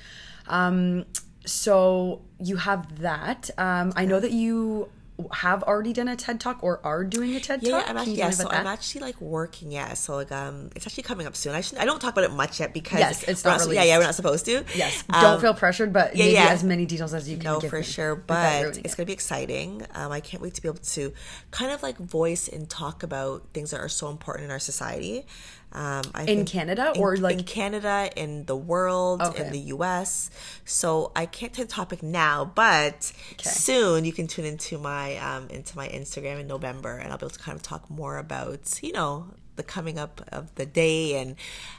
Um, 0.48 1.04
so 1.46 2.22
you 2.38 2.56
have 2.56 3.00
that. 3.00 3.50
Um, 3.56 3.92
I 3.96 4.04
know 4.04 4.20
that 4.20 4.32
you 4.32 4.88
have 5.32 5.62
already 5.62 5.94
done 5.94 6.08
a 6.08 6.14
TED 6.16 6.38
talk 6.38 6.58
or 6.62 6.78
are 6.84 7.02
doing 7.02 7.34
a 7.36 7.40
TED 7.40 7.62
Yeah, 7.62 7.70
talk. 7.70 7.84
yeah, 7.84 7.90
I'm 7.90 7.96
actually, 7.96 8.18
yeah, 8.18 8.28
so 8.28 8.50
I'm 8.50 8.66
actually 8.66 9.00
like 9.00 9.18
working, 9.18 9.72
yeah. 9.72 9.94
So 9.94 10.14
like, 10.16 10.30
um, 10.30 10.68
it's 10.76 10.86
actually 10.86 11.04
coming 11.04 11.26
up 11.26 11.34
soon. 11.34 11.54
I 11.54 11.62
should, 11.62 11.78
I 11.78 11.86
don't 11.86 11.98
talk 12.00 12.12
about 12.12 12.24
it 12.24 12.32
much 12.32 12.60
yet 12.60 12.74
because 12.74 12.98
Yes, 12.98 13.22
it's 13.22 13.42
not 13.42 13.60
Yeah, 13.60 13.64
released. 13.64 13.86
yeah, 13.86 13.96
we're 13.96 14.04
not 14.04 14.14
supposed 14.14 14.44
to. 14.44 14.62
Yes, 14.74 15.02
Um, 15.08 15.22
don't 15.22 15.40
feel 15.40 15.54
pressured, 15.54 15.90
but 15.94 16.14
yeah, 16.16 16.24
maybe 16.24 16.34
yeah. 16.34 16.48
as 16.50 16.62
many 16.62 16.84
details 16.84 17.14
as 17.14 17.30
you 17.30 17.36
can 17.38 17.44
no, 17.44 17.60
give 17.60 17.70
for 17.70 17.82
sure. 17.82 18.14
But 18.14 18.76
it's 18.76 18.92
it. 18.92 18.96
gonna 18.98 19.06
be 19.06 19.14
exciting. 19.14 19.86
Um, 19.94 20.12
I 20.12 20.20
can't 20.20 20.42
wait 20.42 20.52
to 20.52 20.60
be 20.60 20.68
able 20.68 20.80
to 20.80 21.14
kind 21.50 21.72
of 21.72 21.82
like 21.82 21.96
voice 21.96 22.46
and 22.46 22.68
talk 22.68 23.02
about 23.02 23.46
things 23.54 23.70
that 23.70 23.80
are 23.80 23.88
so 23.88 24.10
important 24.10 24.44
in 24.44 24.50
our 24.50 24.58
society. 24.58 25.24
Um, 25.72 26.02
I 26.14 26.22
In 26.24 26.44
Canada 26.46 26.92
in- 26.94 27.00
or, 27.02 27.16
like- 27.18 27.38
in 27.38 27.44
Canada, 27.44 28.08
in 28.16 28.44
the 28.46 28.56
world, 28.56 29.20
Okay. 29.20 29.44
in 29.46 29.52
the 29.52 29.58
U.S. 29.76 30.30
So 30.64 31.12
I 31.14 31.26
can't 31.26 31.52
take 31.52 31.66
the 31.68 31.72
topic 31.72 32.02
now, 32.02 32.44
but 32.46 33.12
soon 33.42 34.04
you 34.04 34.12
can 34.12 34.26
tune 34.26 34.46
into 34.46 34.78
my 34.78 35.16
um, 35.18 35.48
into 35.50 35.76
my 35.76 35.88
Instagram 35.88 36.40
in 36.40 36.46
November, 36.46 36.96
and 36.96 37.12
I'll 37.12 37.18
be 37.18 37.26
able 37.26 37.30
to 37.30 37.38
kind 37.38 37.56
of 37.56 37.62
talk 37.62 37.90
more 37.90 38.16
about 38.16 38.78
you 38.82 38.92
know 38.92 39.26
the 39.56 39.62
coming 39.62 39.98
up 39.98 40.20
of 40.32 40.54
the 40.54 40.66
day 40.66 41.16
and 41.18 41.36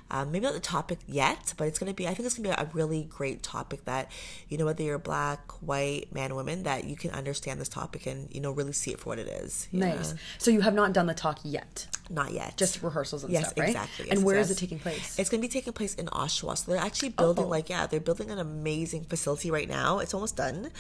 um, 0.09 0.31
maybe 0.31 0.45
not 0.45 0.53
the 0.53 0.59
topic 0.59 0.99
yet, 1.07 1.53
but 1.57 1.67
it's 1.67 1.77
gonna 1.79 1.93
be. 1.93 2.07
I 2.07 2.13
think 2.13 2.25
it's 2.25 2.37
gonna 2.37 2.49
be 2.55 2.61
a 2.61 2.69
really 2.73 3.03
great 3.03 3.43
topic 3.43 3.83
that 3.85 4.09
you 4.47 4.57
know 4.57 4.65
whether 4.65 4.81
you're 4.83 4.97
black, 4.97 5.51
white, 5.61 6.13
man, 6.13 6.33
woman, 6.35 6.63
that 6.63 6.85
you 6.85 6.95
can 6.95 7.11
understand 7.11 7.59
this 7.59 7.67
topic 7.69 8.05
and 8.05 8.33
you 8.33 8.39
know 8.39 8.51
really 8.51 8.71
see 8.71 8.91
it 8.91 8.99
for 9.01 9.09
what 9.09 9.19
it 9.19 9.27
is. 9.27 9.67
Nice. 9.71 10.13
So 10.37 10.49
you 10.51 10.61
have 10.61 10.73
not 10.73 10.93
done 10.93 11.07
the 11.07 11.13
talk 11.13 11.39
yet, 11.43 11.87
Not 12.09 12.31
yet. 12.31 12.55
just 12.55 12.81
rehearsals 12.81 13.23
and 13.25 13.33
Yes, 13.33 13.47
stuff, 13.49 13.57
right? 13.59 13.67
exactly. 13.69 14.09
and 14.09 14.19
Yes, 14.19 14.25
where 14.25 14.37
is 14.37 14.49
it 14.49 14.57
taking 14.57 14.79
place? 14.79 15.19
It's 15.19 15.29
going 15.29 15.41
to 15.41 15.47
be 15.47 15.51
taking 15.51 15.73
place 15.73 15.93
in 15.95 16.05
Oshawa. 16.07 16.57
So 16.57 16.71
they're 16.71 16.81
actually 16.81 17.09
building, 17.09 17.45
Oh. 17.45 17.49
like, 17.49 17.69
yeah, 17.69 17.85
they're 17.85 17.99
building 17.99 18.31
an 18.31 18.39
amazing 18.39 19.03
facility 19.05 19.51
right 19.51 19.67
now. 19.67 19.99
It's 19.99 20.13
almost 20.13 20.37
done. 20.37 20.71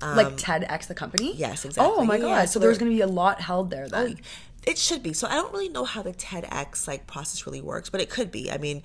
Um, 0.00 0.16
like 0.16 0.36
TEDx, 0.36 0.88
the 0.88 0.94
company. 0.94 1.36
yes, 1.36 1.64
exactly. 1.64 1.94
Oh 1.96 2.04
my 2.04 2.18
god! 2.18 2.26
yeah, 2.26 2.44
so 2.46 2.54
so 2.54 2.58
there's 2.58 2.78
going 2.78 2.90
to 2.90 2.96
be 2.96 3.02
a 3.02 3.06
lot 3.06 3.40
held 3.40 3.70
there 3.70 3.88
then. 3.88 4.18
It 4.66 4.78
should 4.78 5.02
be. 5.02 5.12
So 5.12 5.26
I 5.26 5.34
don't 5.34 5.52
really 5.52 5.68
know 5.68 5.84
how 5.84 6.02
the 6.02 6.12
TEDx 6.12 6.86
like 6.86 7.06
process 7.06 7.46
really 7.46 7.60
works, 7.60 7.90
but 7.90 8.00
it 8.00 8.10
could 8.10 8.30
be. 8.30 8.50
I 8.50 8.58
mean, 8.58 8.82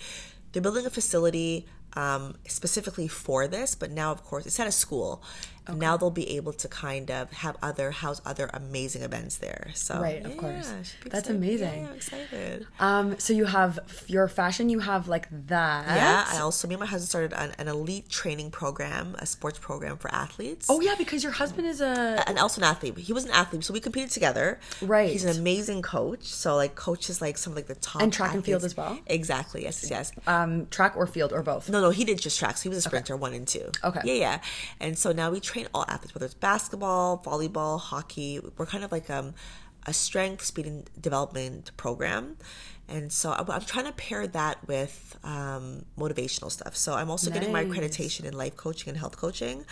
they're 0.52 0.62
building 0.62 0.86
a 0.86 0.90
facility. 0.90 1.66
um, 1.94 2.36
specifically 2.48 3.08
for 3.08 3.48
this, 3.48 3.74
but 3.74 3.90
now, 3.90 4.12
of 4.12 4.24
course, 4.24 4.46
it's 4.46 4.60
at 4.60 4.68
a 4.68 4.72
school. 4.72 5.24
Now 5.73 5.97
they'll 5.97 6.10
be 6.12 6.30
able 6.38 6.53
to 6.53 6.67
kind 6.67 7.10
of 7.12 7.32
have 7.32 7.58
other 7.62 7.91
house 7.91 8.21
other 8.25 8.49
amazing 8.53 9.01
events 9.01 9.38
there. 9.38 9.71
So 9.73 9.99
Right, 10.01 10.25
of 10.25 10.38
course. 10.38 10.69
yeah, 10.71 10.82
be 11.03 11.10
That's 11.10 11.30
amazing. 11.30 11.84
Yeah, 11.84 11.89
I'm 11.89 11.95
excited. 11.95 12.67
Um, 12.80 13.19
so 13.19 13.34
you 13.34 13.45
have 13.45 13.80
your 14.08 14.27
fashion, 14.27 14.69
you 14.69 14.80
have 14.80 15.08
like 15.08 15.27
that. 15.47 15.86
Yeah, 15.95 16.25
I 16.27 16.39
also 16.39 16.67
me 16.67 16.75
and 16.75 16.82
my 16.82 16.86
husband 16.86 17.10
started 17.10 17.34
an, 17.34 17.53
an 17.58 17.67
elite 17.67 18.10
training 18.10 18.51
program, 18.51 19.15
a 19.19 19.25
sports 19.25 19.60
program 19.60 19.97
for 19.97 20.13
athletes. 20.13 20.67
Oh 20.69 20.82
yeah, 20.82 20.95
because 20.97 21.23
your 21.23 21.32
husband 21.34 21.67
is 21.67 21.82
a 21.82 22.23
and 22.27 22.38
also 22.39 22.62
an 22.62 22.65
athlete. 22.65 22.97
He 22.97 23.13
was 23.13 23.25
an 23.25 23.32
athlete, 23.32 23.63
so 23.63 23.73
we 23.73 23.80
competed 23.80 24.12
together. 24.12 24.60
Right. 24.82 25.10
He's 25.12 25.25
an 25.25 25.38
amazing 25.38 25.82
coach. 25.82 26.23
So 26.23 26.56
like 26.56 26.75
coaches 26.75 27.21
like 27.21 27.38
some 27.38 27.53
of 27.53 27.58
like 27.58 27.67
the 27.67 27.75
top 27.75 28.01
And 28.01 28.12
track 28.13 28.34
and 28.34 28.43
field 28.43 28.63
as 28.63 28.75
well? 28.75 28.97
Exactly. 29.08 29.63
Yes. 29.63 29.89
Yes. 29.89 30.12
um, 30.27 30.67
track 30.67 30.95
or 30.95 31.08
field 31.08 31.34
or 31.34 31.41
both. 31.41 31.69
No, 31.69 31.82
no, 31.82 31.89
he 31.89 32.03
did 32.06 32.19
just 32.19 32.38
tracks. 32.39 32.62
He 32.62 32.69
was 32.69 32.77
a 32.77 32.82
sprinter, 32.82 33.15
one 33.15 33.34
and 33.34 33.47
two. 33.47 33.71
Okay. 33.84 34.01
Yeah, 34.03 34.13
yeah. 34.13 34.39
And 34.80 34.97
so 34.97 35.12
now 35.12 35.32
we 35.32 35.39
train 35.39 35.57
all 35.74 35.86
athletes, 35.88 36.13
whether 36.13 36.26
it's 36.26 36.36
basketball, 36.36 37.17
volleyball, 37.26 37.80
hockey. 37.80 38.39
We're 38.58 38.65
kind 38.65 38.84
of 38.84 38.91
like 38.91 39.10
um, 39.10 39.34
a 39.86 39.93
strength, 39.93 40.46
speed, 40.46 40.67
and 40.67 40.89
development 41.00 41.72
program. 41.78 42.38
And 42.88 43.12
so 43.12 43.32
I'm, 43.32 43.50
I'm 43.50 43.62
trying 43.62 43.86
to 43.86 43.91
pair 43.91 44.28
that 44.28 44.65
with 44.67 45.17
um, 45.24 45.86
motivational 45.98 46.52
stuff. 46.52 46.76
So 46.76 46.93
I'm 46.93 47.10
also 47.10 47.32
getting 47.32 47.52
my 47.52 47.65
accreditation 47.65 48.24
in 48.26 48.34
life 48.34 48.56
coaching 48.56 48.89
and 48.89 48.98
health 48.98 49.17
coaching. 49.17 49.65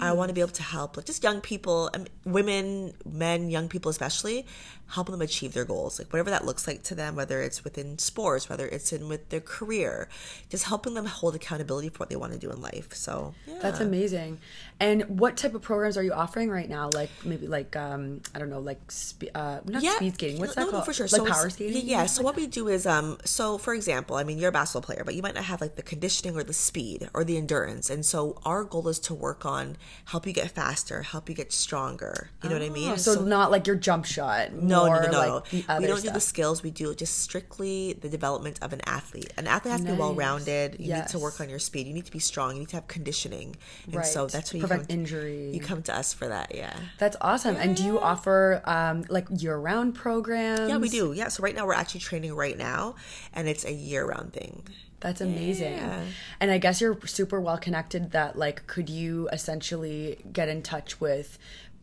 I 0.00 0.12
want 0.12 0.28
to 0.30 0.34
be 0.34 0.40
able 0.40 0.52
to 0.52 0.62
help 0.62 0.96
like 0.96 1.04
just 1.04 1.22
young 1.22 1.42
people, 1.42 1.90
women, 2.24 2.94
men, 3.04 3.50
young 3.50 3.68
people 3.68 3.90
especially, 3.90 4.46
helping 4.92 5.12
them 5.12 5.22
achieve 5.22 5.54
their 5.54 5.64
goals, 5.64 5.98
like 5.98 6.12
whatever 6.12 6.30
that 6.30 6.44
looks 6.44 6.66
like 6.66 6.82
to 6.82 6.94
them, 6.94 7.16
whether 7.16 7.42
it's 7.42 7.64
within 7.64 7.98
sports, 7.98 8.48
whether 8.48 8.66
it's 8.66 8.92
in 8.92 9.08
with 9.08 9.28
their 9.30 9.40
career, 9.40 10.08
just 10.50 10.64
helping 10.64 10.94
them 10.94 11.06
hold 11.06 11.34
accountability 11.34 11.88
for 11.88 11.98
what 11.98 12.10
they 12.10 12.16
want 12.16 12.32
to 12.32 12.38
do 12.38 12.50
in 12.50 12.60
life. 12.60 12.92
So 12.94 13.34
yeah. 13.46 13.58
That's 13.60 13.80
amazing. 13.80 14.38
And 14.80 15.20
what 15.20 15.36
type 15.36 15.54
of 15.54 15.62
programs 15.62 15.96
are 15.96 16.02
you 16.02 16.12
offering 16.12 16.50
right 16.50 16.68
now? 16.68 16.90
Like 16.92 17.10
maybe 17.24 17.46
like 17.46 17.74
um 17.76 18.20
I 18.34 18.38
don't 18.38 18.50
know, 18.50 18.60
like 18.60 18.90
spe- 18.90 19.34
uh 19.34 19.60
not 19.64 19.82
speed 19.82 20.14
skating. 20.14 20.40
What's 20.40 20.56
no, 20.56 20.64
that 20.64 20.66
no, 20.66 20.72
called? 20.72 20.84
for 20.84 20.92
sure. 20.92 21.06
Like 21.06 21.20
so 21.20 21.26
power 21.26 21.50
skating. 21.50 21.86
Yeah. 21.86 22.06
So 22.06 22.22
what 22.22 22.36
we 22.36 22.46
do 22.46 22.68
is, 22.68 22.86
um, 22.86 23.18
so 23.24 23.58
for 23.58 23.74
example, 23.74 24.16
I 24.16 24.24
mean, 24.24 24.38
you're 24.38 24.50
a 24.50 24.52
basketball 24.52 24.82
player, 24.82 25.02
but 25.04 25.14
you 25.14 25.22
might 25.22 25.34
not 25.34 25.44
have 25.44 25.60
like 25.60 25.76
the 25.76 25.82
conditioning 25.82 26.36
or 26.36 26.42
the 26.42 26.52
speed 26.52 27.08
or 27.14 27.24
the 27.24 27.36
endurance, 27.36 27.88
and 27.90 28.04
so 28.04 28.40
our 28.44 28.64
goal 28.64 28.88
is 28.88 28.98
to 29.00 29.14
work 29.14 29.46
on 29.46 29.76
help 30.06 30.26
you 30.26 30.32
get 30.32 30.50
faster, 30.50 31.02
help 31.02 31.28
you 31.28 31.34
get 31.34 31.52
stronger. 31.52 32.30
You 32.42 32.50
know 32.50 32.56
what 32.56 32.64
I 32.64 32.68
mean? 32.68 32.90
Oh, 32.90 32.96
so, 32.96 33.22
not 33.24 33.50
like 33.50 33.66
your 33.66 33.76
jump 33.76 34.04
shot. 34.04 34.52
No, 34.52 34.81
more 34.86 35.02
no, 35.02 35.06
no, 35.06 35.12
no. 35.12 35.34
Like 35.34 35.50
the 35.50 35.76
we 35.80 35.86
don't 35.86 36.02
do 36.02 36.10
the 36.10 36.20
skills. 36.20 36.62
We 36.62 36.70
do 36.70 36.94
just 36.94 37.18
strictly 37.20 37.94
the 37.94 38.08
development 38.08 38.58
of 38.62 38.72
an 38.72 38.80
athlete. 38.86 39.32
An 39.36 39.46
athlete 39.46 39.72
has 39.72 39.80
to 39.82 39.88
be 39.88 39.92
well 39.92 40.14
rounded. 40.14 40.74
You 40.78 40.94
need 40.94 41.08
to 41.08 41.12
Yes. 41.12 41.14
work 41.16 41.40
on 41.40 41.48
your 41.48 41.58
speed. 41.58 41.86
You 41.86 41.94
need 41.94 42.06
to 42.06 42.12
be 42.12 42.18
strong. 42.18 42.54
You 42.54 42.60
need 42.60 42.68
to 42.70 42.76
have 42.76 42.88
conditioning. 42.88 43.56
And 43.86 43.96
Right. 43.96 44.06
so 44.06 44.26
that's 44.26 44.52
where 44.52 44.60
you 44.60 44.66
prevent 44.66 44.88
come, 44.88 44.98
injury. 44.98 45.50
You 45.52 45.60
come 45.60 45.82
to 45.84 45.94
us 45.96 46.12
for 46.12 46.28
that. 46.28 46.54
Yeah. 46.54 46.76
That's 46.98 47.16
awesome. 47.20 47.56
And 47.56 47.76
do 47.76 47.84
you 47.84 48.00
offer 48.00 48.62
um 48.64 49.04
like 49.08 49.26
year 49.30 49.56
round 49.56 49.94
programs? 49.94 50.68
Yeah, 50.68 50.76
we 50.78 50.88
do. 50.88 51.12
Yeah. 51.12 51.28
So 51.28 51.42
right 51.42 51.54
now 51.54 51.66
we're 51.66 51.74
actually 51.74 52.00
training 52.00 52.34
right 52.34 52.56
now, 52.58 52.94
and 53.32 53.48
it's 53.48 53.64
a 53.64 53.72
year-round 53.72 54.32
thing. 54.32 54.62
That's 55.00 55.20
amazing. 55.20 55.72
Yeah. 55.78 56.04
And 56.38 56.50
I 56.50 56.58
guess 56.58 56.80
you're 56.80 56.96
super 57.06 57.40
well 57.40 57.58
connected 57.58 58.12
that 58.12 58.36
like 58.38 58.66
could 58.68 58.88
you 58.88 59.28
essentially 59.32 60.18
get 60.32 60.48
in 60.48 60.62
touch 60.62 61.00
with 61.00 61.38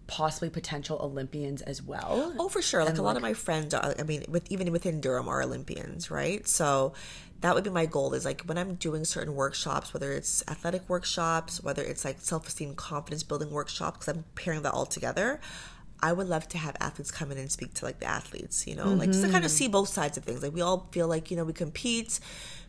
possibly 0.10 0.50
potential 0.50 0.98
Olympians 1.02 1.62
as 1.62 1.82
well? 1.82 2.34
Oh, 2.38 2.50
for 2.50 2.62
sure. 2.62 2.84
Like 2.84 2.98
a 2.98 3.02
lot 3.02 3.16
of 3.16 3.22
my 3.22 3.34
friends 3.34 3.74
are. 3.74 3.96
I 3.98 4.04
mean, 4.04 4.26
with 4.28 4.52
even 4.52 4.72
within 4.72 5.00
Durham 5.00 5.28
are 5.30 5.42
Olympians, 5.42 6.12
right? 6.12 6.46
So 6.48 6.94
that 7.42 7.56
would 7.56 7.64
be 7.64 7.70
my 7.70 7.86
goal. 7.86 8.14
Is 8.14 8.26
like 8.26 8.42
when 8.42 8.58
I'm 8.58 8.76
doing 8.76 9.06
certain 9.06 9.36
workshops, 9.36 9.94
whether 9.94 10.12
it's 10.12 10.44
athletic 10.48 10.90
workshops, 10.90 11.64
whether 11.64 11.84
it's 11.84 12.04
like 12.04 12.20
self-esteem, 12.20 12.76
confidence 12.76 13.24
building 13.24 13.52
workshops, 13.52 14.00
because 14.00 14.16
I'm 14.16 14.26
pairing 14.36 14.64
that 14.64 14.74
all 14.74 14.86
together. 14.86 15.40
I 16.02 16.14
would 16.14 16.28
love 16.28 16.48
to 16.50 16.58
have 16.58 16.76
athletes 16.80 17.12
come 17.12 17.32
in 17.32 17.38
and 17.38 17.52
speak 17.52 17.74
to 17.76 17.86
like 17.86 18.00
the 18.00 18.06
athletes, 18.06 18.66
you 18.68 18.76
know, 18.76 18.88
like 18.90 19.10
just 19.12 19.24
to 19.24 19.30
kind 19.30 19.44
of 19.44 19.52
mm-hmm. 19.52 19.58
see 19.58 19.68
both 19.68 19.90
sides 19.90 20.18
of 20.18 20.24
things. 20.24 20.42
Like 20.42 20.54
we 20.54 20.62
all 20.62 20.88
feel 20.92 21.08
like 21.08 21.30
you 21.30 21.38
know 21.38 21.44
we 21.44 21.54
compete, 21.54 22.20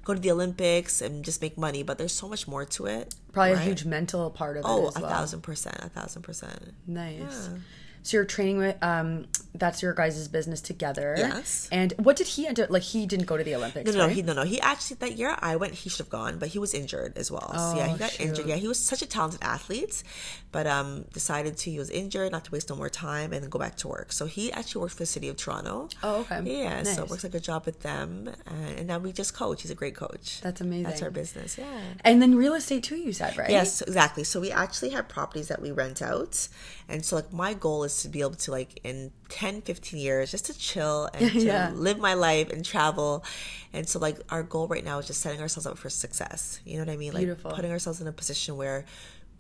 go 0.05 0.15
to 0.15 0.21
the 0.21 0.31
Olympics, 0.31 1.01
and 1.01 1.25
just 1.25 1.41
make 1.41 1.57
money, 1.57 1.83
but 1.83 1.97
there's 1.99 2.13
so 2.13 2.29
much 2.29 2.49
more 2.49 2.65
to 2.65 2.87
it. 2.87 3.15
Probably 3.33 3.53
a 3.53 3.59
huge 3.59 3.85
mental 3.85 4.31
part 4.31 4.57
of 4.57 4.65
Oh, 4.67 4.85
it 4.85 4.89
as 4.89 4.97
a 4.97 5.01
well. 5.01 5.11
thousand 5.11 5.43
percent, 5.43 5.79
a 5.81 5.89
thousand 5.89 6.23
percent. 6.23 6.75
Nice. 6.87 7.51
So 8.03 8.17
you're 8.17 8.25
training 8.25 8.59
with 8.59 8.77
um 8.83 9.27
that's 9.55 9.83
your 9.83 9.93
guys' 9.93 10.27
business 10.29 10.61
together. 10.61 11.15
Yes. 11.19 11.69
And 11.73 11.93
what 11.99 12.17
did 12.17 12.29
he 12.29 12.47
end 12.47 12.59
up 12.61 12.71
like 12.71 12.83
he 12.83 13.05
didn't 13.05 13.27
go 13.27 13.37
to 13.37 13.45
the 13.45 13.55
Olympics, 13.55 13.91
No, 13.93 13.99
no, 13.99 14.07
right? 14.07 14.15
he 14.17 14.23
no, 14.23 14.33
no. 14.33 14.45
He 14.45 14.61
actually 14.61 14.97
that 14.97 15.17
year 15.17 15.37
I 15.41 15.57
went. 15.57 15.75
He 15.75 15.89
should 15.91 15.99
have 15.99 16.09
gone, 16.09 16.39
but 16.39 16.49
he 16.49 16.59
was 16.59 16.73
injured 16.73 17.19
as 17.19 17.31
well. 17.31 17.53
so 17.53 17.77
yeah, 17.77 17.87
Oh, 17.89 17.93
he 17.93 17.99
got 17.99 18.11
shoot. 18.13 18.27
injured. 18.29 18.47
Yeah, 18.47 18.57
he 18.57 18.69
was 18.69 18.79
such 18.79 19.03
a 19.03 19.07
talented 19.07 19.43
athlete, 19.43 20.03
but 20.53 20.67
um, 20.67 21.05
decided 21.13 21.57
to 21.59 21.71
he 21.71 21.79
was 21.79 21.91
injured, 21.91 22.33
not 22.33 22.45
to 22.47 22.51
waste 22.53 22.71
no 22.71 22.77
more 22.77 22.89
time, 22.89 23.33
and 23.33 23.43
then 23.43 23.51
go 23.51 23.59
back 23.59 23.77
to 23.79 23.89
work. 23.89 24.13
So 24.13 24.27
he 24.27 24.53
actually 24.53 24.83
works 24.83 24.95
for 24.95 25.01
the 25.01 25.07
city 25.07 25.29
of 25.29 25.37
Toronto. 25.37 25.89
Oh, 26.03 26.21
okay. 26.21 26.41
Yeah, 26.45 26.83
nice. 26.83 26.95
so 26.97 27.03
works 27.05 27.25
like 27.25 27.31
a 27.33 27.37
good 27.37 27.45
job 27.45 27.67
with 27.67 27.81
them, 27.81 28.31
and, 28.47 28.79
and 28.79 28.87
now 28.87 28.99
we 28.99 29.13
just 29.13 29.35
coach. 29.35 29.63
He's 29.63 29.71
a 29.71 29.75
great 29.75 29.95
coach. 29.97 30.41
That's 30.43 30.61
amazing. 30.61 30.85
That's 30.85 31.03
our 31.03 31.11
business. 31.11 31.59
Yeah. 31.59 31.67
and 32.05 32.23
then 32.23 32.35
real 32.37 32.55
estate 32.55 32.85
too, 32.85 32.97
you 32.97 33.13
said, 33.13 33.37
right? 33.37 33.51
Yes, 33.51 33.83
exactly. 33.83 34.25
So 34.25 34.41
we 34.41 34.51
actually 34.53 34.91
have 34.91 35.09
properties 35.09 35.49
that 35.49 35.61
we 35.61 35.71
rent 35.73 36.01
out. 36.01 36.49
And 36.89 37.05
so 37.05 37.17
like 37.17 37.33
my 37.33 37.55
goal 37.55 37.85
is 37.85 37.90
to 38.03 38.09
be 38.09 38.21
able 38.21 38.35
to 38.35 38.51
like 38.51 38.81
in 38.85 39.13
10, 39.29 39.63
15 39.63 39.99
years 40.01 40.31
just 40.31 40.47
to 40.47 40.59
chill 40.59 41.09
and 41.15 41.31
to 41.33 41.41
Yeah. 41.41 41.71
live 41.75 41.99
my 41.99 42.15
life 42.15 42.51
and 42.51 42.65
travel. 42.65 43.25
And 43.73 43.89
so 43.89 43.99
like 43.99 44.19
our 44.31 44.43
goal 44.43 44.69
right 44.69 44.85
now 44.85 44.99
is 44.99 45.07
just 45.07 45.21
setting 45.21 45.41
ourselves 45.41 45.67
up 45.67 45.79
for 45.79 45.91
success. 45.91 46.61
You 46.65 46.79
know 46.79 46.85
what 46.85 46.93
I 46.93 46.97
mean? 46.97 47.13
Like 47.13 47.21
Beautiful. 47.25 47.51
putting 47.53 47.71
ourselves 47.71 48.01
in 48.01 48.07
a 48.07 48.13
position 48.13 48.57
where 48.57 48.85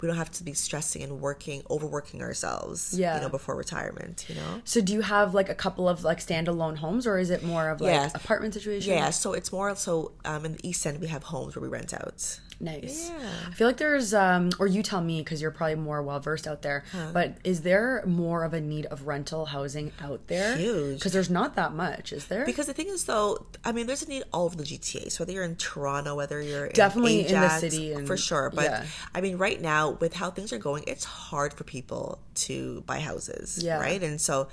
we 0.01 0.09
don't 0.09 0.17
have 0.17 0.31
to 0.31 0.45
be 0.45 0.55
stressing 0.55 1.03
and 1.03 1.21
working, 1.21 1.63
overworking 1.71 2.23
ourselves, 2.23 2.95
Yeah. 2.99 3.17
you 3.17 3.21
know, 3.21 3.29
before 3.29 3.55
retirement, 3.55 4.25
you 4.31 4.35
know? 4.35 4.63
So 4.65 4.81
do 4.81 4.95
you 4.95 5.03
have 5.03 5.35
like 5.35 5.51
a 5.51 5.55
couple 5.55 5.91
of 5.91 6.05
like 6.05 6.21
standalone 6.21 6.79
homes 6.79 7.07
or 7.07 7.19
is 7.19 7.29
it 7.29 7.43
more 7.43 7.69
of 7.69 7.83
like 7.83 8.15
apartment 8.15 8.55
situation? 8.55 8.95
Yeah, 8.95 9.11
so 9.11 9.35
it's 9.35 9.53
more 9.53 9.77
so 9.77 10.13
um, 10.25 10.47
in 10.47 10.53
the 10.55 10.67
East 10.69 10.87
End 10.87 11.01
we 11.01 11.09
have 11.09 11.25
homes 11.25 11.55
where 11.55 11.63
we 11.63 11.69
rent 11.69 11.93
out. 11.93 12.41
Nice. 12.62 13.09
Yeah. 13.11 13.31
I 13.49 13.55
feel 13.55 13.66
like 13.66 13.79
there's, 13.79 14.12
um, 14.12 14.51
or 14.59 14.66
you 14.66 14.83
tell 14.83 15.01
me 15.01 15.23
because 15.23 15.40
you're 15.40 15.51
probably 15.51 15.77
more 15.77 16.03
well 16.03 16.20
versed 16.20 16.46
out 16.46 16.61
there. 16.61 16.85
But 17.14 17.38
is 17.42 17.62
there 17.62 18.03
more 18.07 18.44
of 18.44 18.53
a 18.53 18.61
need 18.61 18.85
of 18.87 19.07
rental 19.07 19.46
housing 19.46 19.92
out 20.01 20.27
there? 20.27 20.57
Huge. 20.59 20.99
Because 20.99 21.12
there's 21.14 21.31
not 21.31 21.57
that 21.57 21.73
much, 21.73 22.12
is 22.12 22.27
there? 22.27 22.44
Because 22.44 22.66
the 22.66 22.75
thing 22.75 22.88
is, 22.88 23.05
though, 23.05 23.46
I 23.64 23.73
mean, 23.73 23.87
there's 23.87 24.03
a 24.03 24.09
need 24.09 24.25
all 24.33 24.44
over 24.44 24.57
the 24.57 24.64
GTA. 24.64 25.11
So 25.11 25.23
whether 25.23 25.33
you're 25.33 25.44
in 25.44 25.57
Toronto, 25.57 26.14
whether 26.14 26.40
you're 26.42 26.66
in 26.66 26.73
Definitely 26.75 27.27
in 27.27 27.40
the 27.40 27.49
city 27.59 27.92
and- 27.92 28.07
for 28.07 28.18
sure. 28.18 28.51
But 28.55 28.64
yeah. 28.64 28.87
I 29.14 29.23
mean, 29.23 29.38
right 29.38 29.61
now 29.61 29.92
with 29.92 30.12
how 30.12 30.31
things 30.31 30.53
are 30.53 30.59
going, 30.59 30.85
it's 30.87 31.05
hard 31.05 31.55
for 31.55 31.64
people 31.64 32.18
to 32.35 32.83
buy 32.87 33.01
houses, 33.01 33.62
Yeah. 33.62 33.79
right? 33.81 34.03
And 34.03 34.20
so 34.20 34.49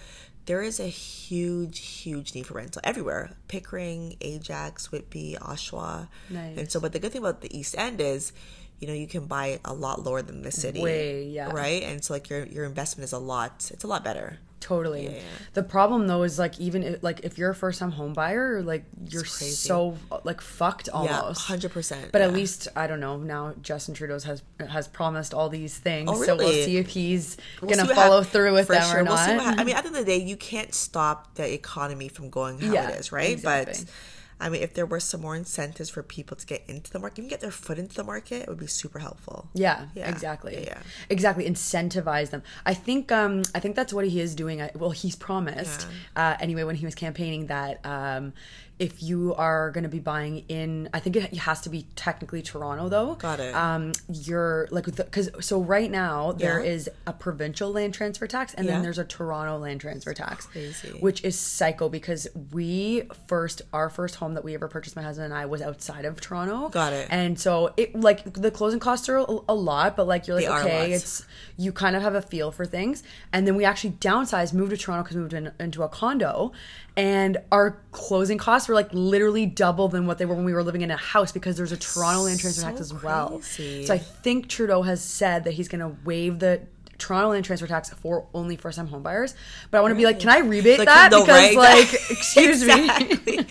there 0.47 0.61
is 0.63 0.79
a 0.79 0.87
huge, 0.87 1.79
huge 1.79 2.33
need 2.33 2.47
for 2.47 2.55
rental 2.55 2.81
everywhere. 2.83 3.29
Pickering, 3.47 4.17
Ajax, 4.21 4.91
Whitby, 4.91 5.37
Oshawa, 5.39 6.07
Nice. 6.29 6.57
and 6.57 6.71
so. 6.71 6.79
But 6.79 6.91
the 6.93 6.99
good 6.99 7.11
thing 7.11 7.21
about 7.21 7.41
the 7.41 7.55
East 7.57 7.75
End 7.77 8.01
is. 8.01 8.33
You 8.79 8.87
know, 8.87 8.93
you 8.93 9.07
can 9.07 9.25
buy 9.25 9.59
a 9.65 9.73
lot 9.73 10.03
lower 10.05 10.21
than 10.21 10.43
the 10.43 10.51
city, 10.51 10.83
Way, 10.83 11.23
yeah. 11.29 11.49
right? 11.49 11.81
And 11.81 12.03
so, 12.03 12.13
like 12.13 12.29
your 12.29 12.45
your 12.45 12.63
investment 12.63 13.05
is 13.05 13.11
a 13.11 13.17
lot. 13.17 13.71
It's 13.73 13.83
a 13.83 13.87
lot 13.87 14.03
better. 14.03 14.37
Totally. 14.59 15.05
Yeah. 15.05 15.19
The 15.53 15.63
problem 15.63 16.07
though 16.07 16.23
is 16.23 16.39
like 16.39 16.59
even 16.59 16.81
if, 16.83 17.03
like 17.03 17.21
if 17.23 17.37
you're 17.37 17.51
a 17.51 17.55
first 17.55 17.79
time 17.79 17.91
home 17.91 18.13
buyer, 18.13 18.61
like 18.63 18.85
you're 19.07 19.23
so 19.23 19.95
like 20.23 20.41
fucked 20.41 20.87
Yeah, 20.87 20.93
almost. 21.19 21.45
hundred 21.45 21.71
percent. 21.71 22.11
But 22.11 22.21
at 22.21 22.33
least 22.33 22.67
I 22.75 22.87
don't 22.87 22.99
know. 22.99 23.17
Now 23.17 23.53
Justin 23.61 23.93
Trudeau 23.93 24.19
has 24.19 24.41
has 24.69 24.87
promised 24.87 25.33
all 25.33 25.47
these 25.49 25.77
things, 25.77 26.09
Oh, 26.11 26.21
so 26.23 26.35
we'll 26.35 26.51
see 26.51 26.77
if 26.77 26.87
he's 26.89 27.37
We'll 27.61 27.69
gonna 27.69 27.93
follow 27.93 28.21
hap- 28.21 28.31
through 28.31 28.53
with 28.53 28.67
them 28.67 28.83
or 28.97 29.03
We'll 29.03 29.15
see 29.17 29.35
not. 29.35 29.45
what 29.45 29.59
I 29.59 29.63
mean, 29.63 29.75
at 29.75 29.83
the 29.83 29.87
end 29.89 29.97
of 29.97 30.05
the 30.05 30.11
day, 30.11 30.17
you 30.23 30.35
can't 30.35 30.73
stop 30.73 31.35
the 31.35 31.53
economy 31.53 32.07
from 32.09 32.29
going 32.29 32.59
how 32.59 32.73
Yeah, 32.73 32.89
it 32.89 32.99
is, 32.99 33.11
right? 33.11 33.31
exactly. 33.31 33.73
But 33.85 33.91
I 34.39 34.49
mean, 34.49 34.61
if 34.61 34.73
there 34.75 34.85
were 34.85 34.99
some 34.99 35.21
more 35.21 35.35
incentives 35.35 35.89
for 35.89 36.03
people 36.03 36.37
to 36.37 36.45
get 36.45 36.63
into 36.67 36.91
the 36.91 36.99
market, 36.99 37.19
even 37.19 37.29
get 37.29 37.41
their 37.41 37.51
foot 37.51 37.79
into 37.79 37.95
the 37.95 38.03
market, 38.03 38.43
it 38.43 38.47
would 38.47 38.59
be 38.59 38.67
super 38.67 38.99
helpful. 38.99 39.49
Yeah, 39.55 39.87
Yeah, 39.95 40.09
exactly. 40.09 40.53
yeah, 40.53 40.63
yeah. 40.67 40.81
Exactly. 41.09 41.49
Incentivize 41.49 42.29
them. 42.29 42.43
I 42.65 42.73
think 42.73 43.11
um 43.11 43.43
I 43.55 43.59
think 43.59 43.75
that's 43.75 43.93
what 43.93 44.05
he 44.05 44.19
is 44.19 44.35
doing. 44.35 44.61
I- 44.61 44.71
Well, 44.75 44.91
he's 44.91 45.15
promised 45.15 45.87
uh 46.15 46.35
anyway 46.39 46.63
when 46.63 46.75
he 46.75 46.85
was 46.85 46.95
campaigning 46.95 47.47
that 47.47 47.83
um 47.85 48.33
if 48.79 49.01
you 49.01 49.33
are 49.35 49.71
going 49.71 49.83
to 49.83 49.89
be 49.89 49.99
buying 49.99 50.45
in 50.49 50.87
I 50.93 50.99
think 50.99 51.15
it 51.15 51.35
has 51.37 51.61
to 51.61 51.69
be 51.69 51.87
technically 51.95 52.41
Toronto 52.43 52.89
though. 52.89 53.15
Got 53.15 53.39
it. 53.39 53.55
Um 53.55 53.91
you're 54.07 54.67
like 54.69 54.85
cuz 55.11 55.29
so 55.39 55.59
right 55.61 55.89
now 55.89 56.33
there 56.33 56.59
Yeah. 56.63 56.71
is 56.71 56.89
a 57.07 57.13
provincial 57.13 57.71
land 57.71 57.93
transfer 57.95 58.27
tax 58.27 58.53
and 58.53 58.65
Yeah. 58.67 58.73
then 58.73 58.83
there's 58.83 58.99
a 58.99 59.03
Toronto 59.03 59.57
land 59.57 59.81
transfer 59.81 60.13
tax. 60.13 60.45
Crazy. 60.45 60.97
Which 60.99 61.23
is 61.23 61.37
psycho 61.39 61.89
because 61.89 62.27
we 62.51 63.03
first 63.27 63.63
our 63.73 63.89
first 63.89 64.15
home 64.15 64.35
that 64.35 64.43
we 64.43 64.53
ever 64.53 64.67
purchased 64.67 64.95
my 64.95 65.01
husband 65.01 65.25
and 65.25 65.33
I 65.33 65.45
was 65.47 65.61
outside 65.61 66.05
of 66.05 66.21
Toronto. 66.21 66.69
Got 66.69 66.93
it. 66.93 67.07
And 67.09 67.39
so 67.39 67.73
it 67.77 67.95
like 67.99 68.31
the 68.33 68.51
closing 68.51 68.79
costs 68.79 69.09
are 69.09 69.17
a, 69.17 69.25
a 69.49 69.55
lot, 69.55 69.95
but 69.97 70.05
like 70.07 70.27
you're 70.27 70.35
like 70.35 70.45
They 70.45 70.51
are 70.51 70.61
okay, 70.61 70.91
it's 70.93 71.25
you 71.57 71.71
kind 71.71 71.95
of 71.95 72.03
have 72.03 72.13
a 72.13 72.21
feel 72.21 72.51
for 72.51 72.65
things. 72.65 73.01
And 73.33 73.47
then 73.47 73.55
we 73.55 73.65
actually 73.65 73.93
downsized, 73.93 74.53
moved 74.53 74.69
to 74.69 74.77
Toronto 74.77 75.01
because 75.03 75.15
we 75.17 75.23
moved 75.23 75.33
in, 75.33 75.51
into 75.59 75.81
a 75.81 75.89
condo, 75.89 76.51
and 76.97 77.37
our 77.51 77.79
closing 77.91 78.37
costs 78.37 78.67
were 78.67 78.75
like 78.75 78.89
literally 78.91 79.45
double 79.45 79.87
than 79.87 80.07
what 80.07 80.17
they 80.17 80.25
were 80.25 80.35
when 80.35 80.43
we 80.45 80.53
were 80.53 80.63
living 80.63 80.81
in 80.81 80.91
a 80.91 80.97
house 80.97 81.31
because 81.31 81.55
there's 81.55 81.71
a 81.71 81.77
Toronto 81.77 82.23
land 82.23 82.39
transfer 82.39 82.61
so 82.61 82.67
tax 82.67 82.81
as 82.81 82.93
well. 82.93 83.29
crazy. 83.55 83.85
So 83.85 83.93
I 83.93 83.99
think 83.99 84.49
Trudeau 84.49 84.81
has 84.81 85.01
said 85.01 85.43
that 85.45 85.51
he's 85.51 85.67
going 85.69 85.81
to 85.81 85.95
waive 86.03 86.39
the 86.39 86.61
Toronto 86.97 87.29
land 87.29 87.45
transfer 87.45 87.67
tax 87.67 87.91
for 87.91 88.25
only 88.33 88.55
first 88.55 88.75
time 88.77 88.87
homebuyers. 88.87 89.35
But 89.69 89.77
I 89.77 89.81
want 89.81 89.91
to 89.91 89.95
be 89.95 90.05
like, 90.05 90.19
can 90.19 90.29
I 90.29 90.39
rebate 90.39 90.79
Like, 90.79 90.87
that? 90.87 91.11
no, 91.11 91.21
because 91.21 91.55
right? 91.55 91.55
like, 91.55 91.93
excuse 92.09 92.63
me. 92.65 92.89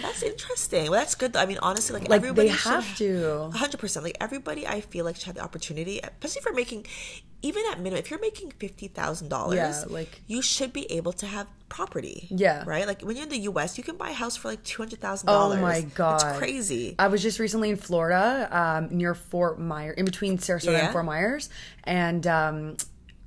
that's 0.00 0.22
interesting. 0.22 0.90
Well, 0.90 1.00
that's 1.00 1.14
good. 1.14 1.32
Though. 1.34 1.40
I 1.40 1.46
mean, 1.46 1.58
honestly, 1.62 1.98
like, 1.98 2.08
Like 2.08 2.16
everybody 2.20 2.48
they 2.48 2.54
have 2.54 2.84
should, 2.84 2.96
to. 2.98 3.50
hundred 3.54 3.78
percent. 3.78 4.04
Like 4.04 4.16
everybody, 4.20 4.66
I 4.66 4.80
feel 4.80 5.04
like 5.04 5.16
should 5.16 5.26
have 5.26 5.34
the 5.34 5.42
opportunity, 5.42 6.00
especially 6.02 6.42
for 6.42 6.52
making, 6.52 6.86
even 7.42 7.62
at 7.70 7.78
minimum, 7.78 7.98
if 7.98 8.10
you're 8.10 8.20
making 8.20 8.52
fifty 8.58 8.88
thousand 8.88 9.28
dollars, 9.28 9.56
Yeah, 9.56 9.84
like- 9.88 10.22
you 10.26 10.40
should 10.42 10.72
be 10.72 10.90
able 10.92 11.12
to 11.14 11.26
have 11.26 11.46
property. 11.68 12.28
Yeah. 12.30 12.64
right. 12.66 12.86
Like 12.86 13.02
when 13.02 13.16
you're 13.16 13.24
in 13.24 13.30
the 13.30 13.38
U.S., 13.52 13.76
you 13.78 13.84
can 13.84 13.96
buy 13.96 14.10
a 14.10 14.14
house 14.14 14.36
for 14.36 14.48
like 14.48 14.62
two 14.62 14.80
hundred 14.82 15.00
thousand 15.00 15.28
Oh 15.28 15.32
dollars. 15.32 15.60
my 15.60 15.80
god, 15.82 16.22
it's 16.22 16.38
crazy. 16.38 16.94
I 16.98 17.08
was 17.08 17.22
just 17.22 17.38
recently 17.38 17.70
in 17.70 17.76
Florida, 17.76 18.48
um, 18.50 18.96
near 18.96 19.14
Fort 19.14 19.58
Myers, 19.58 19.94
in 19.98 20.04
between 20.04 20.38
Sarasota 20.38 20.72
Yeah. 20.72 20.84
and 20.84 20.92
Fort 20.92 21.04
Myers, 21.04 21.48
and 21.84 22.26
um, 22.26 22.76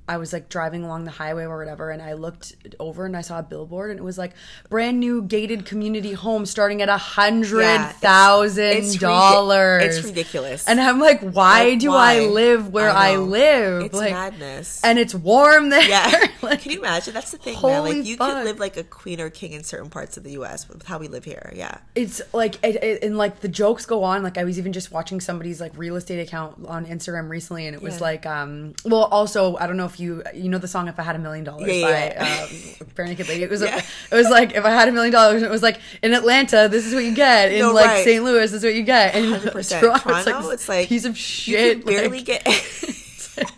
I 0.08 0.18
was 0.18 0.32
like 0.32 0.48
driving 0.48 0.84
along 0.84 1.04
the 1.04 1.10
highway 1.10 1.44
or 1.44 1.58
whatever, 1.58 1.90
and 1.90 2.00
I 2.00 2.12
looked 2.12 2.54
over 2.78 3.06
and 3.06 3.16
I 3.16 3.22
saw 3.22 3.38
a 3.40 3.42
billboard, 3.42 3.90
and 3.90 3.98
it 3.98 4.02
was 4.02 4.16
like 4.18 4.32
brand 4.68 5.00
new 5.00 5.22
gated 5.22 5.66
community 5.66 6.12
home 6.12 6.46
starting 6.46 6.80
at 6.82 6.88
a 6.88 6.96
hundred 6.96 7.78
thousand 8.00 8.62
Yeah, 8.64 8.70
it's- 8.70 8.92
it's 8.92 9.00
dollars. 9.00 9.96
it's 9.96 10.06
ridiculous. 10.06 10.66
And 10.68 10.80
I'm 10.80 11.00
like, 11.00 11.20
why 11.20 11.70
Like, 11.70 11.78
do 11.80 11.92
I 11.92 12.20
live 12.20 12.72
where 12.72 12.90
I, 12.90 13.14
know. 13.14 13.24
live? 13.24 13.82
It's 13.82 13.94
like, 13.94 14.12
madness. 14.12 14.80
and 14.84 14.98
it's 14.98 15.14
warm 15.14 15.70
there. 15.70 15.82
Yeah. 15.88 16.26
like, 16.42 16.60
can 16.62 16.72
you 16.72 16.78
imagine? 16.78 17.14
That's 17.14 17.32
the 17.32 17.38
thing, 17.38 17.60
man. 17.62 17.82
Like 17.82 18.04
you 18.06 18.16
fuck. 18.16 18.30
can 18.32 18.44
live 18.44 18.58
like 18.60 18.76
a 18.76 18.84
queen 18.84 19.20
or 19.20 19.30
king 19.30 19.52
in 19.52 19.64
certain 19.64 19.90
parts 19.90 20.16
of 20.16 20.24
the 20.24 20.32
U.S. 20.32 20.68
with 20.68 20.84
how 20.84 20.98
we 20.98 21.08
live 21.08 21.24
here. 21.24 21.52
Yeah. 21.54 21.78
it's 21.94 22.20
like 22.32 22.56
it, 22.64 22.76
it, 22.82 23.02
and 23.02 23.16
like 23.18 23.40
the 23.40 23.48
jokes 23.48 23.86
go 23.86 24.02
on 24.04 24.22
like 24.22 24.36
i 24.38 24.44
was 24.44 24.58
even 24.58 24.72
just 24.72 24.92
watching 24.92 25.20
somebody's 25.20 25.60
like 25.60 25.72
real 25.76 25.96
estate 25.96 26.20
account 26.20 26.64
on 26.66 26.84
instagram 26.86 27.28
recently 27.28 27.66
and 27.66 27.74
it 27.74 27.82
was 27.82 27.94
Yeah. 27.96 28.00
like 28.02 28.26
um 28.26 28.74
well 28.84 29.04
also 29.04 29.56
i 29.56 29.66
don't 29.66 29.76
know 29.76 29.86
if 29.86 29.95
you 29.98 30.22
you 30.34 30.48
know 30.48 30.58
the 30.58 30.68
song 30.68 30.88
if 30.88 30.98
i 30.98 31.02
had 31.02 31.16
a 31.16 31.18
million 31.18 31.44
dollars 31.44 31.66
Yeah, 31.68 31.82
by 31.86 31.90
yeah. 31.90 32.46
um 32.80 33.06
naked 33.06 33.28
lady 33.28 33.42
it 33.42 33.50
was 33.50 33.62
Yeah. 33.62 33.80
it 34.10 34.14
was 34.14 34.28
like 34.28 34.54
if 34.54 34.64
i 34.64 34.70
had 34.70 34.88
a 34.88 34.92
million 34.92 35.12
dollars 35.12 35.42
it 35.42 35.50
was 35.50 35.62
like 35.62 35.78
in 36.02 36.12
atlanta 36.14 36.68
this 36.70 36.86
is 36.86 36.94
what 36.94 37.04
you 37.04 37.14
get 37.14 37.52
in 37.52 37.60
No, 37.60 37.72
like 37.72 37.86
right. 37.86 38.04
st 38.04 38.22
louis 38.24 38.50
this 38.50 38.52
is 38.54 38.64
what 38.64 38.74
you 38.74 38.82
get 38.82 39.14
and 39.14 39.26
100%. 39.34 39.80
toronto, 39.80 39.98
Toronto, 40.02 40.50
it's 40.50 40.62
it's 40.62 40.68
like, 40.68 40.78
like, 40.80 40.88
piece 40.88 41.04
of 41.04 41.12
You 41.12 41.16
shit 41.16 41.78
can 41.84 41.86
barely 41.86 42.18
like, 42.18 42.26
get. 42.26 42.42
it's 42.46 43.36
like, 43.36 43.48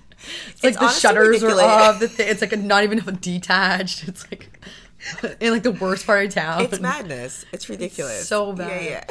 it's 0.51 0.65
like 0.65 0.79
the 0.79 0.89
shutters 0.91 1.43
are 1.43 1.51
off 1.61 2.01
the 2.01 2.09
th- 2.09 2.29
it's 2.29 2.41
like 2.41 2.57
not 2.59 2.83
even 2.85 2.99
detached 3.21 4.07
it's 4.09 4.25
like 4.31 4.49
in 5.41 5.53
like 5.53 5.63
the 5.63 5.73
worst 5.73 6.07
part 6.07 6.27
of 6.27 6.35
town 6.35 6.63
it's 6.63 6.81
madness. 6.81 7.45
It's 7.53 7.69
ridiculous. 7.69 8.29
so 8.29 8.53
bad. 8.53 8.83
Yeah, 8.83 8.89
yeah. 8.91 9.05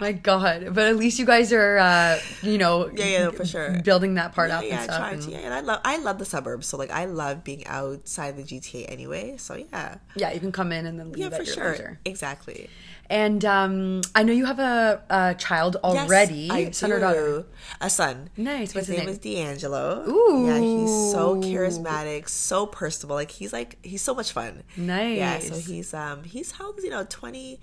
My 0.00 0.12
God, 0.12 0.74
but 0.74 0.86
at 0.86 0.96
least 0.96 1.18
you 1.18 1.24
guys 1.24 1.52
are, 1.52 1.78
uh, 1.78 2.18
you 2.42 2.58
know, 2.58 2.90
Yeah, 2.94 3.04
yeah, 3.06 3.30
for 3.30 3.46
sure. 3.46 3.80
building 3.82 4.14
that 4.14 4.34
part 4.34 4.50
Yeah, 4.50 4.58
up 4.58 4.64
yeah, 4.64 4.74
and 4.74 4.82
stuff. 4.84 5.12
and-. 5.12 5.24
Yeah, 5.24 5.38
and 5.38 5.54
I 5.54 5.60
love 5.60 5.80
I 5.84 5.96
love 5.98 6.18
the 6.18 6.24
suburbs. 6.26 6.66
So 6.66 6.76
like 6.76 6.90
I 6.90 7.06
love 7.06 7.44
being 7.44 7.66
outside 7.66 8.36
the 8.36 8.42
GTA 8.42 8.90
anyway. 8.92 9.36
So 9.38 9.56
yeah, 9.56 9.96
yeah, 10.14 10.32
you 10.32 10.40
can 10.40 10.52
come 10.52 10.70
in 10.72 10.84
and 10.86 10.98
then 11.00 11.12
leave 11.12 11.30
yeah, 11.30 11.36
for 11.36 11.44
sure, 11.44 11.70
leisure. 11.70 12.00
exactly. 12.04 12.68
And 13.08 13.44
um, 13.44 14.00
I 14.16 14.24
know 14.24 14.32
you 14.32 14.46
have 14.46 14.58
a, 14.58 15.00
a 15.08 15.34
child 15.38 15.76
already, 15.76 16.48
yes, 16.52 16.76
son 16.78 16.90
or 16.92 16.98
daughter. 16.98 17.46
A 17.80 17.88
son. 17.88 18.30
Nice. 18.36 18.74
What's 18.74 18.88
his 18.88 18.96
name 18.96 19.06
name? 19.06 19.14
is 19.14 19.18
D'Angelo. 19.18 20.04
Ooh. 20.08 20.44
Yeah, 20.46 20.58
he's 20.58 21.12
so 21.12 21.36
charismatic, 21.36 22.28
so 22.28 22.66
personable. 22.66 23.16
Like 23.16 23.30
he's 23.30 23.52
like 23.52 23.78
he's 23.82 24.02
so 24.02 24.14
much 24.14 24.32
fun. 24.32 24.62
Nice. 24.76 25.16
Yeah, 25.16 25.38
so 25.38 25.54
he's 25.56 25.94
um 25.94 26.24
he's 26.24 26.50
how 26.52 26.66
old 26.66 26.78
is 26.78 26.82
he, 26.84 26.90
you 26.90 26.96
know 26.96 27.06
20, 27.08 27.60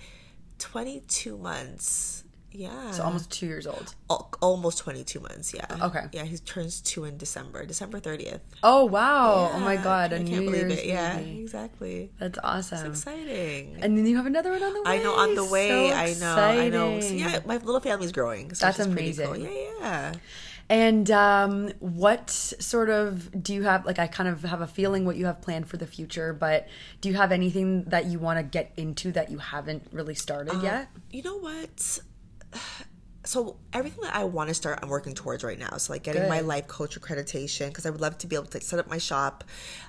22 0.63 1.37
months. 1.37 2.23
Yeah. 2.55 2.91
So 2.91 3.03
almost 3.03 3.31
two 3.31 3.47
years 3.47 3.65
old. 3.67 3.95
Al- 4.11 4.29
almost 4.39 4.77
22 4.77 5.19
months, 5.19 5.53
yeah. 5.55 5.65
Okay. 5.87 6.05
Yeah, 6.13 6.23
he 6.23 6.37
turns 6.37 6.81
2 6.81 7.05
in 7.05 7.17
December, 7.17 7.65
December 7.65 7.99
30th. 7.99 8.41
Oh 8.61 8.85
wow! 8.85 9.49
oh 9.53 9.59
my 9.59 9.73
Yeah, 9.73 9.83
God! 9.83 10.13
I 10.13 10.17
A 10.17 10.19
can't 10.19 10.29
New 10.29 10.41
believe 10.51 10.67
Year's 10.69 10.79
it. 10.79 10.85
Yeah, 10.85 11.17
baby. 11.17 11.41
exactly. 11.41 12.11
That's 12.19 12.37
awesome. 12.43 12.91
It's 12.91 12.99
exciting. 13.05 13.77
And 13.81 13.97
then 13.97 14.05
you 14.05 14.15
have 14.17 14.27
another 14.27 14.51
one 14.51 14.61
on 14.63 14.73
the 14.73 14.83
way. 14.83 14.91
I 14.99 15.03
know 15.03 15.15
on 15.15 15.33
the 15.35 15.45
way. 15.45 15.89
So 15.89 15.95
I 15.95 16.13
know. 16.19 16.35
I 16.65 16.69
know. 16.69 16.99
So, 17.01 17.13
yeah, 17.13 17.39
my 17.45 17.57
little 17.57 17.81
family's 17.81 18.11
growing. 18.11 18.53
So 18.53 18.67
That's 18.67 18.77
pretty 18.77 19.13
cool. 19.13 19.33
amazing. 19.33 19.41
Yeah, 19.51 19.79
yeah. 19.79 20.13
And 20.73 21.11
um, 21.11 21.67
what 21.79 22.31
sort 22.31 22.89
of 22.89 23.43
do 23.43 23.53
you 23.53 23.61
have? 23.61 23.85
Like, 23.85 23.99
I 23.99 24.07
kind 24.07 24.27
of 24.27 24.41
have 24.41 24.61
a 24.61 24.65
feeling 24.65 25.05
what 25.05 25.17
you 25.17 25.27
have 25.27 25.39
planned 25.39 25.67
for 25.67 25.77
the 25.77 25.85
future, 25.85 26.33
but 26.33 26.67
do 26.99 27.09
you 27.09 27.15
have 27.15 27.31
anything 27.31 27.83
that 27.83 28.05
you 28.05 28.17
want 28.17 28.39
to 28.39 28.43
get 28.43 28.73
into 28.75 29.11
that 29.11 29.29
you 29.29 29.37
haven't 29.37 29.85
really 29.91 30.15
started 30.15 30.63
yet? 30.63 30.89
You 31.11 31.21
know 31.21 31.37
what? 31.37 31.99
So 33.25 33.55
everything 33.71 34.03
that 34.03 34.13
I 34.13 34.25
want 34.25 34.49
to 34.49 34.53
start, 34.53 34.79
I'm 34.83 34.89
working 34.89 35.13
towards 35.13 35.45
right 35.45 35.57
now. 35.57 35.77
So 35.77 35.93
like 35.93 36.03
getting 36.03 36.23
Good. 36.23 36.29
my 36.29 36.41
life 36.41 36.67
coach 36.67 36.99
accreditation 36.99 37.69
because 37.69 37.85
I 37.85 37.89
would 37.89 38.01
love 38.01 38.17
to 38.17 38.27
be 38.27 38.35
able 38.35 38.47
to 38.47 38.59
set 38.59 38.79
up 38.79 38.89
my 38.89 38.97
shop, 38.97 39.45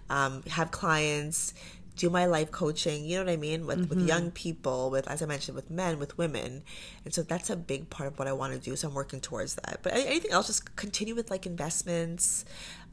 um, 0.08 0.44
have 0.44 0.70
clients, 0.70 1.52
do 1.96 2.10
my 2.10 2.26
life 2.26 2.50
coaching. 2.50 3.04
You 3.04 3.18
know 3.18 3.24
what 3.24 3.32
I 3.32 3.36
mean 3.36 3.66
with 3.66 3.88
with 3.88 4.06
young 4.06 4.30
people, 4.30 4.90
with 4.90 5.06
as 5.08 5.22
I 5.22 5.26
mentioned, 5.26 5.54
with 5.56 5.70
men, 5.70 5.98
with 5.98 6.18
women, 6.18 6.62
and 7.04 7.14
so 7.14 7.22
that's 7.22 7.50
a 7.50 7.56
big 7.56 7.90
part 7.90 8.06
of 8.08 8.18
what 8.18 8.28
I 8.28 8.32
want 8.32 8.52
to 8.52 8.58
do. 8.58 8.76
So 8.76 8.88
I'm 8.88 8.94
working 8.94 9.20
towards 9.20 9.54
that. 9.56 9.80
But 9.82 9.92
anything 9.94 10.30
else, 10.32 10.46
just 10.48 10.76
continue 10.76 11.14
with 11.14 11.30
like 11.30 11.46
investments. 11.46 12.44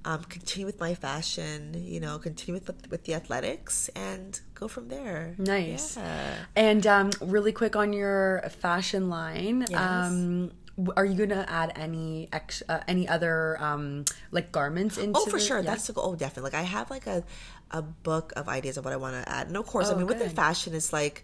Um, 0.03 0.23
continue 0.23 0.65
with 0.65 0.79
my 0.79 0.95
fashion, 0.95 1.75
you 1.75 1.99
know, 1.99 2.17
continue 2.17 2.59
with 2.59 2.89
with 2.89 3.03
the 3.03 3.13
athletics, 3.13 3.87
and 3.95 4.39
go 4.55 4.67
from 4.67 4.87
there. 4.87 5.35
Nice. 5.37 5.95
Yeah. 5.95 6.35
And 6.55 6.87
um, 6.87 7.11
really 7.21 7.51
quick 7.51 7.75
on 7.75 7.93
your 7.93 8.41
fashion 8.49 9.09
line, 9.11 9.65
Yes. 9.69 9.79
um, 9.79 10.51
are 10.97 11.05
you 11.05 11.15
gonna 11.25 11.45
add 11.47 11.71
any 11.75 12.29
ex- 12.31 12.63
uh, 12.69 12.79
any 12.87 13.07
other 13.07 13.61
um, 13.61 14.05
like 14.31 14.51
garments 14.51 14.97
into? 14.97 15.19
Oh, 15.19 15.25
for 15.25 15.39
the- 15.39 15.45
sure. 15.45 15.57
yeah? 15.59 15.63
That's 15.71 15.87
the 15.87 15.93
goal. 15.93 16.11
Oh, 16.11 16.15
definitely. 16.15 16.51
Like 16.51 16.59
I 16.59 16.63
have 16.65 16.89
like 16.89 17.07
a 17.07 17.23
a 17.71 17.81
book 17.81 18.33
of 18.35 18.49
ideas 18.49 18.77
of 18.77 18.83
what 18.85 18.93
I 18.93 18.97
want 18.97 19.15
to 19.23 19.29
add. 19.31 19.47
And 19.47 19.55
of 19.57 19.65
course, 19.65 19.89
I 19.89 19.93
Oh, 19.93 19.97
mean, 19.97 20.07
with 20.07 20.19
the 20.19 20.29
fashion, 20.29 20.73
it's 20.75 20.91
like 20.91 21.23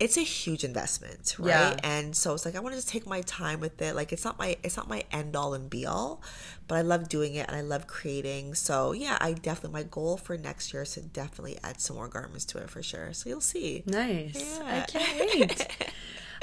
it's 0.00 0.16
a 0.16 0.20
huge 0.22 0.62
investment, 0.62 1.34
right? 1.40 1.48
Yeah. 1.48 1.76
And 1.82 2.14
so 2.14 2.32
it's 2.34 2.44
like 2.44 2.54
I 2.54 2.60
want 2.60 2.72
to 2.74 2.78
just 2.78 2.88
take 2.88 3.04
my 3.04 3.20
time 3.22 3.58
with 3.58 3.82
it. 3.82 3.96
Like 3.96 4.12
it's 4.12 4.24
not 4.24 4.38
my 4.38 4.56
it's 4.62 4.76
not 4.76 4.88
my 4.88 5.02
end 5.10 5.34
all 5.34 5.54
and 5.54 5.68
be 5.68 5.86
all, 5.86 6.22
but 6.68 6.76
I 6.76 6.82
love 6.82 7.08
doing 7.08 7.34
it 7.34 7.46
and 7.48 7.56
I 7.56 7.62
love 7.62 7.86
creating. 7.88 8.54
So 8.54 8.92
yeah, 8.92 9.18
I 9.20 9.32
definitely 9.32 9.72
my 9.72 9.82
goal 9.84 10.16
for 10.16 10.36
next 10.38 10.72
year 10.72 10.82
is 10.82 10.92
to 10.92 11.00
definitely 11.00 11.58
add 11.64 11.80
some 11.80 11.96
more 11.96 12.06
garments 12.06 12.44
to 12.46 12.58
it 12.58 12.70
for 12.70 12.80
sure. 12.82 13.12
So 13.12 13.28
you'll 13.28 13.40
see. 13.40 13.82
Nice. 13.86 14.36
yeah. 14.60 14.84
I 14.86 14.90
can't 14.90 15.18
wait. 15.40 15.66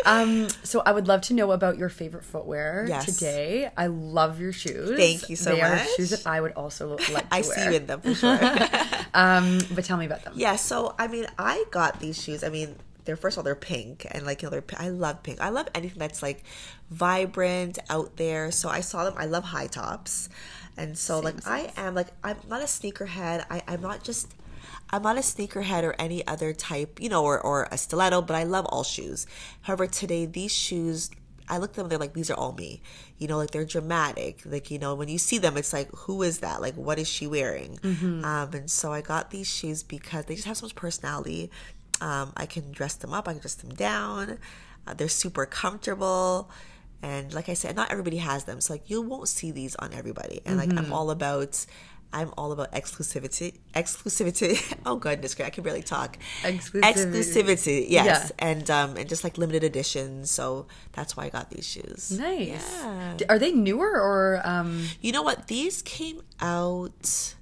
um, 0.06 0.48
so 0.64 0.82
I 0.86 0.92
would 0.92 1.08
love 1.08 1.22
to 1.22 1.34
know 1.34 1.52
about 1.52 1.78
your 1.78 1.90
favorite 1.90 2.24
footwear 2.24 2.86
Yes. 2.88 3.06
today. 3.06 3.70
I 3.76 3.88
love 3.88 4.40
your 4.40 4.54
shoes. 4.54 4.98
Thank 4.98 5.30
you 5.30 5.36
so 5.36 5.52
much. 5.52 5.60
they 5.60 5.66
are 5.66 5.86
shoes 5.98 6.12
that 6.12 6.26
I 6.28 6.40
would 6.42 6.54
also 6.54 6.90
like 7.12 7.28
to 7.30 7.36
I 7.36 7.42
wear. 7.42 7.44
see 7.44 7.64
you 7.66 7.72
in 7.72 7.86
them 7.88 8.02
for 8.02 8.14
sure. 8.14 8.40
Um, 9.16 9.60
but 9.74 9.86
tell 9.86 9.98
me 9.98 10.06
about 10.06 10.24
them. 10.24 10.34
Yeah, 10.36 10.58
so 10.58 10.94
I 11.00 11.08
mean, 11.08 11.26
I 11.40 11.64
got 11.72 12.00
these 12.02 12.22
shoes. 12.22 12.44
I 12.44 12.50
mean, 12.50 12.76
they're 13.06 13.16
first 13.16 13.36
of 13.36 13.40
all 13.40 13.44
they're 13.46 13.56
pink, 13.56 14.06
and 14.12 14.26
like 14.26 14.42
you 14.42 14.48
know, 14.48 14.52
they're 14.52 14.64
I 14.78 14.90
love 14.90 15.24
pink. 15.24 15.40
I 15.40 15.50
love 15.50 15.68
anything 15.74 16.00
that's 16.00 16.22
like 16.22 16.44
vibrant 16.92 17.80
out 17.90 18.18
there. 18.18 18.52
So 18.52 18.70
I 18.70 18.82
saw 18.82 19.06
them. 19.06 19.14
I 19.18 19.26
love 19.26 19.44
high 19.46 19.68
tops, 19.68 20.30
and 20.78 20.98
so 20.98 21.20
like 21.20 21.36
I 21.48 21.72
am 21.78 21.96
like 21.96 22.08
I'm 22.24 22.38
not 22.50 22.62
a 22.62 22.66
sneakerhead. 22.66 23.46
I 23.50 23.62
I'm 23.68 23.82
not 23.82 24.04
just. 24.04 24.34
I'm 24.90 25.02
not 25.02 25.18
a 25.18 25.22
sneakerhead 25.22 25.84
or 25.84 25.96
any 26.00 26.26
other 26.28 26.54
type, 26.54 27.02
you 27.02 27.10
know, 27.10 27.24
or, 27.24 27.40
or 27.40 27.68
a 27.72 27.78
stiletto, 27.78 28.22
but 28.22 28.36
I 28.36 28.44
love 28.44 28.66
all 28.68 28.84
shoes. 28.84 29.26
However, 29.62 29.88
today 29.88 30.26
these 30.26 30.54
shoes, 30.54 31.10
I 31.50 31.58
look 31.58 31.72
at 31.72 31.76
them, 31.76 31.90
they're 31.90 32.00
like, 32.00 32.14
these 32.14 32.30
are 32.32 32.36
all 32.38 32.54
me. 32.54 32.82
You 33.18 33.28
know, 33.28 33.38
like 33.38 33.52
they're 33.52 33.66
dramatic. 33.66 34.42
Like, 34.46 34.72
you 34.72 34.80
know, 34.80 34.96
when 34.96 35.10
you 35.10 35.18
see 35.18 35.38
them, 35.38 35.58
it's 35.58 35.74
like, 35.74 35.90
who 35.94 36.22
is 36.24 36.40
that? 36.40 36.62
Like, 36.62 36.76
what 36.76 37.00
is 37.00 37.08
she 37.08 37.28
wearing? 37.28 37.80
Um, 38.26 38.54
and 38.54 38.72
so 38.72 38.94
I 38.94 39.02
got 39.02 39.32
these 39.32 39.48
shoes 39.52 39.84
because 39.84 40.26
they 40.26 40.36
just 40.36 40.48
have 40.48 40.58
so 40.58 40.66
much 40.66 40.76
personality. 40.76 41.52
Um, 42.02 42.34
I 42.36 42.46
can 42.46 42.72
dress 42.72 42.96
them 42.96 43.14
up, 43.14 43.28
I 43.28 43.34
can 43.34 43.42
dress 43.42 43.56
them 43.56 43.72
down. 43.74 44.38
Uh, 44.88 44.94
they're 44.94 45.08
super 45.08 45.46
comfortable. 45.46 46.50
And 47.02 47.34
like 47.34 47.50
I 47.50 47.54
said, 47.54 47.76
not 47.76 47.92
everybody 47.92 48.18
has 48.18 48.46
them. 48.46 48.60
So 48.62 48.74
like 48.74 48.90
you 48.90 49.02
won't 49.02 49.28
see 49.28 49.52
these 49.52 49.76
on 49.76 49.94
everybody. 49.94 50.42
And 50.46 50.58
like 50.58 50.72
I'm 50.78 50.92
all 50.94 51.12
about 51.12 51.66
I'm 52.20 52.32
all 52.38 52.52
about 52.52 52.72
exclusivity. 52.72 53.50
Exclusivity. 53.76 54.56
Oh 54.86 54.96
goodness, 54.96 55.40
I 55.40 55.50
can 55.50 55.64
barely 55.64 55.82
talk. 55.84 56.18
Exclusivity. 56.44 56.82
Exclusivity. 56.94 57.86
Yes, 57.90 58.32
Yeah. 58.40 58.50
and 58.50 58.66
um 58.72 58.98
and 58.98 59.08
just 59.10 59.24
like 59.26 59.38
limited 59.38 59.64
editions. 59.64 60.32
So 60.32 60.68
that's 60.94 61.18
why 61.18 61.26
I 61.26 61.30
got 61.30 61.50
these 61.52 61.68
shoes. 61.68 62.12
Nice. 62.18 62.66
Yeah. 62.82 63.18
Are 63.30 63.40
they 63.40 63.52
newer 63.52 63.92
or 64.10 64.42
um 64.46 64.88
You 65.02 65.12
know 65.12 65.24
what? 65.24 65.48
These 65.48 65.82
came 65.82 66.22
out. 66.40 67.36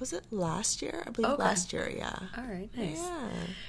Was 0.00 0.12
it 0.12 0.24
last 0.30 0.82
year? 0.82 1.02
I 1.06 1.10
believe 1.10 1.32
Okay. 1.32 1.42
last 1.42 1.72
year. 1.72 1.88
Yeah. 1.96 2.18
all 2.36 2.44
right, 2.44 2.68
nice. 2.76 2.98
Yeah. 2.98 3.28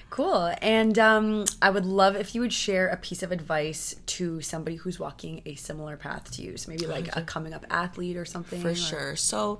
Cool. 0.09 0.53
And 0.61 0.97
um 0.97 1.45
I 1.61 1.69
would 1.69 1.85
love 1.85 2.15
if 2.15 2.33
you 2.33 2.41
would 2.41 2.53
share 2.53 2.87
a 2.87 2.97
piece 2.97 3.21
of 3.23 3.31
advice 3.31 3.95
to 4.07 4.41
somebody 4.41 4.77
who's 4.77 4.99
walking 4.99 5.41
a 5.45 5.55
similar 5.55 5.97
path 5.97 6.31
to 6.31 6.41
you. 6.41 6.57
So 6.57 6.71
maybe 6.71 6.87
like 6.87 7.15
a 7.15 7.21
coming 7.21 7.53
up 7.53 7.65
athlete 7.69 8.17
or 8.17 8.25
something. 8.25 8.59
for 8.61 8.69
or- 8.71 8.75
sure. 8.75 9.15
So, 9.15 9.59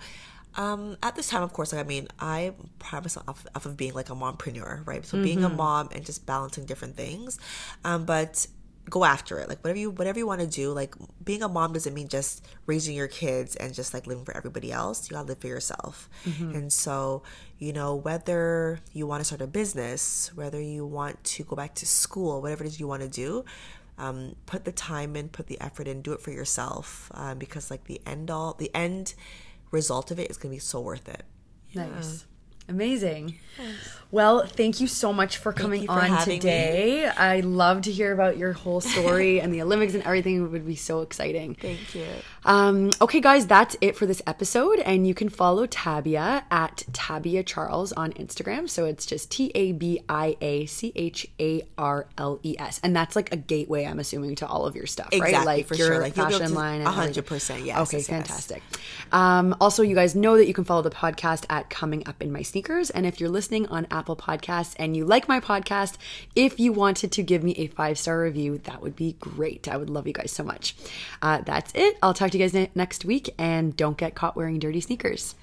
Um, 0.58 0.96
at 1.04 1.16
this 1.18 1.28
time, 1.28 1.44
of 1.44 1.52
course, 1.52 1.74
like 1.74 1.84
I 1.84 1.88
mean, 1.88 2.08
I 2.18 2.54
pride 2.80 3.04
myself 3.04 3.28
off, 3.28 3.46
off 3.56 3.66
of 3.66 3.76
being 3.76 3.94
like 3.94 4.10
a 4.10 4.16
mompreneur, 4.16 4.88
right? 4.88 5.06
So 5.06 5.22
being 5.22 5.44
a 5.44 5.50
mom 5.50 5.90
and 5.92 6.06
just 6.06 6.26
balancing 6.26 6.66
different 6.66 6.96
things. 6.96 7.38
Um, 7.84 8.06
but 8.06 8.48
go 8.90 9.04
after 9.04 9.40
it. 9.40 9.50
Like 9.50 9.64
whatever 9.64 9.80
you 9.80 9.92
whatever 9.92 10.20
you 10.20 10.28
want 10.28 10.42
to 10.42 10.48
do 10.48 10.72
like 10.72 10.96
being 11.24 11.44
a 11.44 11.50
mom 11.50 11.74
doesn't 11.74 11.94
mean 11.94 12.08
just 12.08 12.46
raising 12.66 12.96
your 12.96 13.08
kids 13.08 13.56
and 13.56 13.74
just 13.74 13.94
like 13.94 14.08
living 14.08 14.26
for 14.26 14.36
everybody 14.36 14.72
else. 14.72 15.10
You 15.10 15.16
gotta 15.16 15.28
live 15.28 15.40
for 15.40 15.48
yourself. 15.48 16.10
And 16.56 16.72
so 16.72 17.24
you 17.58 17.74
know 17.74 17.96
whether 17.96 18.80
you 18.94 19.08
want 19.08 19.22
to 19.22 19.26
start 19.26 19.42
a 19.42 19.48
business 19.48 20.32
whether 20.36 20.62
you 20.62 20.86
want 20.86 21.24
to 21.24 21.44
go 21.44 21.56
back 21.56 21.74
to 21.76 21.86
school 21.86 22.42
whatever 22.42 22.66
it 22.66 22.68
is 22.68 22.80
you 22.80 22.88
want 22.88 23.02
to 23.02 23.08
do 23.08 23.46
um, 23.98 24.36
put 24.46 24.66
the 24.66 24.74
time 24.74 25.16
in 25.16 25.30
put 25.30 25.48
the 25.48 25.60
effort 25.62 25.88
in 25.88 26.02
do 26.02 26.12
it 26.12 26.20
for 26.20 26.32
yourself 26.32 27.10
um, 27.14 27.38
because 27.38 27.72
like 27.72 27.86
the 27.86 28.02
end 28.06 28.30
all 28.30 28.54
the 28.56 28.70
end 28.76 29.14
result 29.72 30.12
of 30.12 30.20
it 30.20 30.30
is 30.30 30.38
gonna 30.38 30.54
be 30.54 30.60
so 30.60 30.80
worth 30.82 31.08
it. 31.08 31.24
Nice. 31.74 32.26
Amazing. 32.68 33.38
Well, 34.16 34.46
thank 34.46 34.80
you 34.80 34.88
so 34.88 35.12
much 35.12 35.36
for 35.36 35.52
coming 35.52 35.88
for 35.88 35.92
on 35.92 36.08
having 36.08 36.36
me. 36.36 36.40
today. 36.40 37.06
I 37.06 37.42
love 37.42 37.82
to 37.82 37.92
hear 37.92 38.14
about 38.14 38.38
your 38.38 38.54
whole 38.54 38.80
story 38.80 39.42
and 39.42 39.54
the 39.54 39.62
Olympics 39.62 39.94
and 39.94 40.04
everything. 40.04 40.38
It 40.38 40.48
would 40.48 40.66
be 40.66 40.78
so 40.78 41.02
exciting. 41.02 41.56
thank 41.56 41.94
you 41.94 42.06
Um, 42.46 42.92
okay, 43.02 43.20
guys, 43.20 43.46
that's 43.46 43.76
it 43.82 43.98
for 43.98 44.06
this 44.06 44.22
episode. 44.26 44.80
And 44.80 45.06
you 45.06 45.14
can 45.14 45.28
follow 45.28 45.68
Tabia 45.68 46.44
at 46.50 46.84
Tabia 46.94 47.46
Charles 47.46 47.92
on 47.92 48.14
Instagram. 48.14 48.70
So 48.70 48.86
it's 48.86 49.06
just 49.06 49.30
T 49.32 49.52
A 49.54 49.74
B 49.74 50.00
I 50.08 50.38
A 50.40 50.66
C 50.66 50.94
H 50.96 51.28
A 51.42 51.64
R 51.78 52.08
L 52.18 52.40
E 52.42 52.56
S. 52.58 52.80
And 52.84 52.96
that's 52.96 53.18
like 53.18 53.34
a 53.34 53.36
gateway, 53.36 53.84
I'm 53.86 54.00
assuming, 54.00 54.36
to 54.36 54.48
all 54.48 54.66
of 54.66 54.78
your 54.78 54.88
stuff, 54.88 55.10
right? 55.20 55.46
Like 55.46 55.68
for 55.68 55.76
your 55.76 55.88
sure. 55.88 56.00
Like, 56.00 56.16
you'll 56.16 56.28
be 56.28 56.36
able 56.36 56.40
fashion 56.40 56.56
line. 56.56 56.80
and 56.80 56.90
100%, 56.90 57.18
everything. 57.18 57.66
yes, 57.66 57.78
Okay, 57.80 57.98
yes, 57.98 58.08
yes. 58.08 58.08
fantastic. 58.08 58.64
Um, 59.12 59.58
also, 59.60 59.84
you 59.84 59.94
guys 59.96 60.16
know 60.16 60.38
that 60.38 60.48
you 60.48 60.54
can 60.54 60.64
follow 60.64 60.84
the 60.84 60.90
podcast 60.90 61.46
at 61.50 61.70
Coming 61.70 62.08
Up 62.08 62.22
in 62.22 62.32
My 62.32 62.44
Sneakers. 62.44 62.90
And 62.92 63.06
if 63.06 63.20
you're 63.20 63.30
listening 63.30 63.68
on 63.68 63.86
Apple 63.92 64.05
Podcasts 64.14 64.76
and 64.78 64.98
you 64.98 65.06
like 65.06 65.30
my 65.30 65.40
podcast, 65.40 65.96
if 66.36 66.60
you 66.60 66.74
wanted 66.74 67.14
to 67.14 67.24
give 67.24 67.44
me 67.44 67.54
a 67.54 67.68
five 67.68 67.98
star 67.98 68.20
review, 68.20 68.58
that 68.66 68.82
would 68.82 68.98
be 68.98 69.14
great. 69.14 69.70
I 69.70 69.78
would 69.78 69.90
love 69.90 70.06
you 70.06 70.14
guys 70.14 70.32
so 70.32 70.44
much. 70.44 70.76
Uh, 71.22 71.42
that's 71.46 71.72
it. 71.74 71.98
I'll 72.04 72.14
talk 72.14 72.32
to 72.32 72.38
you 72.38 72.44
guys 72.44 72.54
ne- 72.54 72.72
next 72.76 73.06
week. 73.06 73.34
And 73.38 73.78
don't 73.78 73.98
get 73.98 74.16
caught 74.16 74.36
wearing 74.36 74.60
dirty 74.60 74.82
sneakers. 74.82 75.36